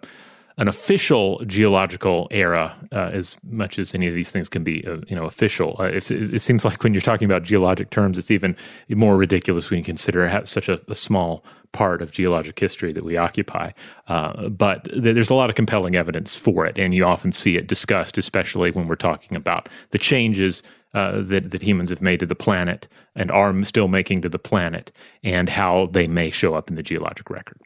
an 0.58 0.66
official 0.66 1.40
geological 1.46 2.26
era 2.32 2.76
uh, 2.92 3.10
as 3.12 3.36
much 3.44 3.78
as 3.78 3.94
any 3.94 4.08
of 4.08 4.14
these 4.14 4.30
things 4.30 4.48
can 4.48 4.64
be, 4.64 4.84
uh, 4.86 4.98
you 5.06 5.14
know, 5.14 5.24
official. 5.24 5.76
Uh, 5.78 5.84
it, 5.84 6.10
it 6.10 6.40
seems 6.40 6.64
like 6.64 6.82
when 6.82 6.92
you're 6.92 7.00
talking 7.00 7.26
about 7.26 7.44
geologic 7.44 7.90
terms, 7.90 8.18
it's 8.18 8.30
even 8.30 8.56
more 8.90 9.16
ridiculous 9.16 9.70
when 9.70 9.78
you 9.78 9.84
consider 9.84 10.42
such 10.44 10.68
a, 10.68 10.80
a 10.88 10.94
small 10.96 11.44
part 11.70 12.02
of 12.02 12.10
geologic 12.10 12.58
history 12.58 12.92
that 12.92 13.04
we 13.04 13.16
occupy. 13.16 13.70
Uh, 14.08 14.48
but 14.48 14.84
th- 14.84 15.14
there's 15.14 15.30
a 15.30 15.34
lot 15.34 15.48
of 15.48 15.54
compelling 15.54 15.94
evidence 15.94 16.34
for 16.34 16.66
it, 16.66 16.76
and 16.76 16.92
you 16.92 17.04
often 17.04 17.30
see 17.30 17.56
it 17.56 17.68
discussed, 17.68 18.18
especially 18.18 18.72
when 18.72 18.88
we're 18.88 18.96
talking 18.96 19.36
about 19.36 19.68
the 19.90 19.98
changes 19.98 20.62
uh, 20.94 21.20
that, 21.20 21.50
that 21.52 21.62
humans 21.62 21.90
have 21.90 22.02
made 22.02 22.18
to 22.18 22.26
the 22.26 22.34
planet 22.34 22.88
and 23.14 23.30
are 23.30 23.62
still 23.62 23.88
making 23.88 24.22
to 24.22 24.28
the 24.28 24.38
planet, 24.38 24.90
and 25.22 25.48
how 25.48 25.86
they 25.92 26.08
may 26.08 26.30
show 26.30 26.54
up 26.54 26.68
in 26.68 26.76
the 26.76 26.82
geologic 26.82 27.30
record. 27.30 27.60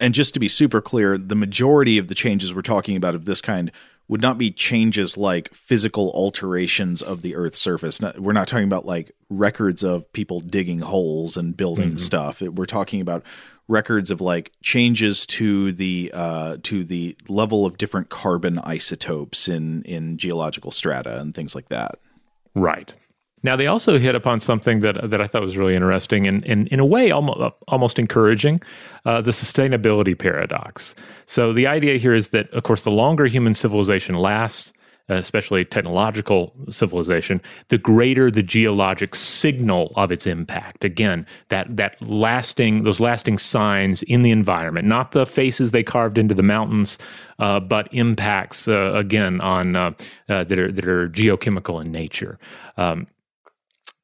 And 0.00 0.14
just 0.14 0.34
to 0.34 0.40
be 0.40 0.48
super 0.48 0.80
clear, 0.80 1.18
the 1.18 1.34
majority 1.34 1.98
of 1.98 2.08
the 2.08 2.14
changes 2.14 2.54
we're 2.54 2.62
talking 2.62 2.96
about 2.96 3.14
of 3.14 3.24
this 3.24 3.40
kind 3.40 3.70
would 4.06 4.22
not 4.22 4.38
be 4.38 4.50
changes 4.50 5.16
like 5.18 5.52
physical 5.52 6.10
alterations 6.14 7.02
of 7.02 7.20
the 7.22 7.34
Earth's 7.34 7.58
surface. 7.58 8.00
Not, 8.00 8.18
we're 8.18 8.32
not 8.32 8.48
talking 8.48 8.64
about 8.64 8.86
like 8.86 9.12
records 9.28 9.82
of 9.82 10.10
people 10.12 10.40
digging 10.40 10.78
holes 10.80 11.36
and 11.36 11.56
building 11.56 11.98
stuff. 11.98 12.40
It- 12.40 12.54
we're 12.54 12.64
talking 12.64 13.00
about 13.02 13.22
records 13.66 14.10
of 14.10 14.20
like 14.22 14.52
changes 14.62 15.26
to 15.26 15.72
the 15.72 16.10
uh, 16.14 16.56
to 16.62 16.84
the 16.84 17.14
level 17.28 17.66
of 17.66 17.76
different 17.76 18.08
carbon 18.08 18.58
isotopes 18.60 19.46
in 19.46 19.82
in 19.82 20.16
geological 20.16 20.70
strata 20.70 21.20
and 21.20 21.34
things 21.34 21.54
like 21.54 21.68
that. 21.68 21.98
Right. 22.54 22.94
Now, 23.42 23.56
they 23.56 23.66
also 23.66 23.98
hit 23.98 24.14
upon 24.14 24.40
something 24.40 24.80
that 24.80 25.10
that 25.10 25.20
I 25.20 25.26
thought 25.26 25.42
was 25.42 25.56
really 25.56 25.74
interesting 25.74 26.26
and, 26.26 26.44
and 26.44 26.68
in 26.68 26.80
a 26.80 26.86
way 26.86 27.10
almost, 27.10 27.54
almost 27.68 27.98
encouraging 27.98 28.60
uh, 29.04 29.20
the 29.20 29.30
sustainability 29.30 30.18
paradox. 30.18 30.94
So, 31.26 31.52
the 31.52 31.66
idea 31.66 31.98
here 31.98 32.14
is 32.14 32.30
that, 32.30 32.48
of 32.52 32.62
course, 32.62 32.82
the 32.82 32.90
longer 32.90 33.26
human 33.26 33.54
civilization 33.54 34.16
lasts, 34.16 34.72
especially 35.08 35.64
technological 35.64 36.52
civilization, 36.70 37.40
the 37.68 37.78
greater 37.78 38.30
the 38.30 38.42
geologic 38.42 39.14
signal 39.14 39.92
of 39.96 40.12
its 40.12 40.26
impact. 40.26 40.84
Again, 40.84 41.26
that 41.48 41.76
that 41.76 42.00
lasting 42.02 42.84
those 42.84 43.00
lasting 43.00 43.38
signs 43.38 44.02
in 44.02 44.22
the 44.22 44.30
environment, 44.30 44.86
not 44.86 45.12
the 45.12 45.26
faces 45.26 45.70
they 45.70 45.82
carved 45.82 46.18
into 46.18 46.34
the 46.34 46.42
mountains, 46.42 46.98
uh, 47.38 47.60
but 47.60 47.88
impacts 47.92 48.68
uh, 48.68 48.92
again 48.94 49.40
on 49.40 49.76
uh, 49.76 49.92
uh 50.28 50.44
that 50.44 50.58
are 50.58 50.72
that 50.72 50.86
are 50.86 51.08
geochemical 51.08 51.82
in 51.82 51.90
nature. 51.90 52.38
Um, 52.76 53.06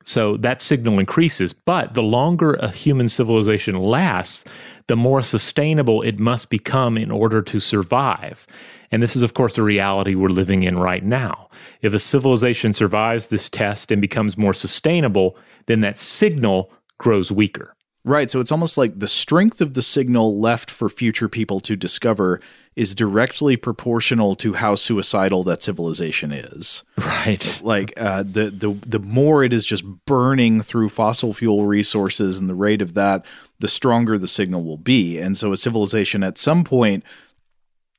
so 0.05 0.37
that 0.39 0.63
signal 0.63 0.99
increases, 0.99 1.53
but 1.53 1.95
the 1.95 2.03
longer 2.03 2.55
a 2.55 2.71
human 2.71 3.09
civilization 3.09 3.77
lasts, 3.77 4.45
the 4.87 4.97
more 4.97 5.23
sustainable 5.23 6.03
it 6.03 6.19
must 6.19 6.51
become 6.51 6.99
in 6.99 7.11
order 7.11 7.41
to 7.43 7.59
survive. 7.59 8.47
And 8.91 9.03
this 9.03 9.17
is, 9.17 9.23
of 9.23 9.35
course, 9.35 9.57
the 9.57 9.63
reality 9.63 10.15
we're 10.15 10.29
living 10.29 10.63
in 10.63 10.79
right 10.79 11.05
now. 11.05 11.49
If 11.81 11.95
a 11.95 11.99
civilization 11.99 12.75
survives 12.75 13.27
this 13.27 13.49
test 13.49 13.91
and 13.91 14.01
becomes 14.01 14.39
more 14.39 14.55
sustainable, 14.55 15.37
then 15.67 15.81
that 15.81 15.99
signal 15.99 16.71
grows 16.99 17.33
weaker. 17.33 17.75
Right. 18.07 18.31
So 18.31 18.39
it's 18.39 18.53
almost 18.53 18.77
like 18.77 18.99
the 18.99 19.09
strength 19.09 19.63
of 19.63 19.73
the 19.73 19.81
signal 19.81 20.39
left 20.39 20.71
for 20.71 20.91
future 20.91 21.29
people 21.29 21.59
to 21.61 21.75
discover 21.75 22.39
is 22.77 22.95
directly 22.95 23.57
proportional 23.57 24.35
to 24.35 24.55
how 24.55 24.75
suicidal 24.75 25.43
that 25.45 25.63
civilization 25.63 26.31
is. 26.31 26.83
Right. 26.99 27.51
Like 27.65 27.95
uh, 27.97 28.23
the 28.23 28.51
the 28.51 28.73
the 28.87 28.99
more 28.99 29.43
it 29.43 29.55
is 29.55 29.65
just 29.65 29.85
burning 30.05 30.61
through 30.61 30.91
fossil 30.91 31.33
fuel 31.33 31.65
resources 31.65 32.37
and 32.37 32.49
the 32.49 32.55
rate 32.55 32.83
of 32.83 32.93
that, 32.93 33.25
the 33.59 33.69
stronger 33.69 34.19
the 34.19 34.29
signal 34.29 34.65
will 34.65 34.77
be. 34.77 35.19
And 35.19 35.35
so 35.37 35.53
a 35.53 35.57
civilization 35.57 36.23
at 36.23 36.37
some 36.37 36.63
point 36.63 37.05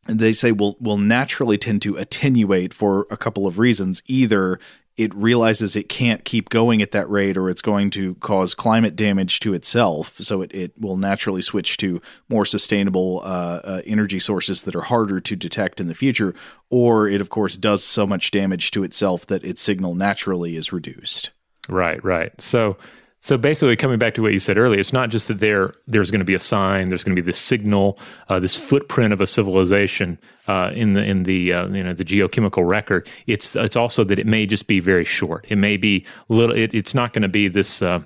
they 0.08 0.34
say 0.34 0.51
will 0.51 0.78
will 0.80 0.99
naturally 0.99 1.58
tend 1.58 1.82
to 1.82 1.97
attenuate 1.97 2.74
for 2.76 3.08
a 3.10 3.18
couple 3.18 3.47
of 3.47 3.58
reasons. 3.58 4.03
Either 4.06 4.60
it 4.98 5.14
realizes 5.14 5.76
it 5.76 5.89
can't 5.89 6.24
keep 6.24 6.50
going 6.50 6.82
at 6.82 6.91
that 6.91 7.10
rate 7.10 7.36
or 7.36 7.50
it's 7.50 7.62
going 7.62 7.89
to 7.91 8.16
cause 8.16 8.54
climate 8.54 8.96
damage 8.96 9.41
to 9.41 9.54
itself. 9.54 10.16
So 10.20 10.41
it, 10.41 10.54
it 10.54 10.72
will 10.80 10.96
naturally 10.96 11.41
switch 11.41 11.76
to 11.78 12.02
more 12.30 12.46
sustainable 12.46 13.22
uh, 13.24 13.60
uh, 13.64 13.82
energy 13.86 14.20
sources 14.20 14.64
that 14.64 14.76
are 14.76 14.82
harder 14.82 15.20
to 15.20 15.36
detect 15.36 15.82
in 15.82 15.88
the 15.88 15.93
future. 15.93 16.34
Or 16.70 17.10
it, 17.10 17.20
of 17.20 17.30
course, 17.30 17.58
does 17.58 17.84
so 17.84 18.08
much 18.08 18.32
damage 18.32 18.72
to 18.72 18.84
itself 18.84 19.26
that 19.28 19.43
its 19.43 19.62
signal 19.62 19.96
naturally 19.96 20.56
is 20.56 20.72
reduced. 20.72 21.32
Right, 21.68 22.02
right. 22.04 22.39
So 22.39 22.78
so 23.26 23.39
basically, 23.39 23.76
coming 23.76 23.97
back 23.97 24.13
to 24.13 24.21
what 24.21 24.34
you 24.34 24.39
said 24.39 24.55
earlier, 24.55 24.80
it's 24.80 24.93
not 24.93 25.09
just 25.09 25.28
that 25.30 25.39
there 25.39 25.73
there's 25.88 26.11
going 26.11 26.19
to 26.19 26.26
be 26.26 26.36
a 26.36 26.39
sign, 26.39 26.89
there's 26.89 27.03
going 27.03 27.15
to 27.15 27.19
be 27.19 27.26
this 27.26 27.39
signal, 27.39 27.97
uh, 28.30 28.39
this 28.39 28.55
footprint 28.55 29.13
of 29.13 29.19
a 29.19 29.26
civilization 29.26 30.19
uh, 30.47 30.69
in 30.76 30.93
the 30.93 31.03
in 31.03 31.23
the 31.23 31.51
uh, 31.51 31.67
you 31.69 31.82
know 31.82 31.91
the 31.91 32.05
geochemical 32.05 32.69
record. 32.69 33.09
It's 33.26 33.55
it's 33.55 33.76
also 33.76 34.03
that 34.03 34.19
it 34.19 34.28
may 34.28 34.45
just 34.45 34.67
be 34.67 34.80
very 34.80 35.05
short. 35.05 35.47
It 35.49 35.55
may 35.55 35.76
be 35.76 36.05
little. 36.30 36.55
It, 36.55 36.71
it's 36.76 36.93
not 36.93 37.13
going 37.13 37.23
to 37.23 37.28
be 37.28 37.47
this. 37.47 37.82
Uh, 37.82 38.03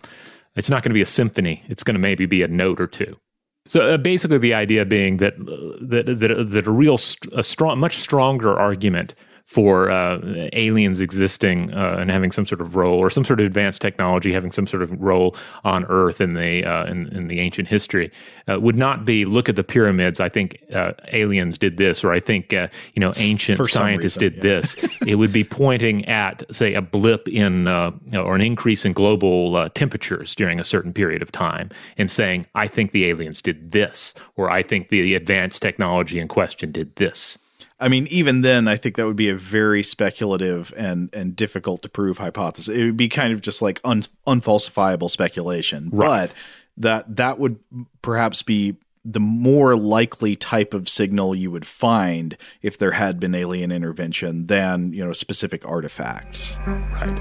it's 0.55 0.70
not 0.70 0.84
going 0.84 0.91
to 0.91 0.93
be 0.93 1.01
a 1.01 1.05
symphony. 1.05 1.63
It's 1.67 1.84
going 1.84 1.95
to 1.95 1.99
maybe 1.99 2.26
be 2.26 2.41
a 2.41 2.47
note 2.47 2.80
or 2.80 2.88
two. 2.88 3.17
So 3.65 3.95
uh, 3.95 3.97
basically, 3.97 4.38
the 4.38 4.53
idea 4.53 4.86
being 4.86 5.17
that 5.17 5.36
that 5.36 6.05
that, 6.05 6.49
that 6.49 6.65
a 6.65 6.72
real 6.72 6.95
a 7.34 7.43
strong, 7.43 7.78
much 7.78 7.97
stronger 7.97 8.57
argument 8.57 9.15
for 9.50 9.89
uh, 9.89 10.20
aliens 10.54 11.00
existing 11.00 11.74
uh, 11.74 11.97
and 12.00 12.12
having 12.12 12.32
some 12.32 12.45
sort 12.45 12.62
of 12.62 12.76
role, 12.76 13.00
or 13.00 13.10
some 13.10 13.26
sort 13.26 13.39
of 13.39 13.47
advanced 13.47 13.82
technology 13.82 14.32
having 14.32 14.52
some 14.52 14.68
sort 14.68 14.84
of 14.84 14.91
role 15.02 15.36
on 15.64 15.86
Earth 15.86 16.22
in 16.22 16.36
the 16.36 16.64
uh, 16.64 16.86
in, 16.86 17.08
in, 17.08 17.30
the 17.30 17.39
ancient 17.39 17.68
history, 17.68 18.12
uh, 18.47 18.60
would 18.60 18.76
not 18.76 19.06
be 19.06 19.26
look 19.26 19.50
at 19.50 19.56
the 19.56 19.64
pyramids. 19.64 20.20
I 20.20 20.30
think 20.30 20.62
uh, 20.72 20.91
aliens 21.12 21.58
did 21.58 21.78
this, 21.78 22.04
or 22.04 22.14
I 22.14 22.20
think 22.20 22.54
uh, 22.54 22.68
you 22.93 23.00
know 23.00 23.12
ancient 23.16 23.68
scientists 23.68 24.22
reason, 24.22 24.34
did 24.34 24.36
yeah. 24.36 24.41
this. 24.41 24.86
it 25.08 25.16
would 25.16 25.34
be 25.34 25.43
pointing 25.43 26.06
at, 26.06 26.43
say, 26.56 26.76
a 26.76 26.82
blip 26.82 27.28
in 27.28 27.68
or 27.68 28.36
an 28.36 28.41
increase 28.41 28.86
in 28.86 28.93
global 28.93 29.68
temperatures 29.70 30.36
during 30.36 30.60
a 30.60 30.64
certain 30.64 30.93
period 30.93 31.24
of 31.24 31.32
time, 31.32 31.72
and 31.97 32.12
saying, 32.12 32.45
"I 32.54 32.68
think 32.68 32.91
the 32.91 33.06
aliens 33.06 33.41
did 33.41 33.72
this," 33.72 34.14
or 34.36 34.52
"I 34.52 34.62
think 34.62 34.89
the 34.89 35.16
advanced 35.16 35.64
technology 35.64 36.20
in 36.20 36.28
question 36.28 36.72
did 36.72 36.95
this." 36.97 37.39
I 37.80 37.88
mean, 37.88 38.08
even 38.08 38.42
then, 38.42 38.68
I 38.68 38.76
think 38.76 38.98
that 38.98 39.06
would 39.06 39.16
be 39.16 39.30
a 39.30 39.36
very 39.36 39.84
speculative 39.84 40.74
and 40.76 41.10
and 41.14 41.36
difficult 41.36 41.82
to 41.84 41.90
prove 41.90 42.18
hypothesis. 42.18 42.76
It 42.76 42.84
would 42.84 42.98
be 42.98 43.08
kind 43.08 43.32
of 43.32 43.42
just 43.42 43.62
like 43.62 43.80
un, 43.84 44.02
unfalsifiable 44.28 45.10
speculation, 45.10 45.90
right. 45.92 46.08
but 46.08 46.34
that 46.78 47.16
that 47.16 47.40
would 47.40 47.60
perhaps 48.02 48.44
be 48.44 48.76
the 49.06 49.20
more 49.22 49.78
likely 49.78 50.36
type 50.36 50.74
of 50.74 50.90
signal 50.90 51.34
you 51.34 51.50
would 51.52 51.66
find 51.66 52.38
if 52.62 52.78
there 52.78 52.92
had 52.92 53.18
been 53.20 53.34
alien 53.34 53.72
intervention 53.72 54.48
than 54.48 54.92
you 54.92 55.06
know 55.06 55.14
specific 55.14 55.66
artifacts. 55.66 56.58
Right. 56.68 57.20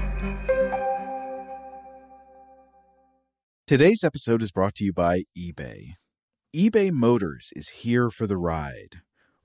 Today's 3.65 4.03
episode 4.03 4.41
is 4.41 4.51
brought 4.51 4.75
to 4.75 4.83
you 4.83 4.91
by 4.91 5.23
eBay. 5.37 5.93
eBay 6.53 6.91
Motors 6.91 7.53
is 7.55 7.69
here 7.69 8.09
for 8.09 8.27
the 8.27 8.37
ride. 8.37 9.01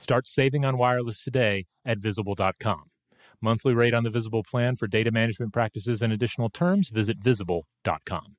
Start 0.00 0.26
saving 0.26 0.64
on 0.64 0.78
wireless 0.78 1.22
today 1.22 1.66
at 1.84 1.98
visible.com. 1.98 2.84
Monthly 3.42 3.74
rate 3.74 3.94
on 3.94 4.02
the 4.02 4.10
Visible 4.10 4.42
plan 4.42 4.76
for 4.76 4.86
data 4.86 5.10
management 5.10 5.52
practices 5.52 6.02
and 6.02 6.12
additional 6.12 6.50
terms, 6.50 6.88
visit 6.88 7.18
visible.com. 7.18 8.36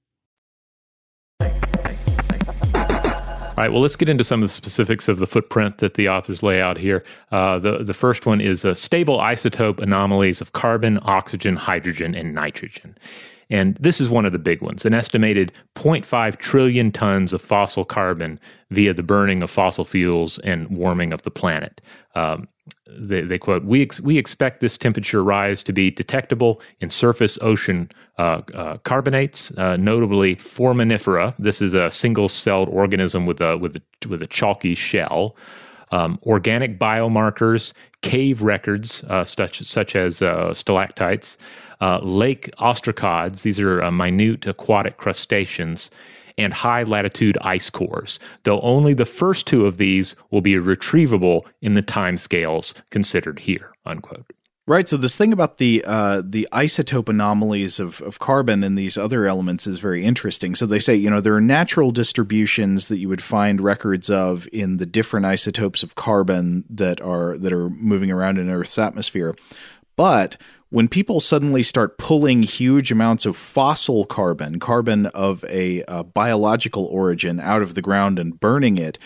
All 3.52 3.58
right, 3.58 3.72
well, 3.72 3.82
let's 3.82 3.96
get 3.96 4.10
into 4.10 4.24
some 4.24 4.42
of 4.42 4.50
the 4.50 4.54
specifics 4.54 5.08
of 5.08 5.20
the 5.20 5.28
footprint 5.28 5.80
that 5.80 5.94
the 5.94 6.10
authors 6.10 6.42
lay 6.42 6.62
out 6.62 6.78
here. 6.78 7.04
Uh, 7.32 7.60
the, 7.60 7.84
the 7.84 7.94
first 7.94 8.26
one 8.26 8.42
is 8.42 8.66
uh, 8.66 8.74
stable 8.74 9.18
isotope 9.18 9.80
anomalies 9.80 10.42
of 10.42 10.54
carbon, 10.54 11.00
oxygen, 11.04 11.56
hydrogen, 11.56 12.16
and 12.16 12.34
nitrogen. 12.34 12.98
And 13.52 13.76
this 13.76 14.00
is 14.02 14.10
one 14.10 14.26
of 14.26 14.32
the 14.32 14.40
big 14.40 14.62
ones 14.62 14.86
an 14.86 14.94
estimated 14.94 15.54
0.5 15.76 16.38
trillion 16.38 16.92
tons 16.92 17.34
of 17.34 17.42
fossil 17.42 17.86
carbon 17.86 18.40
via 18.72 18.94
the 18.94 19.04
burning 19.04 19.44
of 19.44 19.50
fossil 19.52 19.86
fuels 19.86 20.40
and 20.40 20.68
warming 20.70 21.14
of 21.14 21.22
the 21.24 21.32
planet. 21.32 21.82
Um, 22.16 22.48
they, 22.88 23.22
they, 23.22 23.38
quote, 23.38 23.64
we, 23.64 23.82
ex- 23.82 24.02
we 24.02 24.18
expect 24.18 24.62
this 24.62 24.78
temperature 24.78 25.24
rise 25.24 25.64
to 25.64 25.74
be 25.74 25.92
detectable 25.92 26.62
in 26.80 26.90
surface 26.90 27.38
ocean 27.42 27.90
uh, 28.18 28.42
uh, 28.54 28.78
carbonates, 28.78 29.52
uh, 29.58 29.78
notably 29.78 30.36
foraminifera. 30.36 31.36
This 31.38 31.62
is 31.62 31.74
a 31.74 31.92
single 31.92 32.30
celled 32.30 32.70
organism 32.70 33.26
with 33.26 33.42
a, 33.42 33.58
with 33.58 33.76
a, 33.76 34.08
with 34.08 34.22
a 34.22 34.28
chalky 34.28 34.76
shell. 34.76 35.36
Um, 35.92 36.20
organic 36.24 36.80
biomarkers, 36.80 37.74
cave 38.02 38.42
records, 38.42 39.04
uh, 39.06 39.26
such, 39.26 39.62
such 39.64 39.96
as 39.96 40.22
uh, 40.22 40.54
stalactites, 40.54 41.38
uh, 41.82 42.00
lake 42.04 42.50
ostracods, 42.58 43.42
these 43.42 43.60
are 43.60 43.84
uh, 43.84 43.92
minute 43.92 44.48
aquatic 44.48 44.98
crustaceans, 44.98 45.90
and 46.38 46.54
high 46.54 46.84
latitude 46.84 47.38
ice 47.42 47.70
cores, 47.70 48.20
though 48.44 48.62
only 48.62 48.94
the 48.94 49.06
first 49.06 49.48
two 49.48 49.66
of 49.66 49.78
these 49.78 50.16
will 50.30 50.42
be 50.42 50.56
retrievable 50.56 51.46
in 51.62 51.74
the 51.74 51.84
timescales 51.84 52.82
considered 52.90 53.40
here. 53.40 53.72
Unquote. 53.86 54.32
Right. 54.68 54.88
So 54.88 54.96
this 54.96 55.18
thing 55.18 55.34
about 55.34 55.58
the 55.58 55.84
uh, 55.86 56.22
the 56.24 56.48
isotope 56.54 57.10
anomalies 57.10 57.80
of, 57.80 58.00
of 58.04 58.20
carbon 58.20 58.64
and 58.64 58.78
these 58.78 58.96
other 58.96 59.26
elements 59.26 59.66
is 59.66 59.80
very 59.80 60.06
interesting. 60.06 60.54
So 60.54 60.68
they 60.68 60.80
say, 60.80 60.96
you 60.96 61.10
know, 61.10 61.20
there 61.20 61.36
are 61.36 61.42
natural 61.42 61.90
distributions 61.90 62.88
that 62.88 63.00
you 63.00 63.10
would 63.10 63.24
find 63.24 63.60
records 63.60 64.10
of 64.10 64.48
in 64.54 64.78
the 64.78 64.86
different 64.86 65.26
isotopes 65.26 65.82
of 65.82 65.96
carbon 65.96 66.64
that 66.70 67.02
are 67.02 67.38
that 67.40 67.52
are 67.52 67.72
moving 67.72 68.12
around 68.12 68.38
in 68.38 68.50
Earth's 68.50 68.78
atmosphere. 68.78 69.36
But 69.96 70.38
when 70.72 70.88
people 70.88 71.20
suddenly 71.20 71.64
start 71.64 71.98
pulling 71.98 72.44
huge 72.44 72.92
amounts 72.92 73.26
of 73.26 73.36
fossil 73.36 74.06
carbon, 74.06 74.58
carbon 74.58 75.06
of 75.08 75.44
a, 75.50 75.84
a, 75.88 76.04
biological 76.04 76.86
origin, 76.86 77.40
out 77.42 77.62
of 77.62 77.76
the 77.76 77.82
ground 77.82 78.18
and 78.18 78.40
burning 78.40 78.78
it, 78.78 78.98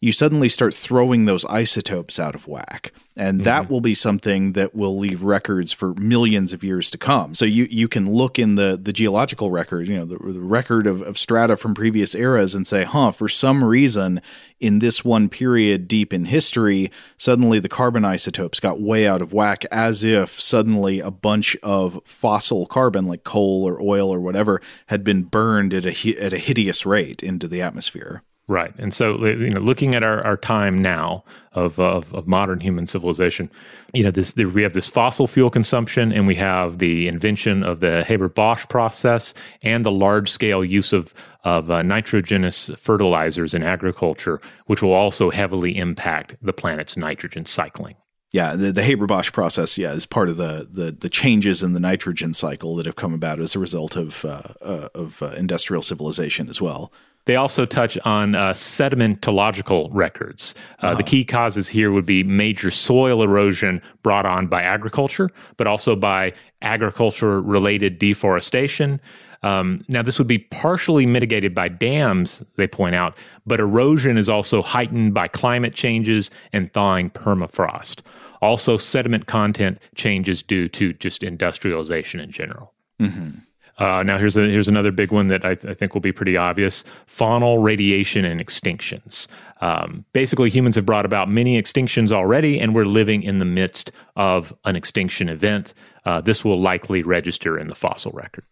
you 0.00 0.12
suddenly 0.12 0.50
start 0.50 0.74
throwing 0.74 1.24
those 1.24 1.46
isotopes 1.46 2.18
out 2.18 2.34
of 2.34 2.46
whack 2.46 2.92
and 3.16 3.38
mm-hmm. 3.38 3.44
that 3.44 3.70
will 3.70 3.80
be 3.80 3.94
something 3.94 4.52
that 4.52 4.74
will 4.74 4.98
leave 4.98 5.22
records 5.22 5.72
for 5.72 5.94
millions 5.94 6.52
of 6.52 6.64
years 6.64 6.90
to 6.90 6.98
come. 6.98 7.34
So 7.34 7.44
you 7.44 7.66
you 7.70 7.86
can 7.86 8.12
look 8.12 8.38
in 8.38 8.56
the 8.56 8.78
the 8.80 8.92
geological 8.92 9.50
record, 9.50 9.86
you 9.86 9.96
know, 9.96 10.04
the, 10.04 10.18
the 10.18 10.40
record 10.40 10.86
of, 10.86 11.00
of 11.02 11.18
strata 11.18 11.56
from 11.56 11.74
previous 11.74 12.14
eras, 12.14 12.54
and 12.54 12.66
say, 12.66 12.84
huh, 12.84 13.12
for 13.12 13.28
some 13.28 13.62
reason 13.62 14.20
in 14.58 14.80
this 14.80 15.04
one 15.04 15.28
period 15.28 15.86
deep 15.86 16.12
in 16.12 16.24
history, 16.24 16.90
suddenly 17.16 17.58
the 17.60 17.68
carbon 17.68 18.04
isotopes 18.04 18.60
got 18.60 18.80
way 18.80 19.06
out 19.06 19.22
of 19.22 19.32
whack, 19.32 19.64
as 19.70 20.02
if 20.02 20.40
suddenly 20.40 21.00
a 21.00 21.10
bunch 21.10 21.56
of 21.62 22.00
fossil 22.04 22.66
carbon, 22.66 23.06
like 23.06 23.24
coal 23.24 23.64
or 23.64 23.80
oil 23.80 24.12
or 24.12 24.20
whatever, 24.20 24.60
had 24.86 25.04
been 25.04 25.22
burned 25.22 25.72
at 25.72 25.84
a 25.86 26.16
at 26.18 26.32
a 26.32 26.38
hideous 26.38 26.84
rate 26.84 27.22
into 27.22 27.46
the 27.46 27.62
atmosphere. 27.62 28.22
Right. 28.46 28.74
And 28.78 28.92
so, 28.92 29.24
you 29.24 29.48
know, 29.48 29.60
looking 29.60 29.94
at 29.94 30.02
our, 30.02 30.22
our 30.22 30.36
time 30.36 30.82
now 30.82 31.24
of, 31.52 31.80
of, 31.80 32.14
of 32.14 32.26
modern 32.26 32.60
human 32.60 32.86
civilization, 32.86 33.50
you 33.94 34.02
know, 34.02 34.10
this 34.10 34.36
we 34.36 34.62
have 34.62 34.74
this 34.74 34.90
fossil 34.90 35.26
fuel 35.26 35.48
consumption, 35.48 36.12
and 36.12 36.26
we 36.26 36.34
have 36.34 36.76
the 36.76 37.08
invention 37.08 37.62
of 37.62 37.80
the 37.80 38.04
Haber 38.04 38.28
Bosch 38.28 38.66
process 38.68 39.32
and 39.62 39.86
the 39.86 39.90
large 39.90 40.30
scale 40.30 40.62
use 40.62 40.92
of 40.92 41.14
of 41.44 41.70
uh, 41.70 41.80
nitrogenous 41.82 42.70
fertilizers 42.76 43.54
in 43.54 43.62
agriculture, 43.62 44.42
which 44.66 44.82
will 44.82 44.92
also 44.92 45.30
heavily 45.30 45.78
impact 45.78 46.36
the 46.42 46.52
planet's 46.52 46.98
nitrogen 46.98 47.46
cycling. 47.46 47.96
Yeah, 48.30 48.56
the, 48.56 48.72
the 48.72 48.82
Haber 48.82 49.06
Bosch 49.06 49.30
process, 49.32 49.78
yeah, 49.78 49.92
is 49.92 50.06
part 50.06 50.28
of 50.28 50.36
the, 50.36 50.68
the, 50.70 50.90
the 50.90 51.08
changes 51.08 51.62
in 51.62 51.72
the 51.72 51.78
nitrogen 51.80 52.34
cycle 52.34 52.74
that 52.76 52.84
have 52.84 52.96
come 52.96 53.14
about 53.14 53.38
as 53.38 53.54
a 53.54 53.60
result 53.60 53.96
of 53.96 54.24
uh, 54.24 54.42
uh, 54.60 54.88
of 54.94 55.22
uh, 55.22 55.28
industrial 55.36 55.82
civilization 55.82 56.50
as 56.50 56.60
well. 56.60 56.92
They 57.26 57.36
also 57.36 57.64
touch 57.64 57.96
on 58.04 58.34
uh, 58.34 58.50
sedimentological 58.52 59.88
records. 59.92 60.54
Uh, 60.82 60.86
uh-huh. 60.86 60.94
The 60.96 61.02
key 61.02 61.24
causes 61.24 61.68
here 61.68 61.90
would 61.90 62.06
be 62.06 62.22
major 62.22 62.70
soil 62.70 63.22
erosion 63.22 63.80
brought 64.02 64.26
on 64.26 64.46
by 64.46 64.62
agriculture, 64.62 65.30
but 65.56 65.66
also 65.66 65.96
by 65.96 66.32
agriculture 66.60 67.40
related 67.40 67.98
deforestation. 67.98 69.00
Um, 69.42 69.84
now, 69.88 70.02
this 70.02 70.18
would 70.18 70.26
be 70.26 70.38
partially 70.38 71.04
mitigated 71.06 71.54
by 71.54 71.68
dams, 71.68 72.42
they 72.56 72.66
point 72.66 72.94
out, 72.94 73.16
but 73.46 73.60
erosion 73.60 74.16
is 74.16 74.30
also 74.30 74.62
heightened 74.62 75.12
by 75.12 75.28
climate 75.28 75.74
changes 75.74 76.30
and 76.54 76.72
thawing 76.72 77.10
permafrost. 77.10 78.00
Also, 78.40 78.78
sediment 78.78 79.26
content 79.26 79.80
changes 79.94 80.42
due 80.42 80.68
to 80.68 80.94
just 80.94 81.22
industrialization 81.22 82.20
in 82.20 82.30
general. 82.30 82.72
Mm-hmm. 83.00 83.38
Uh, 83.78 84.02
now 84.04 84.18
here's 84.18 84.36
a, 84.36 84.42
here's 84.42 84.68
another 84.68 84.92
big 84.92 85.10
one 85.10 85.26
that 85.26 85.44
I, 85.44 85.50
I, 85.50 85.74
think 85.74 85.94
will 85.94 86.00
be 86.00 86.12
pretty 86.12 86.36
obvious: 86.36 86.84
faunal 87.08 87.62
radiation 87.62 88.24
and 88.24 88.40
extinctions. 88.40 89.26
Um, 89.60 90.04
basically, 90.12 90.50
humans 90.50 90.76
have 90.76 90.86
brought 90.86 91.04
about 91.04 91.28
many 91.28 91.60
extinctions 91.60 92.12
already, 92.12 92.60
and 92.60 92.74
we're 92.74 92.84
living 92.84 93.22
in 93.22 93.38
the 93.38 93.44
midst 93.44 93.90
of 94.16 94.54
an 94.64 94.76
extinction 94.76 95.28
event. 95.28 95.74
Uh, 96.04 96.20
this 96.20 96.44
will 96.44 96.60
likely 96.60 97.02
register 97.02 97.58
in 97.58 97.68
the 97.68 97.74
fossil 97.74 98.12
record. 98.12 98.44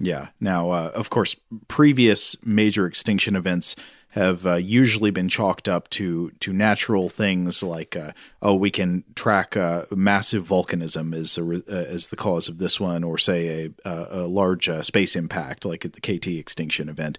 Yeah. 0.00 0.28
Now, 0.40 0.70
uh, 0.70 0.90
of 0.94 1.10
course, 1.10 1.36
previous 1.68 2.36
major 2.44 2.86
extinction 2.86 3.36
events 3.36 3.76
have 4.14 4.46
uh, 4.46 4.54
usually 4.54 5.10
been 5.10 5.28
chalked 5.28 5.68
up 5.68 5.90
to 5.90 6.30
to 6.38 6.52
natural 6.52 7.08
things 7.08 7.64
like 7.64 7.96
uh, 7.96 8.12
oh 8.40 8.54
we 8.54 8.70
can 8.70 9.02
track 9.16 9.56
uh, 9.56 9.84
massive 9.90 10.46
volcanism 10.46 11.12
as 11.12 11.36
a, 11.36 11.42
uh, 11.42 11.84
as 11.92 12.08
the 12.08 12.16
cause 12.16 12.48
of 12.48 12.58
this 12.58 12.78
one 12.78 13.02
or 13.02 13.18
say 13.18 13.72
a, 13.84 13.90
a 14.10 14.26
large 14.28 14.68
uh, 14.68 14.82
space 14.82 15.16
impact 15.16 15.64
like 15.64 15.84
at 15.84 15.94
the 15.94 16.00
KT 16.00 16.28
extinction 16.28 16.88
event. 16.88 17.18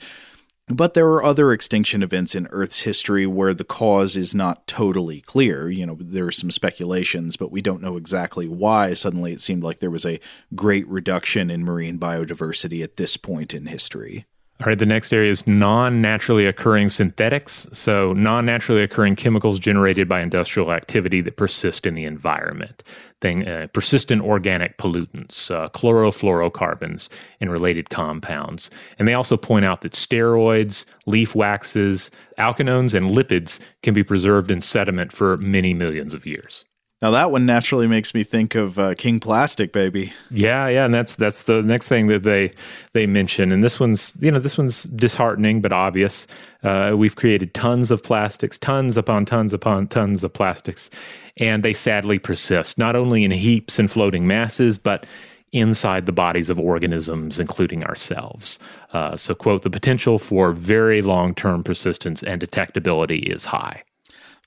But 0.67 0.93
there 0.93 1.07
are 1.09 1.23
other 1.23 1.51
extinction 1.51 2.01
events 2.01 2.33
in 2.33 2.47
Earth's 2.47 2.83
history 2.83 3.27
where 3.27 3.53
the 3.53 3.65
cause 3.65 4.15
is 4.15 4.33
not 4.33 4.65
totally 4.65 5.21
clear. 5.21 5.69
You 5.69 5.85
know, 5.85 5.97
there 5.99 6.25
are 6.25 6.31
some 6.31 6.49
speculations, 6.49 7.35
but 7.35 7.51
we 7.51 7.61
don't 7.61 7.83
know 7.83 7.97
exactly 7.97 8.47
why 8.47 8.95
suddenly 8.95 9.31
it 9.31 9.41
seemed 9.41 9.63
like 9.63 9.77
there 9.79 9.91
was 9.91 10.05
a 10.05 10.19
great 10.55 10.87
reduction 10.87 11.51
in 11.51 11.63
marine 11.63 11.99
biodiversity 11.99 12.83
at 12.83 12.95
this 12.95 13.15
point 13.15 13.53
in 13.53 13.67
history. 13.67 14.25
All 14.61 14.67
right, 14.67 14.79
the 14.79 14.85
next 14.85 15.11
area 15.11 15.31
is 15.31 15.45
non 15.45 16.01
naturally 16.01 16.45
occurring 16.45 16.87
synthetics. 16.87 17.67
So, 17.73 18.13
non 18.13 18.45
naturally 18.45 18.83
occurring 18.83 19.17
chemicals 19.17 19.59
generated 19.59 20.07
by 20.07 20.21
industrial 20.21 20.71
activity 20.71 21.19
that 21.21 21.35
persist 21.35 21.85
in 21.85 21.93
the 21.93 22.05
environment. 22.05 22.81
Thing, 23.19 23.45
uh, 23.45 23.67
persistent 23.73 24.21
organic 24.21 24.77
pollutants, 24.77 25.51
uh, 25.51 25.67
chlorofluorocarbons, 25.69 27.09
and 27.41 27.51
related 27.51 27.89
compounds. 27.89 28.69
And 28.97 29.09
they 29.09 29.13
also 29.13 29.35
point 29.35 29.65
out 29.65 29.81
that 29.81 29.91
steroids, 29.91 30.85
leaf 31.05 31.35
waxes, 31.35 32.09
alkenones, 32.39 32.93
and 32.93 33.09
lipids 33.09 33.59
can 33.83 33.93
be 33.93 34.03
preserved 34.03 34.49
in 34.51 34.61
sediment 34.61 35.11
for 35.11 35.35
many 35.37 35.73
millions 35.73 36.13
of 36.13 36.25
years. 36.25 36.63
Now 37.01 37.11
that 37.11 37.29
one 37.29 37.45
naturally 37.45 37.87
makes 37.87 38.13
me 38.13 38.23
think 38.23 38.55
of 38.55 38.79
uh, 38.79 38.95
King 38.95 39.19
Plastic, 39.19 39.73
baby. 39.73 40.13
Yeah, 40.31 40.67
yeah, 40.69 40.85
and 40.85 40.93
that's 40.93 41.15
that's 41.15 41.43
the 41.43 41.61
next 41.61 41.89
thing 41.89 42.07
that 42.07 42.23
they 42.23 42.51
they 42.93 43.05
mention. 43.05 43.51
And 43.51 43.63
this 43.63 43.79
one's 43.79 44.17
you 44.21 44.31
know 44.31 44.39
this 44.39 44.57
one's 44.57 44.83
disheartening 44.83 45.61
but 45.61 45.73
obvious. 45.73 46.25
Uh, 46.63 46.93
we've 46.97 47.15
created 47.15 47.53
tons 47.53 47.91
of 47.91 48.01
plastics, 48.01 48.57
tons 48.57 48.95
upon 48.97 49.25
tons 49.25 49.53
upon 49.53 49.87
tons 49.87 50.23
of 50.23 50.31
plastics, 50.31 50.89
and 51.37 51.63
they 51.63 51.73
sadly 51.73 52.17
persist 52.17 52.77
not 52.77 52.95
only 52.95 53.23
in 53.23 53.31
heaps 53.31 53.77
and 53.77 53.91
floating 53.91 54.25
masses, 54.25 54.77
but 54.77 55.05
inside 55.51 56.05
the 56.05 56.11
bodies 56.11 56.49
of 56.49 56.59
organisms, 56.59 57.39
including 57.39 57.83
ourselves. 57.83 58.57
Uh, 58.93 59.17
so, 59.17 59.35
quote: 59.35 59.63
the 59.63 59.69
potential 59.69 60.17
for 60.17 60.53
very 60.53 61.01
long 61.01 61.35
term 61.35 61.61
persistence 61.61 62.23
and 62.23 62.41
detectability 62.41 63.23
is 63.23 63.45
high. 63.45 63.83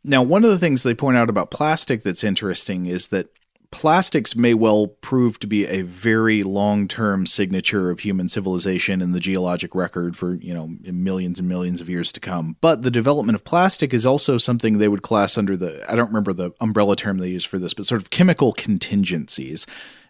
Now, 0.09 0.23
one 0.23 0.43
of 0.43 0.51
the 0.51 0.59
things 0.59 0.83
they 0.83 0.95
point 0.95 1.19
out 1.19 1.29
about 1.29 1.51
plastic 1.51 2.03
that's 2.03 2.25
interesting 2.25 2.87
is 2.87 3.09
that 3.09 3.29
plastics 3.71 4.35
may 4.35 4.55
well 4.55 4.87
prove 4.87 5.39
to 5.41 5.47
be 5.47 5.67
a 5.67 5.83
very 5.83 6.43
long-term 6.43 7.27
signature 7.27 7.91
of 7.91 8.01
human 8.01 8.27
civilization 8.31 9.03
in 9.03 9.13
the 9.13 9.21
geologic 9.21 9.75
record 9.75 10.17
for, 10.17 10.37
you 10.37 10.55
know, 10.55 10.71
millions 10.85 11.39
and 11.39 11.47
millions 11.47 11.83
of 11.83 11.91
years 11.91 12.11
to 12.13 12.21
come. 12.21 12.57
But 12.63 12.81
the 12.81 12.91
development 12.91 13.37
of 13.37 13.45
plastic 13.45 13.93
is 13.93 14.07
also 14.07 14.39
something 14.39 14.79
they 14.79 14.89
would 14.89 15.03
class 15.03 15.37
under 15.37 15.59
the 15.59 15.85
I 15.91 15.95
don't 15.95 16.09
remember 16.09 16.33
the 16.33 16.53
umbrella 16.59 16.97
term 16.97 17.19
they 17.19 17.29
use 17.29 17.45
for 17.45 17.59
this, 17.59 17.75
but 17.75 17.85
sort 17.85 18.01
of 18.01 18.09
chemical 18.09 18.55
contingencies 18.55 19.67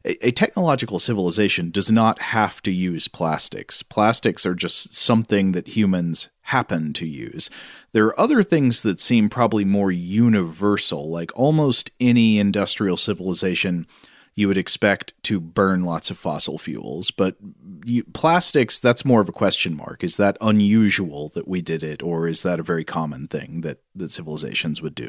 a, 0.08 0.30
technological 0.30 0.98
civilization 0.98 1.70
does 1.70 1.90
not 1.90 2.18
have 2.20 2.62
to 2.62 2.70
use 2.70 3.08
plastics. 3.08 3.82
Plastics 3.82 4.46
are 4.46 4.54
just 4.54 4.94
something 4.94 5.52
that 5.52 5.68
humans 5.68 6.30
happen 6.42 6.92
to 6.94 7.06
use. 7.06 7.50
There 7.92 8.06
are 8.06 8.18
other 8.18 8.42
things 8.42 8.82
that 8.82 9.00
seem 9.00 9.28
probably 9.28 9.64
more 9.64 9.92
universal, 9.92 11.10
like 11.10 11.30
almost 11.34 11.90
any 12.00 12.38
industrial 12.38 12.96
civilization 12.96 13.86
you 14.34 14.46
would 14.46 14.56
expect 14.56 15.12
to 15.24 15.40
burn 15.40 15.82
lots 15.82 16.10
of 16.10 16.16
fossil 16.18 16.58
fuels. 16.58 17.10
But 17.10 17.36
you, 17.84 18.04
plastics, 18.04 18.78
that's 18.78 19.04
more 19.04 19.20
of 19.20 19.28
a 19.28 19.32
question 19.32 19.76
mark. 19.76 20.04
Is 20.04 20.16
that 20.16 20.38
unusual 20.40 21.30
that 21.30 21.48
we 21.48 21.60
did 21.60 21.82
it, 21.82 22.02
or 22.02 22.28
is 22.28 22.44
that 22.44 22.60
a 22.60 22.62
very 22.62 22.84
common 22.84 23.26
thing 23.26 23.62
that, 23.62 23.78
that 23.96 24.12
civilizations 24.12 24.80
would 24.80 24.94
do? 24.94 25.08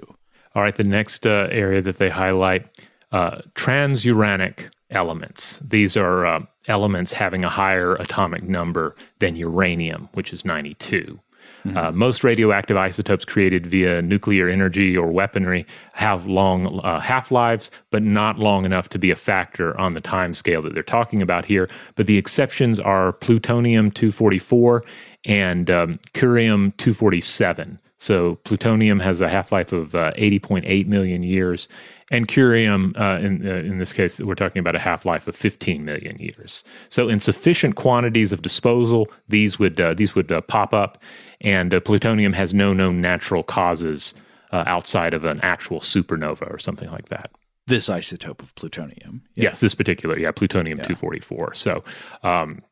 All 0.56 0.64
right, 0.64 0.76
the 0.76 0.84
next 0.84 1.28
uh, 1.28 1.48
area 1.52 1.80
that 1.84 2.00
they 2.00 2.10
highlight 2.10 2.68
uh, 3.12 3.42
transuranic 3.54 4.72
elements. 4.90 5.60
These 5.60 5.96
are 5.96 6.26
uh, 6.26 6.46
elements 6.68 7.14
having 7.14 7.44
a 7.44 7.50
higher 7.50 7.96
atomic 7.96 8.44
number 8.44 8.96
than 9.20 9.36
uranium, 9.36 10.10
which 10.14 10.34
is 10.34 10.46
92. 10.46 11.20
Mm-hmm. 11.66 11.78
Uh, 11.78 11.92
most 11.92 12.24
radioactive 12.24 12.78
isotopes 12.78 13.26
created 13.26 13.68
via 13.68 14.02
nuclear 14.02 14.48
energy 14.50 14.98
or 14.98 15.12
weaponry 15.12 15.66
have 15.94 16.26
long 16.26 16.80
uh, 16.84 17.00
half 17.00 17.32
lives, 17.32 17.70
but 17.92 18.02
not 18.02 18.40
long 18.40 18.66
enough 18.66 18.90
to 18.90 19.00
be 19.00 19.12
a 19.12 19.16
factor 19.16 19.78
on 19.80 19.94
the 19.94 20.02
time 20.02 20.34
scale 20.34 20.62
that 20.62 20.74
they're 20.74 20.84
talking 20.84 21.22
about 21.22 21.46
here. 21.46 21.68
But 21.96 22.08
the 22.08 22.18
exceptions 22.18 22.80
are 22.80 23.12
plutonium 23.12 23.92
244 23.92 24.84
and 25.26 25.70
um, 25.70 25.96
curium 26.14 26.76
247. 26.78 27.80
So 28.02 28.36
plutonium 28.46 29.02
has 29.02 29.20
a 29.20 29.28
half 29.28 29.52
life 29.52 29.74
of 29.74 29.94
uh, 29.94 30.14
80.8 30.14 30.88
million 30.88 31.22
years, 31.22 31.68
and 32.12 32.28
curium, 32.28 32.98
uh, 33.00 33.20
in, 33.24 33.48
uh, 33.48 33.56
in 33.56 33.78
this 33.78 33.94
case, 33.94 34.20
we're 34.20 34.36
talking 34.36 34.60
about 34.60 34.76
a 34.76 34.80
half 34.80 35.06
life 35.06 35.28
of 35.28 35.36
15 35.36 35.86
million 35.86 36.18
years. 36.18 36.64
So, 36.90 37.08
in 37.08 37.20
sufficient 37.20 37.76
quantities 37.76 38.32
of 38.32 38.42
disposal, 38.42 39.10
these 39.28 39.60
would 39.60 39.80
uh, 39.80 39.94
these 39.94 40.16
would 40.16 40.32
uh, 40.32 40.42
pop 40.42 40.74
up, 40.74 41.02
and 41.42 41.74
uh, 41.74 41.80
plutonium 41.80 42.34
has 42.34 42.54
no 42.54 42.74
known 42.74 43.02
natural 43.02 43.44
causes 43.44 44.14
uh, 44.52 44.64
outside 44.66 45.14
of 45.14 45.26
an 45.26 45.40
actual 45.42 45.80
supernova 45.80 46.52
or 46.52 46.58
something 46.58 46.90
like 46.92 47.10
that. 47.10 47.32
This 47.68 47.88
isotope 47.88 48.42
of 48.42 48.56
plutonium, 48.56 49.22
yeah. 49.36 49.44
yes, 49.50 49.60
this 49.60 49.76
particular, 49.76 50.18
yeah, 50.18 50.32
plutonium 50.32 50.80
244. 50.80 51.54
So, 51.54 51.84
um, 52.24 52.64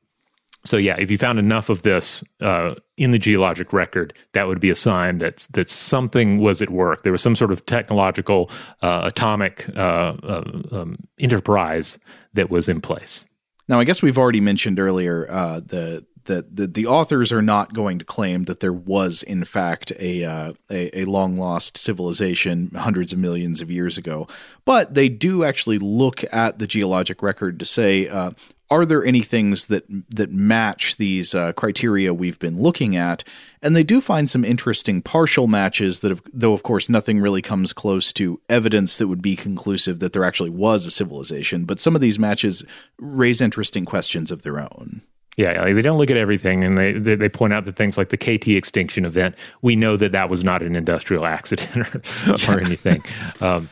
so 0.67 0.77
yeah, 0.77 0.95
if 0.99 1.09
you 1.09 1.17
found 1.17 1.39
enough 1.39 1.69
of 1.69 1.81
this 1.81 2.23
uh, 2.41 2.75
in 2.97 3.11
the 3.11 3.19
geologic 3.19 3.73
record, 3.73 4.13
that 4.33 4.47
would 4.47 4.59
be 4.59 4.69
a 4.69 4.75
sign 4.75 5.19
that 5.19 5.47
that 5.53 5.69
something 5.69 6.39
was 6.39 6.61
at 6.61 6.69
work. 6.69 7.03
There 7.03 7.11
was 7.11 7.21
some 7.21 7.35
sort 7.35 7.51
of 7.51 7.65
technological 7.65 8.51
uh, 8.81 9.01
atomic 9.05 9.67
uh, 9.75 10.15
uh 10.23 10.61
um, 10.71 10.97
enterprise 11.19 11.97
that 12.33 12.49
was 12.49 12.69
in 12.69 12.81
place. 12.81 13.25
Now, 13.67 13.79
I 13.79 13.83
guess 13.83 14.01
we've 14.01 14.17
already 14.17 14.41
mentioned 14.41 14.79
earlier 14.79 15.27
uh, 15.29 15.59
the 15.59 16.05
that 16.27 16.55
the, 16.55 16.67
the 16.67 16.85
authors 16.85 17.31
are 17.31 17.41
not 17.41 17.73
going 17.73 17.99
to 17.99 18.05
claim 18.05 18.43
that 18.45 18.59
there 18.59 18.73
was 18.73 19.23
in 19.23 19.43
fact 19.43 19.91
a, 19.99 20.23
uh, 20.23 20.53
a, 20.69 21.01
a 21.01 21.05
long 21.05 21.35
lost 21.35 21.77
civilization 21.77 22.69
hundreds 22.75 23.11
of 23.11 23.19
millions 23.19 23.61
of 23.61 23.71
years 23.71 23.97
ago, 23.97 24.27
but 24.65 24.93
they 24.93 25.09
do 25.09 25.43
actually 25.43 25.79
look 25.79 26.23
at 26.31 26.59
the 26.59 26.67
geologic 26.67 27.23
record 27.23 27.59
to 27.59 27.65
say 27.65 28.07
uh, 28.07 28.31
are 28.69 28.85
there 28.85 29.03
any 29.05 29.21
things 29.21 29.67
that 29.67 29.85
that 30.09 30.31
match 30.31 30.97
these 30.97 31.33
uh, 31.33 31.53
criteria 31.53 32.13
we've 32.13 32.39
been 32.39 32.61
looking 32.61 32.95
at? 32.95 33.23
And 33.61 33.75
they 33.75 33.83
do 33.83 34.01
find 34.01 34.29
some 34.29 34.43
interesting 34.43 35.01
partial 35.01 35.47
matches 35.47 36.01
that, 36.01 36.09
have, 36.09 36.21
though 36.33 36.53
of 36.53 36.63
course 36.63 36.89
nothing 36.89 37.19
really 37.19 37.41
comes 37.41 37.73
close 37.73 38.13
to 38.13 38.39
evidence 38.49 38.97
that 38.97 39.07
would 39.07 39.21
be 39.21 39.35
conclusive 39.35 39.99
that 39.99 40.13
there 40.13 40.23
actually 40.23 40.49
was 40.49 40.85
a 40.85 40.91
civilization. 40.91 41.65
But 41.65 41.79
some 41.79 41.95
of 41.95 42.01
these 42.01 42.19
matches 42.19 42.63
raise 42.99 43.41
interesting 43.41 43.85
questions 43.85 44.31
of 44.31 44.43
their 44.43 44.59
own. 44.59 45.01
Yeah, 45.37 45.71
they 45.71 45.83
don't 45.83 45.99
look 45.99 46.09
at 46.09 46.17
everything, 46.17 46.63
and 46.63 46.75
they, 46.79 46.93
they, 46.93 47.13
they 47.13 47.29
point 47.29 47.53
out 47.53 47.65
that 47.65 47.75
things 47.75 47.95
like 47.95 48.09
the 48.09 48.17
KT 48.17 48.47
extinction 48.49 49.05
event, 49.05 49.35
we 49.61 49.75
know 49.75 49.95
that 49.95 50.11
that 50.11 50.31
was 50.31 50.43
not 50.43 50.63
an 50.63 50.75
industrial 50.75 51.27
accident 51.27 51.77
or, 52.27 52.55
or 52.55 52.59
anything. 52.59 53.03
Um, 53.39 53.69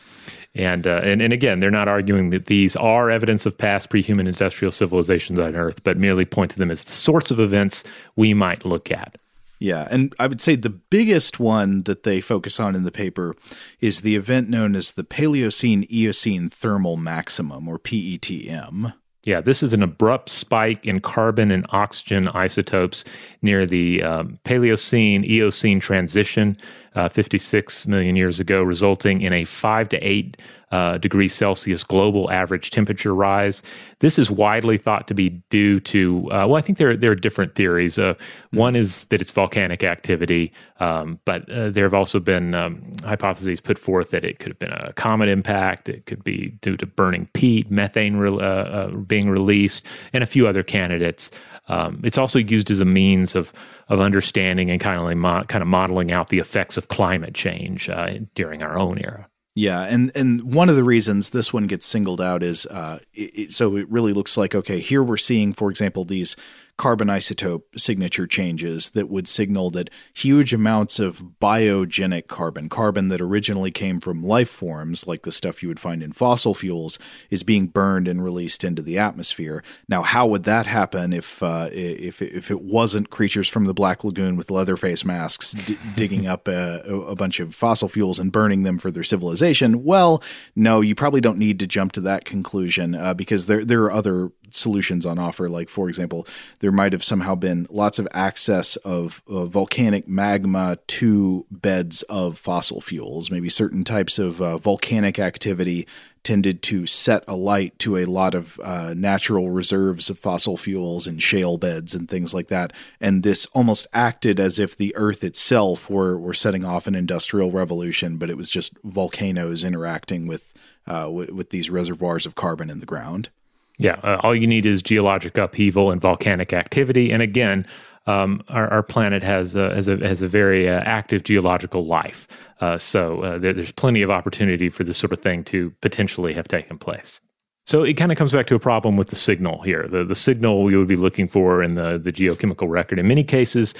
and, 0.56 0.86
uh, 0.86 1.00
and 1.02 1.20
and 1.20 1.32
again, 1.32 1.60
they're 1.60 1.70
not 1.70 1.88
arguing 1.88 2.30
that 2.30 2.46
these 2.46 2.76
are 2.76 3.10
evidence 3.10 3.46
of 3.46 3.58
past 3.58 3.90
pre-human 3.90 4.26
industrial 4.26 4.72
civilizations 4.72 5.38
on 5.38 5.54
Earth, 5.54 5.84
but 5.84 5.98
merely 5.98 6.24
point 6.24 6.50
to 6.52 6.58
them 6.58 6.70
as 6.70 6.84
the 6.84 6.92
sorts 6.92 7.30
of 7.30 7.38
events 7.38 7.84
we 8.16 8.34
might 8.34 8.64
look 8.64 8.90
at. 8.90 9.16
Yeah, 9.58 9.88
and 9.90 10.14
I 10.18 10.26
would 10.26 10.40
say 10.40 10.54
the 10.54 10.70
biggest 10.70 11.40
one 11.40 11.82
that 11.84 12.02
they 12.02 12.20
focus 12.20 12.60
on 12.60 12.74
in 12.74 12.82
the 12.82 12.92
paper 12.92 13.34
is 13.80 14.00
the 14.00 14.16
event 14.16 14.50
known 14.50 14.76
as 14.76 14.92
the 14.92 15.04
Paleocene 15.04 15.90
Eocene 15.90 16.50
thermal 16.50 16.96
maximum, 16.96 17.68
or 17.68 17.78
PETM. 17.78 18.92
Yeah, 19.26 19.40
this 19.40 19.60
is 19.60 19.72
an 19.72 19.82
abrupt 19.82 20.28
spike 20.28 20.86
in 20.86 21.00
carbon 21.00 21.50
and 21.50 21.66
oxygen 21.70 22.28
isotopes 22.28 23.04
near 23.42 23.66
the 23.66 24.00
um, 24.04 24.38
Paleocene 24.44 25.28
Eocene 25.28 25.80
transition 25.80 26.56
uh, 26.94 27.08
56 27.08 27.88
million 27.88 28.14
years 28.14 28.38
ago, 28.38 28.62
resulting 28.62 29.22
in 29.22 29.32
a 29.32 29.44
5 29.44 29.88
to 29.88 29.98
8 29.98 30.36
uh, 30.72 30.98
degrees 30.98 31.32
Celsius 31.32 31.84
global 31.84 32.30
average 32.30 32.70
temperature 32.70 33.14
rise. 33.14 33.62
This 34.00 34.18
is 34.18 34.30
widely 34.30 34.78
thought 34.78 35.06
to 35.08 35.14
be 35.14 35.28
due 35.48 35.78
to, 35.80 36.28
uh, 36.32 36.46
well, 36.46 36.56
I 36.56 36.60
think 36.60 36.78
there, 36.78 36.96
there 36.96 37.12
are 37.12 37.16
different 37.16 37.54
theories. 37.54 37.98
Uh, 37.98 38.14
one 38.50 38.74
is 38.74 39.04
that 39.06 39.20
it's 39.20 39.30
volcanic 39.30 39.84
activity, 39.84 40.52
um, 40.80 41.20
but 41.24 41.48
uh, 41.50 41.70
there 41.70 41.84
have 41.84 41.94
also 41.94 42.18
been 42.18 42.54
um, 42.54 42.92
hypotheses 43.04 43.60
put 43.60 43.78
forth 43.78 44.10
that 44.10 44.24
it 44.24 44.40
could 44.40 44.50
have 44.50 44.58
been 44.58 44.72
a 44.72 44.92
comet 44.94 45.28
impact, 45.28 45.88
it 45.88 46.04
could 46.06 46.24
be 46.24 46.48
due 46.60 46.76
to 46.76 46.86
burning 46.86 47.28
peat, 47.32 47.70
methane 47.70 48.16
re- 48.16 48.30
uh, 48.30 48.34
uh, 48.34 48.96
being 48.96 49.30
released, 49.30 49.86
and 50.12 50.24
a 50.24 50.26
few 50.26 50.48
other 50.48 50.64
candidates. 50.64 51.30
Um, 51.68 52.00
it's 52.02 52.18
also 52.18 52.40
used 52.40 52.70
as 52.70 52.80
a 52.80 52.84
means 52.84 53.34
of 53.34 53.52
of 53.88 54.00
understanding 54.00 54.68
and 54.68 54.80
kind 54.80 54.98
of 54.98 55.16
mo- 55.16 55.44
kind 55.44 55.62
of 55.62 55.68
modeling 55.68 56.10
out 56.10 56.28
the 56.28 56.40
effects 56.40 56.76
of 56.76 56.88
climate 56.88 57.34
change 57.34 57.88
during 58.34 58.64
our 58.64 58.76
own 58.76 58.98
era. 58.98 59.28
Yeah, 59.58 59.84
and 59.84 60.12
and 60.14 60.52
one 60.52 60.68
of 60.68 60.76
the 60.76 60.84
reasons 60.84 61.30
this 61.30 61.50
one 61.50 61.66
gets 61.66 61.86
singled 61.86 62.20
out 62.20 62.42
is 62.42 62.66
uh, 62.66 62.98
it, 63.14 63.38
it, 63.38 63.52
so 63.54 63.76
it 63.76 63.88
really 63.88 64.12
looks 64.12 64.36
like 64.36 64.54
okay, 64.54 64.80
here 64.80 65.02
we're 65.02 65.16
seeing, 65.16 65.54
for 65.54 65.70
example, 65.70 66.04
these 66.04 66.36
carbon 66.76 67.08
isotope 67.08 67.62
signature 67.76 68.26
changes 68.26 68.90
that 68.90 69.08
would 69.08 69.26
signal 69.26 69.70
that 69.70 69.88
huge 70.12 70.52
amounts 70.52 70.98
of 70.98 71.22
biogenic 71.40 72.26
carbon, 72.26 72.68
carbon 72.68 73.08
that 73.08 73.20
originally 73.20 73.70
came 73.70 73.98
from 73.98 74.22
life 74.22 74.48
forms, 74.48 75.06
like 75.06 75.22
the 75.22 75.32
stuff 75.32 75.62
you 75.62 75.68
would 75.68 75.80
find 75.80 76.02
in 76.02 76.12
fossil 76.12 76.54
fuels, 76.54 76.98
is 77.30 77.42
being 77.42 77.66
burned 77.66 78.06
and 78.06 78.22
released 78.22 78.62
into 78.62 78.82
the 78.82 78.98
atmosphere. 78.98 79.64
Now, 79.88 80.02
how 80.02 80.26
would 80.26 80.44
that 80.44 80.66
happen 80.66 81.12
if 81.12 81.42
uh, 81.42 81.70
if 81.72 82.20
if 82.20 82.50
it 82.50 82.60
wasn't 82.60 83.10
creatures 83.10 83.48
from 83.48 83.64
the 83.64 83.74
Black 83.74 84.04
Lagoon 84.04 84.36
with 84.36 84.50
leatherface 84.50 85.04
masks 85.04 85.52
d- 85.52 85.78
digging 85.94 86.26
up 86.26 86.46
a, 86.48 86.82
a 86.82 87.14
bunch 87.14 87.40
of 87.40 87.54
fossil 87.54 87.88
fuels 87.88 88.18
and 88.18 88.32
burning 88.32 88.62
them 88.64 88.78
for 88.78 88.90
their 88.90 89.02
civilization? 89.02 89.82
Well, 89.82 90.22
no, 90.54 90.82
you 90.82 90.94
probably 90.94 91.20
don't 91.20 91.38
need 91.38 91.58
to 91.60 91.66
jump 91.66 91.92
to 91.92 92.00
that 92.02 92.24
conclusion 92.24 92.94
uh, 92.94 93.14
because 93.14 93.46
there 93.46 93.64
there 93.64 93.84
are 93.84 93.92
other 93.92 94.30
solutions 94.50 95.06
on 95.06 95.18
offer. 95.18 95.48
Like, 95.48 95.68
for 95.68 95.88
example, 95.88 96.26
there 96.60 96.72
might 96.72 96.92
have 96.92 97.04
somehow 97.04 97.34
been 97.34 97.66
lots 97.70 97.98
of 97.98 98.08
access 98.12 98.76
of, 98.76 99.22
of 99.26 99.50
volcanic 99.50 100.08
magma 100.08 100.78
to 100.86 101.46
beds 101.50 102.02
of 102.02 102.38
fossil 102.38 102.80
fuels. 102.80 103.30
Maybe 103.30 103.48
certain 103.48 103.84
types 103.84 104.18
of 104.18 104.40
uh, 104.40 104.58
volcanic 104.58 105.18
activity 105.18 105.86
tended 106.26 106.60
to 106.60 106.86
set 106.86 107.22
alight 107.28 107.78
to 107.78 107.96
a 107.96 108.04
lot 108.04 108.34
of 108.34 108.58
uh, 108.64 108.92
natural 108.96 109.50
reserves 109.50 110.10
of 110.10 110.18
fossil 110.18 110.56
fuels 110.56 111.06
and 111.06 111.22
shale 111.22 111.56
beds 111.56 111.94
and 111.94 112.08
things 112.08 112.34
like 112.34 112.48
that. 112.48 112.72
And 113.00 113.22
this 113.22 113.46
almost 113.52 113.86
acted 113.92 114.40
as 114.40 114.58
if 114.58 114.76
the 114.76 114.92
Earth 114.96 115.22
itself 115.22 115.88
were, 115.88 116.18
were 116.18 116.34
setting 116.34 116.64
off 116.64 116.88
an 116.88 116.96
industrial 116.96 117.52
revolution, 117.52 118.16
but 118.16 118.28
it 118.28 118.36
was 118.36 118.50
just 118.50 118.72
volcanoes 118.82 119.62
interacting 119.62 120.26
with, 120.26 120.52
uh, 120.88 121.08
with 121.08 121.50
these 121.50 121.70
reservoirs 121.70 122.26
of 122.26 122.34
carbon 122.34 122.70
in 122.70 122.80
the 122.80 122.86
ground. 122.86 123.30
Yeah, 123.78 124.00
uh, 124.02 124.20
all 124.22 124.34
you 124.34 124.46
need 124.46 124.64
is 124.64 124.82
geologic 124.82 125.36
upheaval 125.36 125.90
and 125.90 126.00
volcanic 126.00 126.52
activity. 126.52 127.12
And 127.12 127.22
again, 127.22 127.66
um, 128.06 128.42
our, 128.48 128.68
our, 128.68 128.82
planet 128.82 129.22
has 129.22 129.54
a, 129.54 129.74
has 129.74 129.88
a, 129.88 129.96
has 129.96 130.22
a 130.22 130.28
very 130.28 130.68
uh, 130.68 130.80
active 130.80 131.24
geological 131.24 131.84
life. 131.84 132.28
Uh, 132.60 132.78
so 132.78 133.22
uh, 133.22 133.38
there, 133.38 133.52
there's 133.52 133.72
plenty 133.72 134.00
of 134.02 134.10
opportunity 134.10 134.68
for 134.68 134.84
this 134.84 134.96
sort 134.96 135.12
of 135.12 135.18
thing 135.18 135.42
to 135.44 135.70
potentially 135.80 136.32
have 136.32 136.46
taken 136.46 136.78
place. 136.78 137.20
So 137.66 137.82
it 137.82 137.94
kind 137.94 138.12
of 138.12 138.18
comes 138.18 138.32
back 138.32 138.46
to 138.46 138.54
a 138.54 138.60
problem 138.60 138.96
with 138.96 139.08
the 139.08 139.16
signal 139.16 139.60
here. 139.62 139.88
The, 139.88 140.04
the 140.04 140.14
signal 140.14 140.62
we 140.62 140.76
would 140.76 140.86
be 140.86 140.94
looking 140.94 141.26
for 141.26 141.62
in 141.64 141.74
the, 141.74 141.98
the 141.98 142.12
geochemical 142.12 142.68
record. 142.68 143.00
In 143.00 143.08
many 143.08 143.24
cases, 143.24 143.74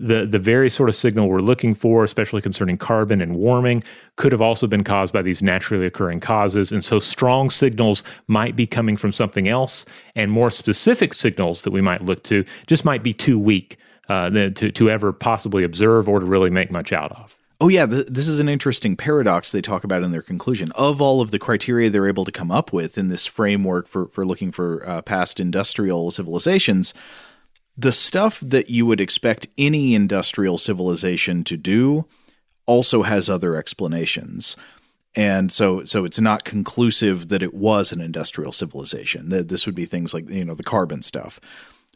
the, 0.00 0.24
the 0.26 0.38
very 0.38 0.70
sort 0.70 0.88
of 0.88 0.94
signal 0.94 1.28
we're 1.28 1.40
looking 1.40 1.74
for, 1.74 2.02
especially 2.04 2.40
concerning 2.40 2.78
carbon 2.78 3.20
and 3.20 3.36
warming, 3.36 3.84
could 4.16 4.32
have 4.32 4.40
also 4.40 4.66
been 4.66 4.82
caused 4.82 5.12
by 5.12 5.22
these 5.22 5.42
naturally 5.42 5.86
occurring 5.86 6.20
causes. 6.20 6.72
And 6.72 6.82
so 6.82 6.98
strong 6.98 7.50
signals 7.50 8.02
might 8.26 8.56
be 8.56 8.66
coming 8.66 8.96
from 8.96 9.12
something 9.12 9.46
else, 9.46 9.84
and 10.14 10.32
more 10.32 10.50
specific 10.50 11.12
signals 11.14 11.62
that 11.62 11.70
we 11.70 11.82
might 11.82 12.02
look 12.02 12.22
to 12.24 12.44
just 12.66 12.84
might 12.84 13.02
be 13.02 13.12
too 13.12 13.38
weak 13.38 13.76
uh, 14.08 14.30
to, 14.30 14.72
to 14.72 14.90
ever 14.90 15.12
possibly 15.12 15.62
observe 15.64 16.08
or 16.08 16.18
to 16.18 16.26
really 16.26 16.50
make 16.50 16.70
much 16.70 16.92
out 16.92 17.12
of. 17.12 17.36
Oh, 17.62 17.68
yeah. 17.68 17.84
Th- 17.84 18.06
this 18.06 18.26
is 18.26 18.40
an 18.40 18.48
interesting 18.48 18.96
paradox 18.96 19.52
they 19.52 19.60
talk 19.60 19.84
about 19.84 20.02
in 20.02 20.12
their 20.12 20.22
conclusion. 20.22 20.72
Of 20.72 21.02
all 21.02 21.20
of 21.20 21.30
the 21.30 21.38
criteria 21.38 21.90
they're 21.90 22.08
able 22.08 22.24
to 22.24 22.32
come 22.32 22.50
up 22.50 22.72
with 22.72 22.96
in 22.96 23.08
this 23.08 23.26
framework 23.26 23.86
for, 23.86 24.08
for 24.08 24.24
looking 24.24 24.50
for 24.50 24.82
uh, 24.88 25.02
past 25.02 25.38
industrial 25.38 26.10
civilizations, 26.10 26.94
the 27.76 27.92
stuff 27.92 28.40
that 28.40 28.68
you 28.68 28.84
would 28.86 29.00
expect 29.00 29.46
any 29.56 29.94
industrial 29.94 30.58
civilization 30.58 31.44
to 31.44 31.56
do 31.56 32.06
also 32.66 33.02
has 33.02 33.28
other 33.28 33.56
explanations. 33.56 34.56
And 35.16 35.50
so, 35.50 35.84
so 35.84 36.04
it's 36.04 36.20
not 36.20 36.44
conclusive 36.44 37.28
that 37.28 37.42
it 37.42 37.52
was 37.54 37.90
an 37.90 38.00
industrial 38.00 38.52
civilization. 38.52 39.28
That 39.30 39.48
this 39.48 39.66
would 39.66 39.74
be 39.74 39.84
things 39.84 40.14
like 40.14 40.28
you 40.28 40.44
know 40.44 40.54
the 40.54 40.62
carbon 40.62 41.02
stuff. 41.02 41.40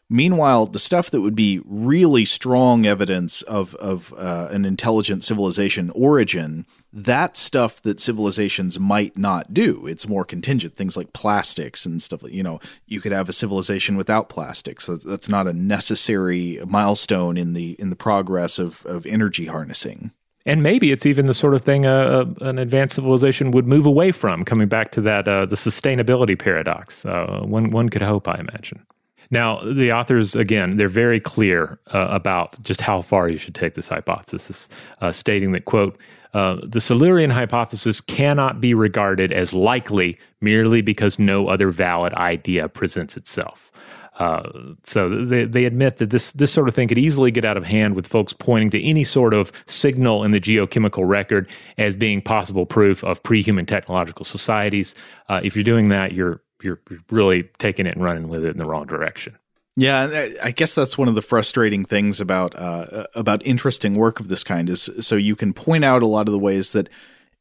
Meanwhile, 0.09 0.67
the 0.67 0.79
stuff 0.79 1.09
that 1.11 1.21
would 1.21 1.35
be 1.35 1.61
really 1.65 2.25
strong 2.25 2.85
evidence 2.85 3.41
of 3.43 3.73
of 3.75 4.13
uh, 4.17 4.49
an 4.51 4.65
intelligent 4.65 5.23
civilization 5.23 5.91
origin, 5.95 6.65
that 6.95 7.35
stuff 7.35 7.81
that 7.81 7.99
civilizations 7.99 8.79
might 8.79 9.17
not 9.17 9.53
do. 9.53 9.85
It's 9.85 10.07
more 10.07 10.23
contingent. 10.23 10.75
Things 10.75 10.95
like 10.95 11.11
plastics 11.11 11.85
and 11.85 12.01
stuff. 12.01 12.23
You 12.23 12.41
know, 12.41 12.61
you 12.87 13.01
could 13.01 13.11
have 13.11 13.27
a 13.27 13.33
civilization 13.33 13.97
without 13.97 14.29
plastics. 14.29 14.85
That's, 14.87 15.25
not 15.27 15.47
a 15.47 15.53
necessary 15.53 16.59
milestone 16.67 17.35
in 17.35 17.53
the 17.53 17.75
in 17.79 17.89
the 17.89 17.95
progress 17.95 18.59
of 18.59 18.85
of 18.85 19.05
energy 19.05 19.47
harnessing. 19.47 20.11
And 20.45 20.61
maybe 20.61 20.91
it's 20.91 21.05
even 21.07 21.25
the 21.25 21.33
sort 21.33 21.55
of 21.55 21.63
thing 21.63 21.85
uh, 21.87 22.25
an 22.41 22.59
advanced 22.59 22.95
civilization 22.95 23.49
would 23.51 23.67
move 23.67 23.87
away 23.87 24.11
from. 24.11 24.45
Coming 24.45 24.67
back 24.67 24.91
to 24.91 25.01
that, 25.01 25.27
uh, 25.27 25.47
the 25.47 25.55
sustainability 25.55 26.37
paradox. 26.37 27.03
Uh, 27.03 27.41
one 27.43 27.71
one 27.71 27.89
could 27.89 28.03
hope, 28.03 28.27
I 28.27 28.35
imagine. 28.35 28.85
Now, 29.31 29.61
the 29.61 29.91
authors, 29.91 30.35
again, 30.35 30.77
they're 30.77 30.87
very 30.87 31.19
clear 31.19 31.79
uh, 31.93 32.07
about 32.09 32.61
just 32.63 32.81
how 32.81 33.01
far 33.01 33.29
you 33.29 33.37
should 33.37 33.55
take 33.55 33.73
this 33.73 33.87
hypothesis, 33.87 34.69
uh, 35.01 35.11
stating 35.11 35.51
that, 35.53 35.65
quote, 35.65 35.99
uh, 36.35 36.59
the 36.63 36.81
Silurian 36.81 37.29
hypothesis 37.29 38.01
cannot 38.01 38.59
be 38.59 38.73
regarded 38.73 39.31
as 39.31 39.53
likely 39.53 40.19
merely 40.41 40.81
because 40.81 41.17
no 41.17 41.47
other 41.47 41.71
valid 41.71 42.13
idea 42.15 42.67
presents 42.67 43.15
itself. 43.15 43.71
Uh, 44.19 44.49
so 44.83 45.23
they, 45.23 45.45
they 45.45 45.63
admit 45.63 45.95
that 45.95 46.09
this 46.09 46.33
this 46.33 46.51
sort 46.51 46.67
of 46.67 46.75
thing 46.75 46.89
could 46.89 46.97
easily 46.97 47.31
get 47.31 47.45
out 47.45 47.55
of 47.55 47.63
hand 47.63 47.95
with 47.95 48.05
folks 48.05 48.33
pointing 48.33 48.69
to 48.69 48.83
any 48.83 49.05
sort 49.05 49.33
of 49.33 49.49
signal 49.65 50.25
in 50.25 50.31
the 50.31 50.41
geochemical 50.41 51.07
record 51.07 51.49
as 51.77 51.95
being 51.95 52.21
possible 52.21 52.65
proof 52.65 53.01
of 53.05 53.23
pre-human 53.23 53.65
technological 53.65 54.25
societies. 54.25 54.93
Uh, 55.29 55.39
if 55.41 55.55
you're 55.55 55.63
doing 55.63 55.87
that, 55.87 56.11
you're 56.11 56.41
you're 56.61 56.81
really 57.11 57.43
taking 57.59 57.85
it 57.85 57.95
and 57.95 58.03
running 58.03 58.27
with 58.27 58.43
it 58.43 58.51
in 58.51 58.57
the 58.57 58.65
wrong 58.65 58.85
direction. 58.85 59.37
Yeah, 59.77 60.29
I 60.41 60.51
guess 60.51 60.73
that's 60.73 60.97
one 60.97 61.09
of 61.09 61.15
the 61.15 61.21
frustrating 61.21 61.83
things 61.83 62.21
about 62.21 62.55
uh, 62.55 63.07
about 63.13 63.45
interesting 63.45 63.95
work 63.95 64.21
of 64.21 64.29
this 64.29 64.43
kind 64.43 64.69
is 64.69 64.89
so 65.01 65.15
you 65.15 65.35
can 65.35 65.53
point 65.53 65.83
out 65.83 66.01
a 66.01 66.07
lot 66.07 66.29
of 66.29 66.31
the 66.31 66.39
ways 66.39 66.71
that 66.71 66.87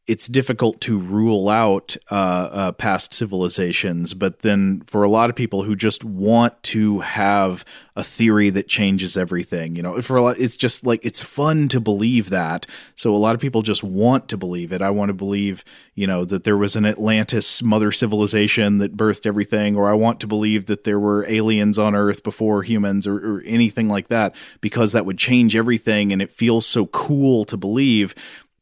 it's 0.06 0.28
difficult 0.28 0.82
to 0.82 0.98
rule 0.98 1.48
out 1.48 1.96
uh, 2.10 2.14
uh, 2.14 2.72
past 2.72 3.14
civilizations, 3.14 4.12
but 4.12 4.40
then 4.40 4.82
for 4.82 5.02
a 5.02 5.08
lot 5.08 5.30
of 5.30 5.36
people 5.36 5.62
who 5.62 5.74
just 5.74 6.04
want 6.04 6.62
to 6.62 7.00
have 7.00 7.64
a 7.96 8.04
theory 8.04 8.50
that 8.50 8.68
changes 8.68 9.16
everything, 9.16 9.76
you 9.76 9.82
know, 9.82 10.00
for 10.02 10.16
a 10.16 10.22
lot, 10.22 10.38
it's 10.38 10.56
just 10.56 10.84
like 10.84 11.02
it's 11.04 11.22
fun 11.22 11.68
to 11.68 11.80
believe 11.80 12.28
that. 12.28 12.66
So 12.96 13.14
a 13.14 13.16
lot 13.16 13.34
of 13.34 13.40
people 13.40 13.62
just 13.62 13.82
want 13.82 14.28
to 14.28 14.36
believe 14.36 14.72
it. 14.72 14.82
I 14.82 14.90
want 14.90 15.08
to 15.08 15.14
believe, 15.14 15.64
you 15.94 16.06
know, 16.06 16.24
that 16.24 16.44
there 16.44 16.56
was 16.56 16.76
an 16.76 16.84
Atlantis 16.84 17.62
mother 17.62 17.92
civilization 17.92 18.78
that 18.78 18.96
birthed 18.96 19.26
everything, 19.26 19.76
or 19.76 19.88
I 19.88 19.94
want 19.94 20.20
to 20.20 20.26
believe 20.26 20.66
that 20.66 20.84
there 20.84 21.00
were 21.00 21.24
aliens 21.28 21.78
on 21.78 21.94
Earth 21.94 22.22
before 22.22 22.62
humans, 22.62 23.06
or, 23.06 23.36
or 23.36 23.42
anything 23.46 23.88
like 23.88 24.08
that, 24.08 24.34
because 24.60 24.92
that 24.92 25.06
would 25.06 25.18
change 25.18 25.56
everything, 25.56 26.12
and 26.12 26.20
it 26.20 26.32
feels 26.32 26.66
so 26.66 26.86
cool 26.86 27.44
to 27.46 27.56
believe 27.56 28.14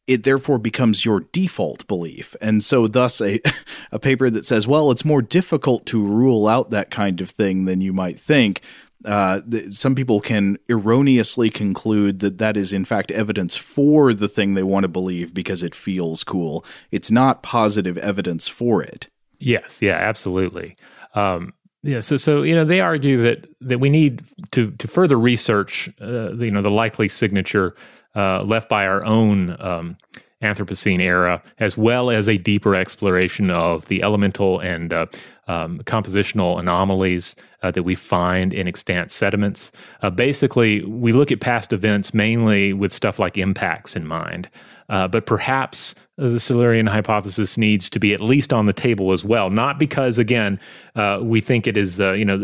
it 0.07 0.23
therefore 0.23 0.57
becomes 0.57 1.05
your 1.05 1.21
default 1.31 1.87
belief. 1.87 2.35
And 2.41 2.63
so, 2.63 2.87
thus, 2.87 3.21
a, 3.21 3.39
a 3.91 3.99
paper 3.99 4.29
that 4.29 4.45
says, 4.45 4.67
well, 4.67 4.91
it's 4.91 5.05
more 5.05 5.21
difficult 5.21 5.85
to 5.87 6.03
rule 6.03 6.47
out 6.47 6.71
that 6.71 6.91
kind 6.91 7.21
of 7.21 7.29
thing 7.29 7.65
than 7.65 7.81
you 7.81 7.93
might 7.93 8.19
think. 8.19 8.61
Uh, 9.05 9.41
some 9.71 9.95
people 9.95 10.21
can 10.21 10.57
erroneously 10.69 11.49
conclude 11.49 12.19
that 12.19 12.37
that 12.37 12.55
is, 12.55 12.71
in 12.71 12.85
fact, 12.85 13.11
evidence 13.11 13.55
for 13.55 14.13
the 14.13 14.29
thing 14.29 14.53
they 14.53 14.63
want 14.63 14.85
to 14.85 14.87
believe 14.87 15.33
because 15.33 15.61
it 15.61 15.75
feels 15.75 16.23
cool. 16.23 16.65
It's 16.91 17.11
not 17.11 17.43
positive 17.43 17.97
evidence 17.97 18.47
for 18.47 18.81
it. 18.81 19.09
Yes, 19.39 19.81
yeah, 19.81 19.95
absolutely. 19.95 20.77
Um, 21.15 21.53
yeah, 21.83 21.99
so 21.99 22.15
so 22.15 22.43
you 22.43 22.55
know 22.55 22.63
they 22.63 22.79
argue 22.79 23.21
that 23.23 23.45
that 23.59 23.79
we 23.79 23.89
need 23.89 24.23
to 24.51 24.71
to 24.71 24.87
further 24.87 25.19
research 25.19 25.89
uh, 26.01 26.33
you 26.35 26.49
know 26.49 26.61
the 26.61 26.71
likely 26.71 27.09
signature 27.09 27.75
uh, 28.15 28.43
left 28.43 28.69
by 28.69 28.85
our 28.85 29.05
own 29.05 29.55
um, 29.59 29.97
Anthropocene 30.43 30.99
era, 30.99 31.41
as 31.59 31.77
well 31.77 32.11
as 32.11 32.27
a 32.27 32.37
deeper 32.37 32.75
exploration 32.75 33.49
of 33.49 33.87
the 33.87 34.03
elemental 34.03 34.59
and 34.59 34.91
uh, 34.91 35.05
um, 35.47 35.79
compositional 35.79 36.59
anomalies 36.59 37.35
uh, 37.63 37.71
that 37.71 37.83
we 37.83 37.95
find 37.95 38.53
in 38.53 38.67
extant 38.67 39.11
sediments. 39.11 39.71
Uh, 40.01 40.09
basically, 40.09 40.83
we 40.83 41.13
look 41.13 41.31
at 41.31 41.39
past 41.39 41.71
events 41.71 42.13
mainly 42.13 42.73
with 42.73 42.91
stuff 42.91 43.19
like 43.19 43.37
impacts 43.37 43.95
in 43.95 44.05
mind. 44.05 44.49
Uh, 44.89 45.07
but 45.07 45.25
perhaps 45.25 45.95
the 46.17 46.39
Silurian 46.39 46.85
hypothesis 46.85 47.57
needs 47.57 47.89
to 47.89 47.99
be 47.99 48.13
at 48.13 48.21
least 48.21 48.53
on 48.53 48.65
the 48.67 48.73
table 48.73 49.11
as 49.11 49.25
well. 49.25 49.49
Not 49.49 49.79
because, 49.79 50.17
again, 50.19 50.59
uh, 50.95 51.19
we 51.21 51.41
think 51.41 51.65
it 51.65 51.75
is, 51.75 51.99
uh, 51.99 52.11
you 52.13 52.25
know, 52.25 52.35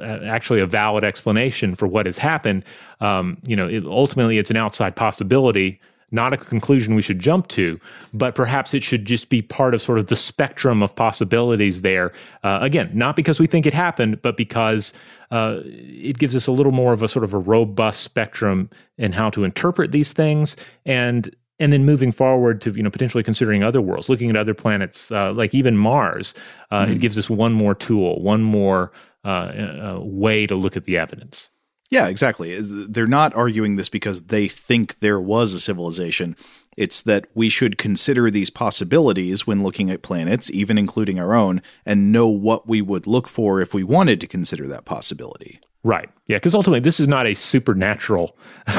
uh, 0.00 0.24
actually 0.24 0.60
a 0.60 0.66
valid 0.66 1.04
explanation 1.04 1.74
for 1.74 1.86
what 1.86 2.06
has 2.06 2.18
happened. 2.18 2.64
Um, 3.00 3.38
you 3.46 3.54
know, 3.54 3.68
it, 3.68 3.84
ultimately, 3.86 4.38
it's 4.38 4.50
an 4.50 4.56
outside 4.56 4.96
possibility, 4.96 5.80
not 6.10 6.32
a 6.32 6.36
conclusion 6.36 6.96
we 6.96 7.02
should 7.02 7.20
jump 7.20 7.46
to. 7.48 7.78
But 8.12 8.34
perhaps 8.34 8.74
it 8.74 8.82
should 8.82 9.04
just 9.04 9.28
be 9.28 9.42
part 9.42 9.74
of 9.74 9.82
sort 9.82 9.98
of 9.98 10.06
the 10.06 10.16
spectrum 10.16 10.82
of 10.82 10.96
possibilities 10.96 11.82
there. 11.82 12.12
Uh, 12.42 12.58
again, 12.62 12.90
not 12.94 13.14
because 13.14 13.38
we 13.38 13.46
think 13.46 13.64
it 13.64 13.74
happened, 13.74 14.22
but 14.22 14.36
because 14.36 14.92
uh, 15.30 15.60
it 15.64 16.18
gives 16.18 16.34
us 16.34 16.48
a 16.48 16.52
little 16.52 16.72
more 16.72 16.92
of 16.92 17.02
a 17.02 17.08
sort 17.08 17.24
of 17.24 17.32
a 17.32 17.38
robust 17.38 18.00
spectrum 18.00 18.70
in 18.96 19.12
how 19.12 19.30
to 19.30 19.44
interpret 19.44 19.92
these 19.92 20.12
things 20.12 20.56
and 20.84 21.32
and 21.58 21.72
then 21.72 21.84
moving 21.84 22.12
forward 22.12 22.60
to 22.62 22.70
you 22.72 22.82
know 22.82 22.90
potentially 22.90 23.22
considering 23.22 23.62
other 23.62 23.80
worlds, 23.80 24.08
looking 24.08 24.30
at 24.30 24.36
other 24.36 24.54
planets, 24.54 25.10
uh, 25.10 25.32
like 25.32 25.54
even 25.54 25.76
Mars, 25.76 26.34
uh, 26.70 26.82
mm-hmm. 26.82 26.92
it 26.92 27.00
gives 27.00 27.18
us 27.18 27.28
one 27.28 27.52
more 27.52 27.74
tool, 27.74 28.22
one 28.22 28.42
more 28.42 28.92
uh, 29.24 29.28
uh, 29.28 30.00
way 30.00 30.46
to 30.46 30.54
look 30.54 30.76
at 30.76 30.84
the 30.84 30.96
evidence. 30.96 31.50
Yeah, 31.90 32.08
exactly. 32.08 32.58
They're 32.60 33.06
not 33.06 33.34
arguing 33.34 33.76
this 33.76 33.88
because 33.88 34.24
they 34.24 34.46
think 34.46 34.98
there 35.00 35.20
was 35.20 35.54
a 35.54 35.60
civilization. 35.60 36.36
It's 36.76 37.00
that 37.02 37.26
we 37.34 37.48
should 37.48 37.78
consider 37.78 38.30
these 38.30 38.50
possibilities 38.50 39.46
when 39.46 39.62
looking 39.62 39.90
at 39.90 40.02
planets, 40.02 40.50
even 40.50 40.76
including 40.76 41.18
our 41.18 41.34
own, 41.34 41.62
and 41.86 42.12
know 42.12 42.28
what 42.28 42.68
we 42.68 42.82
would 42.82 43.06
look 43.06 43.26
for 43.26 43.60
if 43.60 43.72
we 43.72 43.82
wanted 43.82 44.20
to 44.20 44.26
consider 44.26 44.68
that 44.68 44.84
possibility. 44.84 45.60
Right. 45.88 46.10
Yeah. 46.26 46.36
Because 46.36 46.54
ultimately, 46.54 46.80
this 46.80 47.00
is 47.00 47.08
not 47.08 47.26
a 47.26 47.32
supernatural 47.32 48.36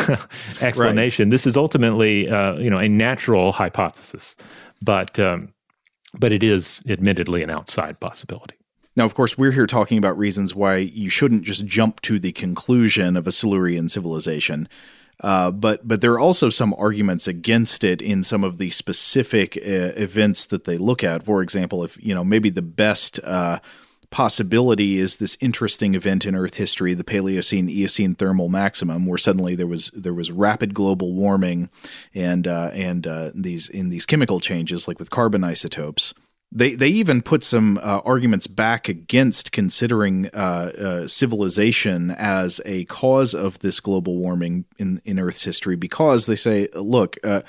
explanation. 0.61 1.25
Right. 1.25 1.31
This 1.31 1.47
is 1.47 1.57
ultimately, 1.57 2.29
uh, 2.29 2.53
you 2.57 2.69
know, 2.69 2.77
a 2.77 2.87
natural 2.87 3.51
hypothesis, 3.51 4.35
but 4.79 5.19
um, 5.19 5.51
but 6.19 6.31
it 6.31 6.43
is 6.43 6.83
admittedly 6.87 7.41
an 7.41 7.49
outside 7.49 7.99
possibility. 7.99 8.57
Now, 8.95 9.05
of 9.05 9.15
course, 9.15 9.39
we're 9.39 9.53
here 9.53 9.65
talking 9.65 9.97
about 9.97 10.19
reasons 10.19 10.53
why 10.53 10.75
you 10.75 11.09
shouldn't 11.09 11.45
just 11.45 11.65
jump 11.65 11.99
to 12.01 12.19
the 12.19 12.31
conclusion 12.31 13.17
of 13.17 13.25
a 13.25 13.31
Silurian 13.31 13.89
civilization. 13.89 14.69
Uh, 15.21 15.49
but 15.49 15.87
but 15.87 16.01
there 16.01 16.11
are 16.13 16.19
also 16.19 16.51
some 16.51 16.75
arguments 16.77 17.27
against 17.27 17.83
it 17.83 18.03
in 18.03 18.21
some 18.21 18.43
of 18.43 18.59
the 18.59 18.69
specific 18.69 19.57
uh, 19.57 19.97
events 19.97 20.45
that 20.45 20.65
they 20.65 20.77
look 20.77 21.03
at. 21.03 21.23
For 21.23 21.41
example, 21.41 21.83
if 21.83 21.97
you 21.99 22.13
know 22.13 22.23
maybe 22.23 22.51
the 22.51 22.61
best 22.61 23.19
uh, 23.23 23.57
possibility 24.11 24.97
is 24.97 25.17
this 25.17 25.37
interesting 25.39 25.93
event 25.93 26.25
in 26.25 26.35
Earth 26.35 26.55
history, 26.55 26.93
the 26.93 27.03
Paleocene 27.03 27.69
Eocene 27.69 28.15
thermal 28.15 28.49
maximum, 28.49 29.05
where 29.05 29.17
suddenly 29.17 29.55
there 29.55 29.67
was 29.67 29.91
there 29.93 30.13
was 30.13 30.31
rapid 30.31 30.73
global 30.73 31.13
warming 31.13 31.69
and 32.13 32.47
uh, 32.47 32.71
and 32.73 33.05
uh, 33.05 33.31
these 33.33 33.69
in 33.69 33.89
these 33.89 34.05
chemical 34.05 34.39
changes 34.39 34.87
like 34.87 34.99
with 34.99 35.09
carbon 35.09 35.43
isotopes. 35.43 36.13
They 36.51 36.73
they 36.73 36.87
even 36.87 37.21
put 37.21 37.43
some 37.43 37.77
uh, 37.77 38.01
arguments 38.03 38.47
back 38.47 38.89
against 38.89 39.51
considering 39.51 40.29
uh, 40.33 40.37
uh, 40.37 41.07
civilization 41.07 42.09
as 42.11 42.59
a 42.65 42.85
cause 42.85 43.35
of 43.35 43.59
this 43.59 43.79
global 43.79 44.17
warming 44.17 44.65
in 44.79 44.99
in 45.05 45.19
Earth's 45.19 45.43
history 45.43 45.75
because 45.75 46.25
they 46.25 46.35
say, 46.35 46.67
look, 46.73 47.17
uh, 47.23 47.41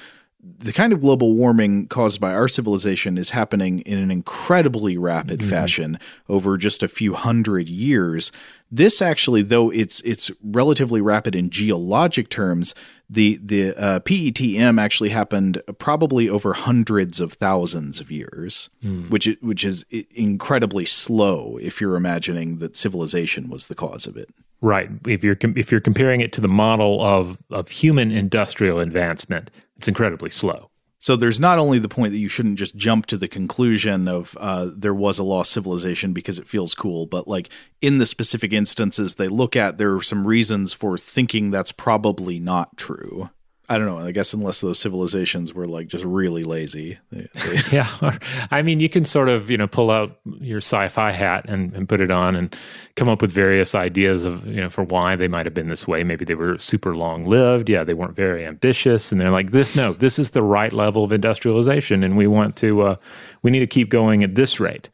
the 0.42 0.72
kind 0.72 0.92
of 0.92 1.00
global 1.00 1.34
warming 1.34 1.86
caused 1.88 2.20
by 2.20 2.34
our 2.34 2.48
civilization 2.48 3.18
is 3.18 3.30
happening 3.30 3.80
in 3.80 3.98
an 3.98 4.10
incredibly 4.10 4.96
rapid 4.96 5.44
fashion 5.44 5.98
over 6.28 6.56
just 6.56 6.82
a 6.82 6.88
few 6.88 7.14
hundred 7.14 7.68
years. 7.68 8.32
This 8.70 9.02
actually, 9.02 9.42
though 9.42 9.70
it's 9.70 10.00
it's 10.02 10.30
relatively 10.42 11.00
rapid 11.00 11.34
in 11.34 11.50
geologic 11.50 12.30
terms, 12.30 12.74
the 13.08 13.38
the 13.42 13.74
uh, 13.76 14.00
PETM 14.00 14.80
actually 14.80 15.10
happened 15.10 15.60
probably 15.78 16.28
over 16.28 16.52
hundreds 16.52 17.20
of 17.20 17.34
thousands 17.34 18.00
of 18.00 18.10
years, 18.10 18.70
which 19.08 19.28
which 19.42 19.64
is 19.64 19.84
incredibly 20.14 20.86
slow 20.86 21.58
if 21.58 21.80
you're 21.80 21.96
imagining 21.96 22.58
that 22.58 22.76
civilization 22.76 23.50
was 23.50 23.66
the 23.66 23.74
cause 23.74 24.06
of 24.06 24.16
it. 24.16 24.30
Right. 24.62 24.90
If 25.06 25.24
you're 25.24 25.36
com- 25.36 25.54
if 25.56 25.72
you're 25.72 25.80
comparing 25.80 26.20
it 26.20 26.32
to 26.34 26.40
the 26.40 26.48
model 26.48 27.02
of 27.02 27.38
of 27.50 27.70
human 27.70 28.10
industrial 28.10 28.78
advancement, 28.78 29.50
it's 29.80 29.88
incredibly 29.88 30.28
slow. 30.28 30.70
So 30.98 31.16
there's 31.16 31.40
not 31.40 31.58
only 31.58 31.78
the 31.78 31.88
point 31.88 32.12
that 32.12 32.18
you 32.18 32.28
shouldn't 32.28 32.58
just 32.58 32.76
jump 32.76 33.06
to 33.06 33.16
the 33.16 33.28
conclusion 33.28 34.08
of 34.08 34.36
uh, 34.38 34.68
there 34.76 34.92
was 34.92 35.18
a 35.18 35.22
lost 35.22 35.52
civilization 35.52 36.12
because 36.12 36.38
it 36.38 36.46
feels 36.46 36.74
cool, 36.74 37.06
but 37.06 37.26
like 37.26 37.48
in 37.80 37.96
the 37.96 38.04
specific 38.04 38.52
instances 38.52 39.14
they 39.14 39.28
look 39.28 39.56
at, 39.56 39.78
there 39.78 39.94
are 39.94 40.02
some 40.02 40.28
reasons 40.28 40.74
for 40.74 40.98
thinking 40.98 41.50
that's 41.50 41.72
probably 41.72 42.38
not 42.38 42.76
true. 42.76 43.30
I 43.70 43.78
don't 43.78 43.86
know. 43.86 43.98
I 44.00 44.10
guess 44.10 44.34
unless 44.34 44.60
those 44.60 44.80
civilizations 44.80 45.54
were 45.54 45.64
like 45.64 45.86
just 45.86 46.02
really 46.02 46.42
lazy. 46.42 46.98
They, 47.12 47.28
they, 47.32 47.60
Yeah. 47.72 48.18
I 48.50 48.62
mean, 48.62 48.80
you 48.80 48.88
can 48.88 49.04
sort 49.04 49.28
of, 49.28 49.48
you 49.48 49.56
know, 49.56 49.68
pull 49.68 49.92
out 49.92 50.18
your 50.40 50.58
sci-fi 50.58 51.12
hat 51.12 51.44
and, 51.48 51.72
and 51.76 51.88
put 51.88 52.00
it 52.00 52.10
on 52.10 52.34
and 52.34 52.54
come 52.96 53.08
up 53.08 53.22
with 53.22 53.30
various 53.30 53.76
ideas 53.76 54.24
of, 54.24 54.44
you 54.44 54.60
know, 54.60 54.70
for 54.70 54.82
why 54.82 55.14
they 55.14 55.28
might 55.28 55.46
have 55.46 55.54
been 55.54 55.68
this 55.68 55.86
way. 55.86 56.02
Maybe 56.02 56.24
they 56.24 56.34
were 56.34 56.58
super 56.58 56.96
long 56.96 57.22
lived. 57.22 57.68
Yeah, 57.68 57.84
they 57.84 57.94
weren't 57.94 58.16
very 58.16 58.44
ambitious. 58.44 59.12
And 59.12 59.20
they're 59.20 59.30
like, 59.30 59.52
this, 59.52 59.76
no, 59.76 59.92
this 59.92 60.18
is 60.18 60.30
the 60.30 60.42
right 60.42 60.72
level 60.72 61.04
of 61.04 61.12
industrialization. 61.12 62.02
And 62.02 62.16
we 62.16 62.26
want 62.26 62.56
to, 62.56 62.82
uh, 62.82 62.96
we 63.42 63.52
need 63.52 63.60
to 63.60 63.68
keep 63.68 63.88
going 63.88 64.24
at 64.24 64.34
this 64.34 64.58
rate. 64.58 64.90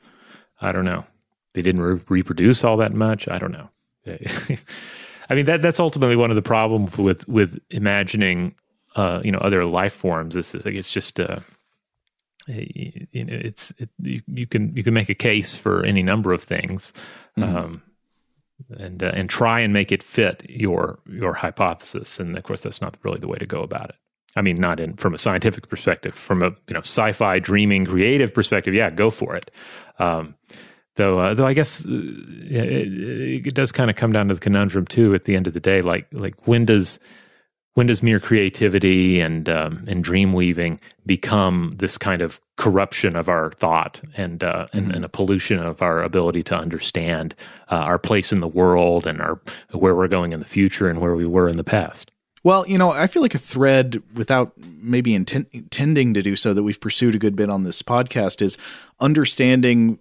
I 0.61 0.73
don't 0.73 0.85
know. 0.85 1.07
They 1.55 1.63
didn't 1.63 1.81
re- 1.81 2.01
reproduce 2.11 2.63
all 2.63 2.77
that 2.77 2.93
much. 2.93 3.27
I 3.27 3.39
don't 3.39 3.53
know. 3.53 3.71
I 5.29 5.35
mean, 5.35 5.47
that 5.47 5.63
that's 5.63 5.81
ultimately 5.81 6.15
one 6.15 6.31
of 6.31 6.37
the 6.37 6.43
problems 6.43 6.99
with, 6.99 7.27
with 7.27 7.59
imagining, 7.71 8.55
uh, 8.97 9.21
you 9.23 9.31
know, 9.31 9.39
other 9.39 9.65
life 9.65 9.93
forms. 9.93 10.35
It's, 10.35 10.55
like, 10.55 10.75
it's 10.75 10.91
just, 10.91 11.21
uh, 11.21 11.41
you 12.49 13.25
know 13.25 13.33
it's 13.33 13.73
it, 13.79 13.91
you, 14.01 14.23
you 14.29 14.47
can 14.47 14.75
you 14.77 14.85
can 14.85 14.95
make 14.95 15.09
a 15.09 15.15
case 15.15 15.57
for 15.57 15.85
any 15.85 16.03
number 16.03 16.33
of 16.33 16.43
things 16.43 16.93
um, 17.39 17.83
and 18.79 19.03
uh, 19.03 19.11
and 19.15 19.29
try 19.29 19.61
and 19.61 19.73
make 19.73 19.91
it 19.91 20.03
fit 20.03 20.45
your 20.49 20.99
your 21.07 21.33
hypothesis. 21.33 22.21
And 22.21 22.37
of 22.37 22.45
course 22.45 22.61
that's 22.61 22.81
not 22.81 22.97
really 23.03 23.19
the 23.19 23.29
way 23.29 23.37
to 23.37 23.47
go 23.47 23.63
about 23.63 23.91
it. 23.91 23.97
I 24.37 24.43
mean 24.43 24.57
not 24.57 24.81
in 24.81 24.95
from 24.95 25.15
a 25.15 25.19
scientific 25.19 25.69
perspective 25.69 26.15
from 26.15 26.43
a 26.43 26.51
you 26.69 26.75
know 26.75 26.81
sci-fi 26.81 27.39
dreaming 27.41 27.85
creative 27.85 28.33
perspective 28.33 28.75
yeah 28.75 28.91
go 28.91 29.11
for 29.11 29.35
it. 29.35 29.51
Um, 29.99 30.37
though 30.95 31.19
uh, 31.19 31.35
though 31.35 31.47
i 31.47 31.53
guess 31.53 31.85
uh, 31.85 31.91
it, 31.91 33.47
it 33.47 33.55
does 33.55 33.73
kind 33.73 33.91
of 33.91 33.97
come 33.97 34.13
down 34.13 34.29
to 34.29 34.35
the 34.35 34.41
conundrum 34.41 34.87
too 34.87 35.15
at 35.15 35.25
the 35.25 35.35
end 35.35 35.47
of 35.47 35.53
the 35.53 35.61
day. 35.61 35.83
Like 35.83 36.07
like 36.13 36.47
when 36.47 36.65
does 36.65 37.01
when 37.77 37.87
does 37.87 38.03
mere 38.03 38.19
creativity 38.19 39.21
and 39.21 39.51
um, 39.51 39.85
and 39.87 40.03
dream 40.03 40.33
weaving 40.33 40.81
become 41.05 41.73
this 41.77 41.99
kind 41.99 42.23
of 42.23 42.41
corruption 42.57 43.15
of 43.15 43.29
our 43.29 43.53
thought 43.53 44.01
and 44.17 44.43
uh, 44.43 44.67
and, 44.73 44.93
and 44.93 45.05
a 45.05 45.11
pollution 45.11 45.59
of 45.59 45.83
our 45.83 46.03
ability 46.03 46.43
to 46.43 46.57
understand 46.57 47.35
uh, 47.71 47.75
our 47.75 47.99
place 47.99 48.33
in 48.33 48.41
the 48.41 48.49
world 48.49 49.07
and 49.07 49.21
our 49.21 49.39
where 49.73 49.95
we're 49.95 50.09
going 50.09 50.33
in 50.33 50.39
the 50.39 50.47
future 50.47 50.89
and 50.89 51.03
where 51.03 51.15
we 51.15 51.27
were 51.27 51.51
in 51.51 51.59
the 51.59 51.65
past? 51.65 52.11
Well, 52.43 52.67
you 52.67 52.79
know, 52.79 52.93
I 52.93 53.09
feel 53.09 53.21
like 53.21 53.35
a 53.35 53.39
thread 53.39 54.03
without 54.15 54.53
maybe 54.57 55.13
inten- 55.13 55.49
intending 55.53 56.15
to 56.15 56.23
do 56.23 56.35
so 56.35 56.55
that 56.55 56.63
we've 56.63 56.81
pursued 56.81 57.15
a 57.15 57.19
good 57.19 57.37
bit 57.37 57.51
on 57.51 57.65
this 57.65 57.83
podcast 57.83 58.41
is 58.41 58.57
understanding 59.01 59.99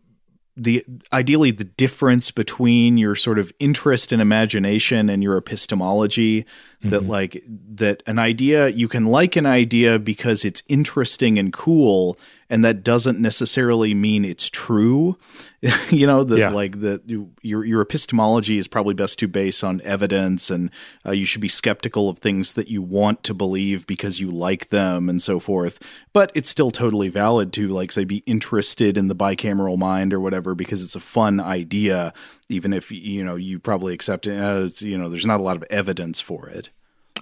the 0.57 0.85
ideally 1.11 1.51
the 1.51 1.65
difference 1.65 2.31
between 2.31 2.97
your 2.97 3.15
sort 3.15 3.37
of 3.37 3.51
interest 3.59 4.13
and 4.13 4.21
imagination 4.21 5.09
and 5.09 5.21
your 5.21 5.37
epistemology 5.37 6.45
that 6.91 7.05
like 7.07 7.43
that 7.75 8.03
an 8.05 8.19
idea 8.19 8.67
you 8.69 8.87
can 8.87 9.05
like 9.05 9.35
an 9.35 9.45
idea 9.45 9.99
because 9.99 10.45
it's 10.45 10.63
interesting 10.67 11.37
and 11.39 11.51
cool 11.53 12.17
and 12.47 12.63
that 12.63 12.83
doesn't 12.83 13.19
necessarily 13.19 13.95
mean 13.95 14.23
it's 14.23 14.49
true. 14.49 15.17
You 15.89 16.05
know 16.05 16.23
that 16.23 16.37
Yeah. 16.37 16.49
like 16.51 16.81
that 16.81 17.09
you- 17.09 17.31
your 17.41 17.65
your 17.65 17.81
epistemology 17.81 18.59
is 18.59 18.67
probably 18.67 18.93
best 18.93 19.17
to 19.19 19.27
base 19.27 19.63
on 19.63 19.81
evidence 19.83 20.51
and 20.51 20.69
uh, 21.03 21.11
you 21.11 21.25
should 21.25 21.41
be 21.41 21.47
skeptical 21.47 22.07
of 22.07 22.19
things 22.19 22.53
that 22.53 22.67
you 22.67 22.83
want 22.83 23.23
to 23.23 23.33
believe 23.33 23.87
because 23.87 24.19
you 24.19 24.29
like 24.29 24.69
them 24.69 25.09
and 25.09 25.19
so 25.23 25.39
forth. 25.39 25.79
But 26.13 26.31
it's 26.35 26.49
still 26.49 26.69
totally 26.69 27.09
valid 27.09 27.51
to 27.53 27.67
like 27.67 27.91
say 27.91 28.03
be 28.03 28.17
interested 28.27 28.95
in 28.95 29.07
the 29.07 29.15
bicameral 29.15 29.77
mind 29.79 30.13
or 30.13 30.19
whatever 30.19 30.53
because 30.53 30.83
it's 30.83 30.95
a 30.95 30.99
fun 30.99 31.39
idea 31.39 32.13
even 32.47 32.71
if 32.71 32.91
you 32.91 33.23
know 33.23 33.35
you 33.35 33.57
probably 33.57 33.93
accept 33.95 34.27
it 34.27 34.37
as 34.37 34.83
you 34.83 34.95
know 34.99 35.09
there's 35.09 35.25
not 35.25 35.39
a 35.39 35.43
lot 35.43 35.57
of 35.57 35.63
evidence 35.71 36.21
for 36.21 36.47
it 36.47 36.69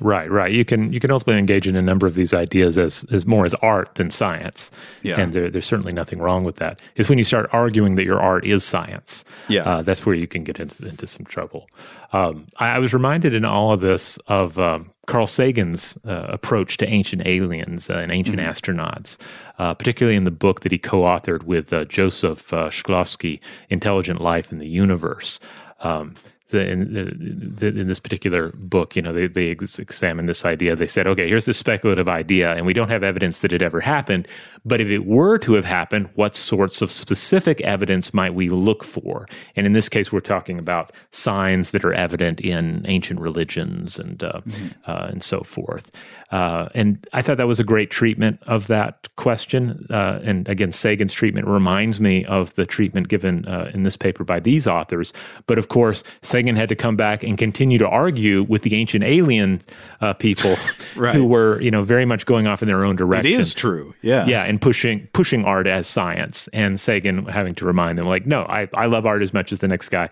Right, 0.01 0.29
right. 0.29 0.51
You 0.51 0.65
can 0.65 0.91
you 0.91 0.99
can 0.99 1.11
ultimately 1.11 1.37
engage 1.39 1.67
in 1.67 1.75
a 1.75 1.81
number 1.81 2.07
of 2.07 2.15
these 2.15 2.33
ideas 2.33 2.79
as 2.79 3.05
as 3.11 3.27
more 3.27 3.45
as 3.45 3.53
art 3.55 3.93
than 3.95 4.09
science. 4.09 4.71
Yeah. 5.03 5.19
and 5.19 5.33
there, 5.33 5.51
there's 5.51 5.67
certainly 5.67 5.93
nothing 5.93 6.19
wrong 6.19 6.43
with 6.43 6.55
that. 6.55 6.81
It's 6.95 7.09
when 7.09 7.19
you 7.19 7.23
start 7.23 7.47
arguing 7.53 7.95
that 7.95 8.03
your 8.03 8.19
art 8.19 8.43
is 8.43 8.63
science. 8.63 9.23
Yeah. 9.47 9.63
uh, 9.63 9.81
that's 9.83 10.03
where 10.05 10.15
you 10.15 10.27
can 10.27 10.43
get 10.43 10.59
into, 10.59 10.87
into 10.87 11.05
some 11.05 11.25
trouble. 11.25 11.67
Um, 12.11 12.47
I, 12.57 12.71
I 12.75 12.79
was 12.79 12.93
reminded 12.93 13.35
in 13.35 13.45
all 13.45 13.71
of 13.71 13.81
this 13.81 14.17
of 14.27 14.57
um, 14.57 14.89
Carl 15.05 15.27
Sagan's 15.27 15.97
uh, 16.05 16.25
approach 16.29 16.77
to 16.77 16.91
ancient 16.91 17.25
aliens 17.27 17.89
uh, 17.89 17.95
and 17.95 18.11
ancient 18.11 18.39
astronauts, 18.39 19.17
uh, 19.59 19.75
particularly 19.75 20.15
in 20.15 20.23
the 20.23 20.31
book 20.31 20.61
that 20.61 20.71
he 20.71 20.79
co-authored 20.79 21.43
with 21.43 21.71
uh, 21.71 21.85
Joseph 21.85 22.51
uh, 22.51 22.69
Shklovsky, 22.69 23.39
"Intelligent 23.69 24.21
Life 24.21 24.51
in 24.51 24.57
the 24.57 24.67
Universe." 24.67 25.39
Um, 25.81 26.15
in, 26.53 27.55
the, 27.55 27.67
in 27.67 27.87
this 27.87 27.99
particular 27.99 28.51
book, 28.55 28.95
you 28.95 29.01
know, 29.01 29.13
they, 29.13 29.27
they 29.27 29.51
ex- 29.51 29.79
examined 29.79 30.29
this 30.29 30.45
idea. 30.45 30.75
They 30.75 30.87
said, 30.87 31.07
okay, 31.07 31.27
here's 31.27 31.45
this 31.45 31.57
speculative 31.57 32.09
idea, 32.09 32.53
and 32.53 32.65
we 32.65 32.73
don't 32.73 32.89
have 32.89 33.03
evidence 33.03 33.41
that 33.41 33.53
it 33.53 33.61
ever 33.61 33.81
happened. 33.81 34.27
But 34.65 34.81
if 34.81 34.89
it 34.89 35.05
were 35.05 35.37
to 35.39 35.53
have 35.53 35.65
happened, 35.65 36.09
what 36.15 36.35
sorts 36.35 36.81
of 36.81 36.91
specific 36.91 37.61
evidence 37.61 38.13
might 38.13 38.33
we 38.33 38.49
look 38.49 38.83
for? 38.83 39.25
And 39.55 39.65
in 39.65 39.73
this 39.73 39.89
case, 39.89 40.11
we're 40.11 40.19
talking 40.19 40.59
about 40.59 40.91
signs 41.11 41.71
that 41.71 41.83
are 41.83 41.93
evident 41.93 42.41
in 42.41 42.85
ancient 42.87 43.19
religions 43.19 43.99
and 43.99 44.23
uh, 44.23 44.41
uh, 44.87 45.07
and 45.09 45.23
so 45.23 45.41
forth. 45.41 45.91
Uh, 46.33 46.67
and 46.73 47.05
I 47.13 47.21
thought 47.21 47.37
that 47.37 47.45
was 47.47 47.59
a 47.59 47.63
great 47.63 47.91
treatment 47.91 48.39
of 48.47 48.65
that 48.65 49.07
question. 49.17 49.85
Uh, 49.91 50.19
and 50.23 50.49
again, 50.49 50.71
Sagan's 50.71 51.13
treatment 51.13 51.45
reminds 51.47 52.01
me 52.01 52.25
of 52.25 52.55
the 52.55 52.65
treatment 52.65 53.07
given 53.07 53.45
uh, 53.45 53.69
in 53.71 53.83
this 53.83 53.95
paper 53.95 54.23
by 54.23 54.39
these 54.39 54.65
authors. 54.65 55.13
But 55.45 55.59
of 55.59 55.67
course, 55.67 56.03
Sagan 56.23 56.55
had 56.55 56.69
to 56.69 56.75
come 56.75 56.95
back 56.95 57.21
and 57.23 57.37
continue 57.37 57.77
to 57.77 57.87
argue 57.87 58.43
with 58.49 58.63
the 58.63 58.73
ancient 58.73 59.03
alien 59.03 59.61
uh, 60.01 60.13
people 60.13 60.55
Right. 60.95 61.13
who 61.13 61.25
were, 61.27 61.61
you 61.61 61.69
know, 61.69 61.83
very 61.83 62.05
much 62.05 62.25
going 62.25 62.47
off 62.47 62.63
in 62.63 62.67
their 62.67 62.83
own 62.83 62.95
direction. 62.95 63.31
It 63.31 63.39
is 63.39 63.53
true 63.53 63.93
yeah 64.01 64.25
Yeah, 64.25 64.43
and 64.43 64.59
pushing 64.59 65.07
pushing 65.13 65.45
art 65.45 65.67
as 65.67 65.85
science, 65.87 66.49
and 66.51 66.79
Sagan 66.79 67.25
having 67.25 67.53
to 67.55 67.65
remind 67.65 67.99
them, 67.99 68.07
like, 68.07 68.25
no, 68.25 68.41
I, 68.41 68.67
I 68.73 68.87
love 68.87 69.05
art 69.05 69.21
as 69.21 69.33
much 69.33 69.51
as 69.51 69.59
the 69.59 69.67
next 69.67 69.89
guy, 69.89 70.09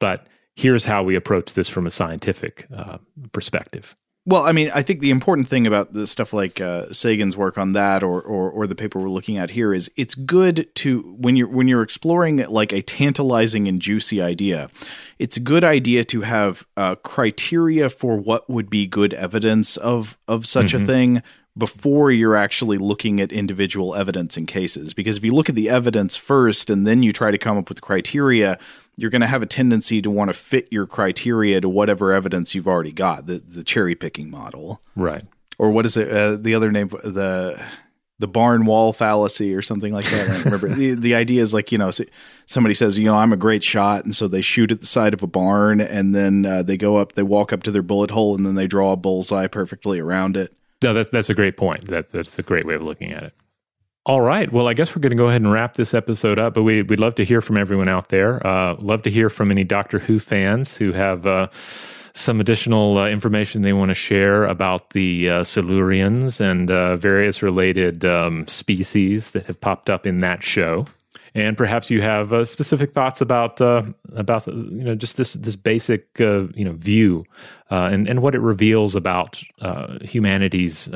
but 0.00 0.26
here's 0.56 0.84
how 0.84 1.04
we 1.04 1.14
approach 1.14 1.52
this 1.54 1.68
from 1.68 1.86
a 1.86 1.90
scientific 1.90 2.66
uh, 2.76 2.98
perspective. 3.32 3.94
Well, 4.26 4.44
I 4.44 4.52
mean, 4.52 4.70
I 4.74 4.82
think 4.82 5.00
the 5.00 5.10
important 5.10 5.48
thing 5.48 5.66
about 5.66 5.94
the 5.94 6.06
stuff 6.06 6.34
like 6.34 6.60
uh, 6.60 6.92
Sagan's 6.92 7.38
work 7.38 7.56
on 7.56 7.72
that, 7.72 8.02
or, 8.02 8.20
or 8.20 8.50
or 8.50 8.66
the 8.66 8.74
paper 8.74 8.98
we're 8.98 9.08
looking 9.08 9.38
at 9.38 9.50
here, 9.50 9.72
is 9.72 9.90
it's 9.96 10.14
good 10.14 10.68
to 10.76 11.00
when 11.18 11.36
you're 11.36 11.48
when 11.48 11.68
you're 11.68 11.82
exploring 11.82 12.36
like 12.36 12.72
a 12.72 12.82
tantalizing 12.82 13.66
and 13.66 13.80
juicy 13.80 14.20
idea. 14.20 14.68
It's 15.18 15.38
a 15.38 15.40
good 15.40 15.64
idea 15.64 16.04
to 16.04 16.20
have 16.20 16.66
uh, 16.76 16.96
criteria 16.96 17.88
for 17.88 18.18
what 18.18 18.48
would 18.48 18.68
be 18.68 18.86
good 18.86 19.14
evidence 19.14 19.78
of 19.78 20.18
of 20.28 20.46
such 20.46 20.74
a 20.74 20.78
thing 20.78 21.22
before 21.56 22.10
you're 22.10 22.36
actually 22.36 22.78
looking 22.78 23.20
at 23.20 23.32
individual 23.32 23.94
evidence 23.94 24.36
in 24.36 24.46
cases. 24.46 24.94
Because 24.94 25.16
if 25.16 25.24
you 25.24 25.32
look 25.32 25.48
at 25.48 25.54
the 25.54 25.68
evidence 25.68 26.14
first 26.14 26.70
and 26.70 26.86
then 26.86 27.02
you 27.02 27.12
try 27.12 27.30
to 27.30 27.38
come 27.38 27.56
up 27.56 27.68
with 27.68 27.80
criteria, 27.80 28.58
you're 28.96 29.10
going 29.10 29.20
to 29.20 29.26
have 29.26 29.42
a 29.42 29.46
tendency 29.46 30.02
to 30.02 30.10
want 30.10 30.30
to 30.30 30.34
fit 30.34 30.68
your 30.70 30.86
criteria 30.86 31.60
to 31.60 31.68
whatever 31.68 32.12
evidence 32.12 32.54
you've 32.54 32.68
already 32.68 32.92
got, 32.92 33.26
the, 33.26 33.38
the 33.38 33.64
cherry 33.64 33.94
picking 33.94 34.30
model. 34.30 34.80
Right. 34.94 35.22
Or 35.58 35.70
what 35.70 35.86
is 35.86 35.96
it? 35.96 36.10
Uh, 36.10 36.36
the 36.36 36.54
other 36.54 36.70
name, 36.70 36.88
the 36.88 37.60
the 38.20 38.28
barn 38.28 38.66
wall 38.66 38.92
fallacy 38.92 39.54
or 39.54 39.62
something 39.62 39.94
like 39.94 40.04
that. 40.04 40.28
I 40.28 40.32
don't 40.34 40.44
remember. 40.44 40.68
the, 40.74 40.94
the 40.94 41.14
idea 41.14 41.40
is 41.40 41.54
like, 41.54 41.72
you 41.72 41.78
know, 41.78 41.90
somebody 42.44 42.74
says, 42.74 42.98
you 42.98 43.06
know, 43.06 43.16
I'm 43.16 43.32
a 43.32 43.36
great 43.36 43.64
shot. 43.64 44.04
And 44.04 44.14
so 44.14 44.28
they 44.28 44.42
shoot 44.42 44.70
at 44.70 44.80
the 44.80 44.86
side 44.86 45.14
of 45.14 45.22
a 45.22 45.26
barn 45.26 45.80
and 45.80 46.14
then 46.14 46.44
uh, 46.44 46.62
they 46.62 46.76
go 46.76 46.96
up, 46.96 47.14
they 47.14 47.22
walk 47.22 47.50
up 47.50 47.62
to 47.62 47.70
their 47.70 47.82
bullet 47.82 48.10
hole 48.10 48.36
and 48.36 48.44
then 48.44 48.56
they 48.56 48.66
draw 48.66 48.92
a 48.92 48.96
bullseye 48.96 49.46
perfectly 49.46 49.98
around 49.98 50.36
it. 50.36 50.54
No, 50.82 50.92
that's, 50.92 51.08
that's 51.08 51.30
a 51.30 51.34
great 51.34 51.56
point. 51.56 51.86
That, 51.86 52.12
that's 52.12 52.38
a 52.38 52.42
great 52.42 52.66
way 52.66 52.74
of 52.74 52.82
looking 52.82 53.12
at 53.12 53.22
it. 53.22 53.34
All 54.06 54.22
right. 54.22 54.50
Well, 54.50 54.66
I 54.66 54.72
guess 54.72 54.96
we're 54.96 55.00
going 55.00 55.10
to 55.10 55.16
go 55.16 55.28
ahead 55.28 55.42
and 55.42 55.52
wrap 55.52 55.74
this 55.74 55.92
episode 55.92 56.38
up, 56.38 56.54
but 56.54 56.62
we, 56.62 56.80
would 56.82 57.00
love 57.00 57.16
to 57.16 57.24
hear 57.24 57.42
from 57.42 57.58
everyone 57.58 57.88
out 57.88 58.08
there. 58.08 58.44
Uh, 58.46 58.74
love 58.78 59.02
to 59.02 59.10
hear 59.10 59.28
from 59.28 59.50
any 59.50 59.62
Doctor 59.62 59.98
Who 59.98 60.18
fans 60.18 60.76
who 60.76 60.92
have, 60.92 61.26
uh, 61.26 61.48
some 62.12 62.40
additional 62.40 62.98
uh, 62.98 63.08
information 63.08 63.62
they 63.62 63.72
want 63.72 63.90
to 63.90 63.94
share 63.94 64.44
about 64.44 64.90
the 64.90 65.28
uh, 65.28 65.44
Silurians 65.44 66.40
and 66.40 66.70
uh, 66.70 66.96
various 66.96 67.42
related 67.42 68.04
um, 68.04 68.46
species 68.48 69.30
that 69.30 69.44
have 69.46 69.60
popped 69.60 69.88
up 69.88 70.06
in 70.06 70.18
that 70.18 70.42
show. 70.42 70.86
And 71.34 71.56
perhaps 71.56 71.90
you 71.90 72.02
have 72.02 72.32
uh, 72.32 72.44
specific 72.44 72.92
thoughts 72.92 73.20
about 73.20 73.60
about 73.60 74.48
you 74.48 74.82
know 74.82 74.96
just 74.96 75.16
this 75.16 75.34
this 75.34 75.54
basic 75.54 76.08
you 76.18 76.50
know 76.56 76.72
view 76.72 77.24
and 77.70 78.08
and 78.08 78.20
what 78.20 78.34
it 78.34 78.40
reveals 78.40 78.96
about 78.96 79.40
humanity's 80.02 80.90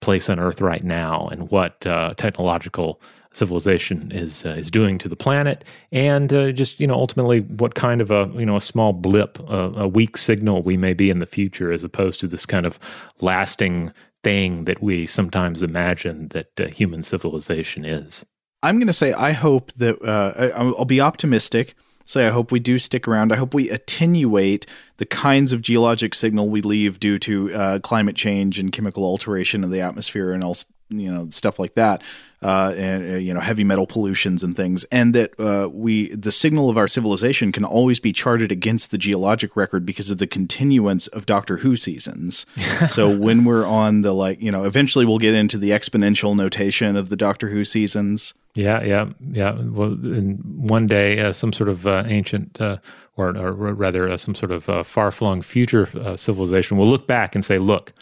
place 0.00 0.28
on 0.28 0.38
Earth 0.38 0.60
right 0.60 0.84
now 0.84 1.28
and 1.28 1.50
what 1.50 1.80
technological 1.80 3.00
civilization 3.38 4.10
is 4.12 4.44
uh, 4.44 4.50
is 4.50 4.70
doing 4.70 4.98
to 4.98 5.08
the 5.08 5.16
planet, 5.16 5.64
and 5.92 6.32
uh, 6.32 6.52
just 6.52 6.80
you 6.80 6.86
know 6.86 6.94
ultimately 6.94 7.40
what 7.40 7.74
kind 7.74 8.00
of 8.00 8.10
a 8.10 8.30
you 8.34 8.44
know 8.44 8.56
a 8.56 8.60
small 8.60 8.92
blip, 8.92 9.38
uh, 9.48 9.72
a 9.76 9.88
weak 9.88 10.16
signal 10.16 10.62
we 10.62 10.76
may 10.76 10.92
be 10.92 11.08
in 11.08 11.20
the 11.20 11.26
future, 11.26 11.72
as 11.72 11.84
opposed 11.84 12.20
to 12.20 12.26
this 12.26 12.44
kind 12.44 12.66
of 12.66 12.78
lasting 13.20 13.92
thing 14.24 14.64
that 14.64 14.82
we 14.82 15.06
sometimes 15.06 15.62
imagine 15.62 16.28
that 16.28 16.60
uh, 16.60 16.66
human 16.66 17.02
civilization 17.02 17.84
is. 17.84 18.26
I'm 18.62 18.78
going 18.78 18.88
to 18.88 18.92
say 18.92 19.12
I 19.12 19.32
hope 19.32 19.72
that 19.74 20.02
uh, 20.02 20.50
I'll 20.54 20.84
be 20.84 21.00
optimistic. 21.00 21.74
Say 22.08 22.26
I 22.26 22.30
hope 22.30 22.50
we 22.50 22.58
do 22.58 22.78
stick 22.78 23.06
around. 23.06 23.32
I 23.32 23.36
hope 23.36 23.52
we 23.52 23.68
attenuate 23.68 24.64
the 24.96 25.04
kinds 25.04 25.52
of 25.52 25.60
geologic 25.60 26.14
signal 26.14 26.48
we 26.48 26.62
leave 26.62 26.98
due 26.98 27.18
to 27.18 27.54
uh, 27.54 27.78
climate 27.80 28.16
change 28.16 28.58
and 28.58 28.72
chemical 28.72 29.04
alteration 29.04 29.62
of 29.62 29.70
the 29.70 29.82
atmosphere 29.82 30.32
and 30.32 30.42
all 30.42 30.56
you 30.88 31.12
know 31.12 31.28
stuff 31.28 31.58
like 31.58 31.74
that 31.74 32.02
uh, 32.42 32.72
and 32.76 33.14
uh, 33.14 33.16
you 33.16 33.34
know 33.34 33.40
heavy 33.40 33.64
metal 33.64 33.86
pollutions 33.86 34.42
and 34.42 34.56
things, 34.56 34.84
and 34.84 35.14
that 35.14 35.38
uh, 35.38 35.68
we 35.68 36.14
the 36.14 36.32
signal 36.32 36.70
of 36.70 36.78
our 36.78 36.88
civilization 36.88 37.52
can 37.52 37.64
always 37.64 37.98
be 38.00 38.12
charted 38.12 38.52
against 38.52 38.90
the 38.90 38.98
geologic 38.98 39.56
record 39.56 39.84
because 39.84 40.08
of 40.08 40.18
the 40.18 40.26
continuance 40.26 41.08
of 41.08 41.26
Doctor 41.26 41.58
Who 41.58 41.76
seasons. 41.76 42.46
so 42.88 43.14
when 43.14 43.44
we're 43.44 43.66
on 43.66 44.02
the 44.02 44.12
like, 44.12 44.40
you 44.40 44.52
know, 44.52 44.64
eventually 44.64 45.04
we'll 45.04 45.18
get 45.18 45.34
into 45.34 45.58
the 45.58 45.70
exponential 45.70 46.36
notation 46.36 46.96
of 46.96 47.08
the 47.08 47.16
Doctor 47.16 47.48
Who 47.48 47.64
seasons. 47.64 48.34
Yeah, 48.58 48.82
yeah, 48.82 49.08
yeah. 49.30 49.56
Well, 49.60 49.90
one 49.90 50.86
day, 50.86 51.20
uh, 51.20 51.32
some 51.32 51.52
sort 51.52 51.68
of 51.68 51.86
uh, 51.86 52.02
ancient, 52.06 52.60
uh, 52.60 52.78
or, 53.16 53.36
or, 53.36 53.52
rather, 53.52 54.16
some 54.16 54.34
sort 54.34 54.50
of 54.50 54.86
far-flung 54.86 55.42
future 55.42 55.86
civilization 56.16 56.76
will 56.76 56.88
look 56.88 57.06
back 57.06 57.34
and 57.34 57.44
say, 57.44 57.58
"Look, 57.58 57.92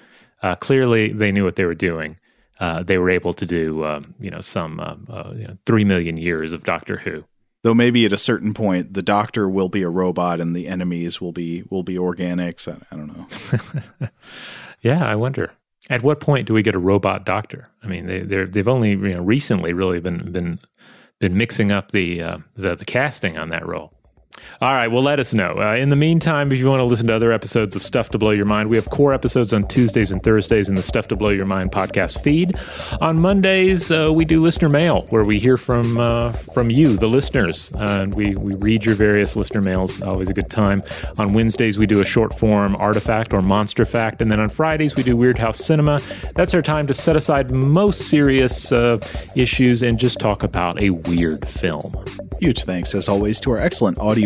clearly 0.60 1.12
they 1.12 1.30
knew 1.32 1.44
what 1.44 1.56
they 1.56 1.64
were 1.64 1.74
doing." 1.74 2.16
uh, 2.58 2.82
they 2.82 2.98
were 2.98 3.10
able 3.10 3.32
to 3.34 3.46
do, 3.46 3.84
um, 3.84 4.14
you 4.18 4.30
know, 4.30 4.40
some 4.40 4.80
uh, 4.80 4.96
uh, 5.08 5.32
you 5.34 5.46
know, 5.46 5.56
three 5.66 5.84
million 5.84 6.16
years 6.16 6.52
of 6.52 6.64
Doctor 6.64 6.98
Who. 6.98 7.24
Though 7.62 7.74
maybe 7.74 8.04
at 8.04 8.12
a 8.12 8.18
certain 8.18 8.54
point, 8.54 8.94
the 8.94 9.02
Doctor 9.02 9.48
will 9.48 9.68
be 9.68 9.82
a 9.82 9.88
robot 9.88 10.40
and 10.40 10.54
the 10.54 10.68
enemies 10.68 11.20
will 11.20 11.32
be 11.32 11.64
will 11.70 11.82
be 11.82 11.96
organics. 11.96 12.68
I, 12.68 12.78
I 12.90 12.96
don't 12.96 13.08
know. 13.08 14.08
yeah, 14.80 15.04
I 15.04 15.16
wonder. 15.16 15.52
At 15.88 16.02
what 16.02 16.20
point 16.20 16.46
do 16.46 16.54
we 16.54 16.62
get 16.62 16.74
a 16.74 16.80
robot 16.80 17.24
Doctor? 17.24 17.68
I 17.82 17.86
mean, 17.86 18.06
they 18.06 18.44
they've 18.44 18.68
only 18.68 18.90
you 18.90 19.14
know 19.14 19.22
recently 19.22 19.72
really 19.72 20.00
been 20.00 20.32
been 20.32 20.58
been 21.18 21.36
mixing 21.36 21.72
up 21.72 21.92
the, 21.92 22.20
uh, 22.20 22.38
the 22.54 22.74
the 22.74 22.84
casting 22.84 23.38
on 23.38 23.48
that 23.50 23.66
role. 23.66 23.92
All 24.60 24.72
right, 24.72 24.88
well, 24.88 25.02
let 25.02 25.20
us 25.20 25.34
know. 25.34 25.56
Uh, 25.60 25.74
in 25.74 25.90
the 25.90 25.96
meantime, 25.96 26.50
if 26.50 26.58
you 26.58 26.66
want 26.68 26.80
to 26.80 26.84
listen 26.84 27.06
to 27.08 27.14
other 27.14 27.30
episodes 27.30 27.76
of 27.76 27.82
Stuff 27.82 28.10
to 28.10 28.18
Blow 28.18 28.30
Your 28.30 28.46
Mind, 28.46 28.70
we 28.70 28.76
have 28.76 28.88
core 28.88 29.12
episodes 29.12 29.52
on 29.52 29.68
Tuesdays 29.68 30.10
and 30.10 30.22
Thursdays 30.22 30.68
in 30.68 30.76
the 30.76 30.82
Stuff 30.82 31.08
to 31.08 31.16
Blow 31.16 31.28
Your 31.28 31.46
Mind 31.46 31.72
podcast 31.72 32.22
feed. 32.22 32.54
On 33.00 33.18
Mondays, 33.18 33.90
uh, 33.90 34.10
we 34.12 34.24
do 34.24 34.40
listener 34.40 34.68
mail, 34.68 35.04
where 35.10 35.24
we 35.24 35.38
hear 35.38 35.56
from 35.56 35.98
uh, 35.98 36.32
from 36.32 36.70
you, 36.70 36.96
the 36.96 37.06
listeners, 37.06 37.70
and 37.74 38.14
we 38.14 38.34
we 38.34 38.54
read 38.54 38.84
your 38.84 38.94
various 38.94 39.36
listener 39.36 39.60
mails. 39.60 40.00
Always 40.00 40.28
a 40.28 40.34
good 40.34 40.50
time. 40.50 40.82
On 41.18 41.32
Wednesdays, 41.32 41.78
we 41.78 41.86
do 41.86 42.00
a 42.00 42.04
short 42.04 42.32
form 42.32 42.76
artifact 42.76 43.34
or 43.34 43.42
monster 43.42 43.84
fact, 43.84 44.22
and 44.22 44.30
then 44.30 44.40
on 44.40 44.48
Fridays, 44.48 44.96
we 44.96 45.02
do 45.02 45.16
Weird 45.16 45.38
House 45.38 45.58
Cinema. 45.58 46.00
That's 46.34 46.54
our 46.54 46.62
time 46.62 46.86
to 46.86 46.94
set 46.94 47.16
aside 47.16 47.50
most 47.50 48.08
serious 48.08 48.72
uh, 48.72 48.98
issues 49.34 49.82
and 49.82 49.98
just 49.98 50.18
talk 50.18 50.42
about 50.42 50.80
a 50.80 50.90
weird 50.90 51.46
film. 51.46 51.94
Huge 52.40 52.64
thanks, 52.64 52.94
as 52.94 53.08
always, 53.08 53.40
to 53.40 53.50
our 53.52 53.58
excellent 53.58 53.98
audio 53.98 54.25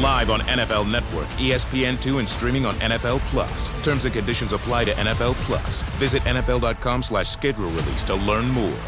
Live 0.00 0.30
on 0.30 0.40
NFL 0.40 0.90
Network, 0.90 1.26
ESPN2, 1.38 2.20
and 2.20 2.28
streaming 2.28 2.66
on 2.66 2.74
NFL 2.76 3.18
Plus. 3.30 3.68
Terms 3.82 4.04
and 4.04 4.14
conditions 4.14 4.52
apply 4.52 4.84
to 4.84 4.92
NFL 4.92 5.34
Plus. 5.46 5.82
Visit 5.98 6.22
NFL.com 6.22 7.02
slash 7.02 7.28
schedule 7.28 7.70
release 7.70 8.04
to 8.04 8.14
learn 8.14 8.48
more. 8.48 8.78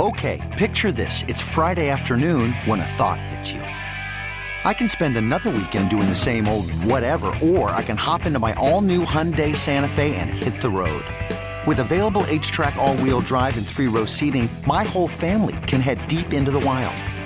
Okay, 0.00 0.40
picture 0.58 0.90
this. 0.90 1.22
It's 1.28 1.40
Friday 1.40 1.88
afternoon 1.88 2.52
when 2.64 2.80
a 2.80 2.86
thought 2.86 3.20
hits 3.20 3.52
you. 3.52 3.60
I 3.60 4.72
can 4.72 4.88
spend 4.88 5.16
another 5.16 5.50
weekend 5.50 5.88
doing 5.88 6.08
the 6.08 6.14
same 6.16 6.48
old 6.48 6.68
whatever, 6.82 7.26
or 7.40 7.70
I 7.70 7.82
can 7.82 7.96
hop 7.96 8.26
into 8.26 8.40
my 8.40 8.54
all 8.54 8.80
new 8.80 9.04
Hyundai 9.04 9.54
Santa 9.54 9.88
Fe 9.88 10.16
and 10.16 10.30
hit 10.30 10.60
the 10.60 10.70
road. 10.70 11.04
With 11.64 11.78
available 11.78 12.24
H-Track 12.26 12.74
all-wheel 12.74 13.20
drive 13.20 13.56
and 13.56 13.64
three-row 13.64 14.06
seating, 14.06 14.48
my 14.66 14.82
whole 14.82 15.06
family 15.06 15.54
can 15.66 15.80
head 15.80 16.06
deep 16.08 16.32
into 16.32 16.50
the 16.50 16.60
wild. 16.60 16.96